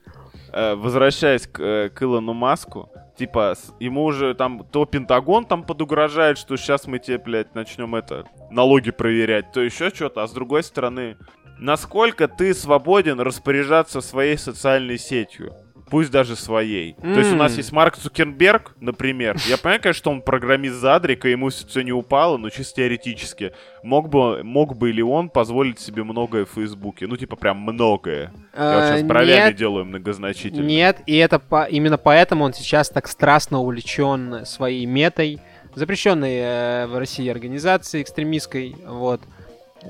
Э, 0.52 0.74
Возвращаясь 0.76 1.46
к, 1.48 1.60
э, 1.60 1.88
к 1.88 2.00
Илону 2.02 2.32
Маску, 2.34 2.88
типа, 3.18 3.54
ему 3.80 4.04
уже 4.04 4.34
там 4.34 4.64
то 4.64 4.86
Пентагон 4.86 5.44
там 5.44 5.64
подугрожает, 5.64 6.38
что 6.38 6.56
сейчас 6.56 6.86
мы 6.86 6.98
тебе, 6.98 7.18
блядь, 7.18 7.54
начнем 7.54 7.94
это, 7.94 8.24
налоги 8.50 8.90
проверять, 8.90 9.52
то 9.52 9.60
еще 9.60 9.90
что-то, 9.90 10.22
а 10.22 10.28
с 10.28 10.32
другой 10.32 10.62
стороны, 10.62 11.16
насколько 11.58 12.28
ты 12.28 12.54
свободен 12.54 13.20
распоряжаться 13.20 14.00
своей 14.00 14.38
социальной 14.38 14.98
сетью? 14.98 15.52
Пусть 15.90 16.10
даже 16.10 16.36
своей. 16.36 16.94
То 16.94 17.18
есть 17.18 17.32
у 17.32 17.36
нас 17.36 17.56
есть 17.56 17.72
Марк 17.72 17.96
Цукерберг, 17.96 18.74
например. 18.80 19.36
Я 19.46 19.56
понимаю, 19.58 19.80
конечно, 19.80 19.98
что 19.98 20.10
он 20.10 20.22
программист 20.22 20.76
задрика, 20.76 21.28
ему 21.28 21.48
все 21.50 21.82
не 21.82 21.92
упало, 21.92 22.36
но 22.36 22.50
чисто 22.50 22.76
теоретически. 22.76 23.52
Мог 23.82 24.08
бы, 24.08 24.42
мог 24.42 24.76
бы 24.76 24.90
ли 24.90 25.02
он 25.02 25.28
позволить 25.30 25.78
себе 25.78 26.04
многое 26.04 26.44
в 26.44 26.50
Фейсбуке? 26.50 27.06
Ну, 27.06 27.16
типа, 27.16 27.36
прям 27.36 27.58
многое. 27.58 28.32
Я 28.56 28.74
вот 28.74 28.84
сейчас 28.88 29.02
бровями 29.02 29.40
А, 29.40 29.46
Нет, 29.48 29.56
делаю 29.56 29.84
многозначительно. 29.84 30.66
Нет, 30.66 30.98
и 31.06 31.16
это 31.16 31.38
по- 31.38 31.64
именно 31.64 31.98
поэтому 31.98 32.44
он 32.44 32.52
сейчас 32.52 32.88
так 32.88 33.08
страстно 33.08 33.60
увлечен 33.60 34.44
своей 34.44 34.84
метой, 34.86 35.40
запрещенной 35.74 36.36
э, 36.38 36.86
в 36.86 36.98
России 36.98 37.28
организацией 37.28 38.02
экстремистской, 38.02 38.74
вот. 38.86 39.22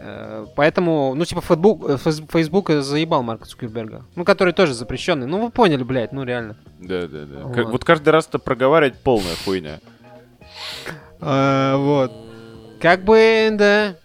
Э, 0.00 0.46
Поэтому, 0.56 1.14
ну, 1.14 1.24
типа, 1.24 1.40
Фейсбук, 1.40 1.88
э, 1.90 1.96
Фейс- 1.96 2.22
Facebook 2.30 2.70
заебал 2.70 3.22
Марка 3.22 3.46
Цукерберга. 3.46 4.04
Ну, 4.16 4.24
который 4.24 4.52
тоже 4.52 4.74
запрещенный. 4.74 5.26
Ну, 5.26 5.40
вы 5.44 5.50
поняли, 5.50 5.82
блядь, 5.82 6.12
ну, 6.12 6.24
реально. 6.24 6.56
Да, 6.80 7.02
да, 7.08 7.24
да. 7.24 7.40
Вот. 7.44 7.54
Как- 7.54 7.68
вот 7.70 7.84
каждый 7.84 8.10
раз 8.10 8.26
это 8.28 8.38
проговаривать 8.38 8.98
полная 9.00 9.34
хуйня. 9.44 9.80
А, 11.20 11.76
вот. 11.76 12.12
Как 12.80 13.04
бы, 13.04 13.48
да. 13.52 13.96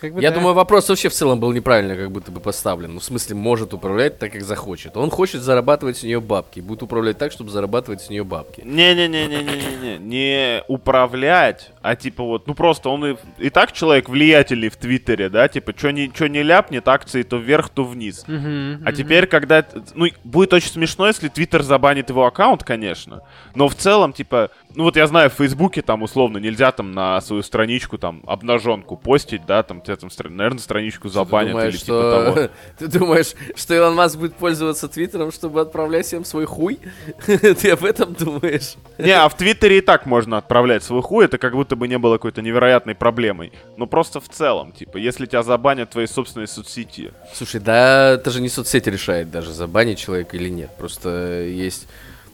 Как 0.00 0.14
бы 0.14 0.22
Я 0.22 0.30
да. 0.30 0.36
думаю, 0.36 0.54
вопрос 0.54 0.88
вообще 0.88 1.08
в 1.08 1.12
целом 1.12 1.40
был 1.40 1.50
неправильно 1.52 1.96
как 1.96 2.12
будто 2.12 2.30
бы 2.30 2.38
поставлен. 2.40 2.94
Ну, 2.94 3.00
в 3.00 3.04
смысле, 3.04 3.34
может 3.34 3.74
управлять 3.74 4.18
так, 4.20 4.32
как 4.32 4.42
захочет. 4.42 4.96
Он 4.96 5.10
хочет 5.10 5.42
зарабатывать 5.42 5.96
с 5.98 6.02
нее 6.04 6.20
бабки. 6.20 6.60
Будет 6.60 6.84
управлять 6.84 7.18
так, 7.18 7.32
чтобы 7.32 7.50
зарабатывать 7.50 8.00
с 8.02 8.08
нее 8.08 8.22
бабки. 8.22 8.60
Не-не-не-не-не-не. 8.64 9.98
Не 9.98 10.62
управлять, 10.68 11.72
а 11.82 11.96
типа 11.96 12.22
вот, 12.22 12.46
ну 12.46 12.54
просто 12.54 12.88
он 12.88 13.04
и, 13.06 13.16
и 13.38 13.50
так 13.50 13.72
человек 13.72 14.08
влиятельный 14.08 14.68
в 14.68 14.76
Твиттере, 14.76 15.28
да, 15.28 15.48
типа, 15.48 15.72
что 15.76 15.90
не, 15.90 16.12
чё 16.12 16.26
не 16.26 16.42
ляпнет, 16.42 16.88
акции 16.88 17.22
то 17.22 17.36
вверх, 17.36 17.68
то 17.68 17.84
вниз. 17.84 18.24
Мгм, 18.26 18.82
А 18.84 18.88
мгм. 18.90 18.94
теперь, 18.94 19.26
когда... 19.26 19.64
Ну, 19.94 20.06
будет 20.24 20.52
очень 20.52 20.70
смешно, 20.70 21.06
если 21.06 21.28
Твиттер 21.28 21.62
забанит 21.62 22.10
его 22.10 22.26
аккаунт, 22.26 22.64
конечно. 22.64 23.22
Но 23.54 23.68
в 23.68 23.74
целом, 23.74 24.12
типа... 24.12 24.50
Ну, 24.74 24.84
вот 24.84 24.96
я 24.96 25.06
знаю, 25.06 25.30
в 25.30 25.34
Фейсбуке 25.34 25.82
там, 25.82 26.02
условно, 26.02 26.38
нельзя 26.38 26.72
там 26.72 26.92
на 26.92 27.20
свою 27.20 27.42
страничку 27.42 27.98
там 27.98 28.22
обнаженку 28.26 28.96
постить, 28.96 29.44
да, 29.46 29.62
там 29.62 29.80
тебя 29.80 29.96
там, 29.96 30.10
наверное, 30.30 30.60
страничку 30.60 31.08
забанят 31.08 31.52
думаешь, 31.52 31.74
или 31.74 31.80
что... 31.80 31.86
типа 31.86 32.32
того. 32.32 32.48
Ты 32.78 32.98
думаешь, 32.98 33.32
что 33.56 33.74
Илон 33.74 33.94
Маск 33.94 34.18
будет 34.18 34.34
пользоваться 34.34 34.88
Твиттером, 34.88 35.32
чтобы 35.32 35.60
отправлять 35.60 36.06
всем 36.06 36.24
свой 36.24 36.44
хуй? 36.44 36.78
Ты 37.26 37.70
об 37.70 37.84
этом 37.84 38.14
думаешь? 38.14 38.74
Не, 38.98 39.12
а 39.12 39.28
в 39.28 39.36
Твиттере 39.36 39.78
и 39.78 39.80
так 39.80 40.06
можно 40.06 40.38
отправлять 40.38 40.82
свой 40.82 41.02
хуй, 41.02 41.24
это 41.24 41.38
как 41.38 41.54
будто 41.54 41.67
бы 41.76 41.88
не 41.88 41.98
было 41.98 42.14
какой-то 42.14 42.42
невероятной 42.42 42.94
проблемой. 42.94 43.52
Но 43.76 43.86
просто 43.86 44.20
в 44.20 44.28
целом, 44.28 44.72
типа, 44.72 44.96
если 44.96 45.26
тебя 45.26 45.42
забанят 45.42 45.90
твои 45.90 46.06
собственные 46.06 46.46
соцсети. 46.46 47.12
Слушай, 47.34 47.60
да 47.60 48.10
это 48.14 48.30
же 48.30 48.40
не 48.40 48.48
соцсеть 48.48 48.86
решает 48.86 49.30
даже, 49.30 49.52
забанить 49.52 49.98
человека 49.98 50.36
или 50.36 50.48
нет. 50.48 50.70
Просто 50.78 51.42
есть, 51.42 51.86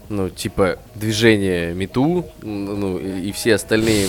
ну, 0.09 0.29
типа, 0.29 0.79
движение 0.95 1.75
Мету, 1.75 2.27
ну, 2.43 2.99
и, 2.99 3.29
и 3.29 3.33
все 3.33 3.55
остальные, 3.55 4.09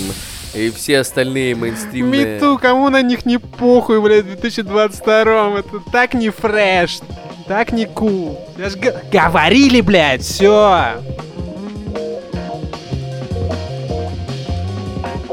и 0.53 0.69
все 0.69 0.99
остальные 0.99 1.55
мейнстримные... 1.55 2.35
Миту, 2.35 2.57
кому 2.61 2.89
на 2.89 3.01
них 3.01 3.25
не 3.25 3.37
похуй, 3.39 4.01
блядь, 4.01 4.25
в 4.25 4.27
2022 4.27 5.59
Это 5.59 5.79
так 5.91 6.13
не 6.13 6.29
фреш, 6.29 6.99
так 7.47 7.71
не 7.71 7.85
кул. 7.85 8.39
Я 8.57 8.69
ж 8.69 8.75
г- 8.75 9.01
говорили, 9.11 9.81
блядь, 9.81 10.21
все. 10.21 10.95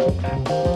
Thank 0.03 0.49
you. 0.51 0.72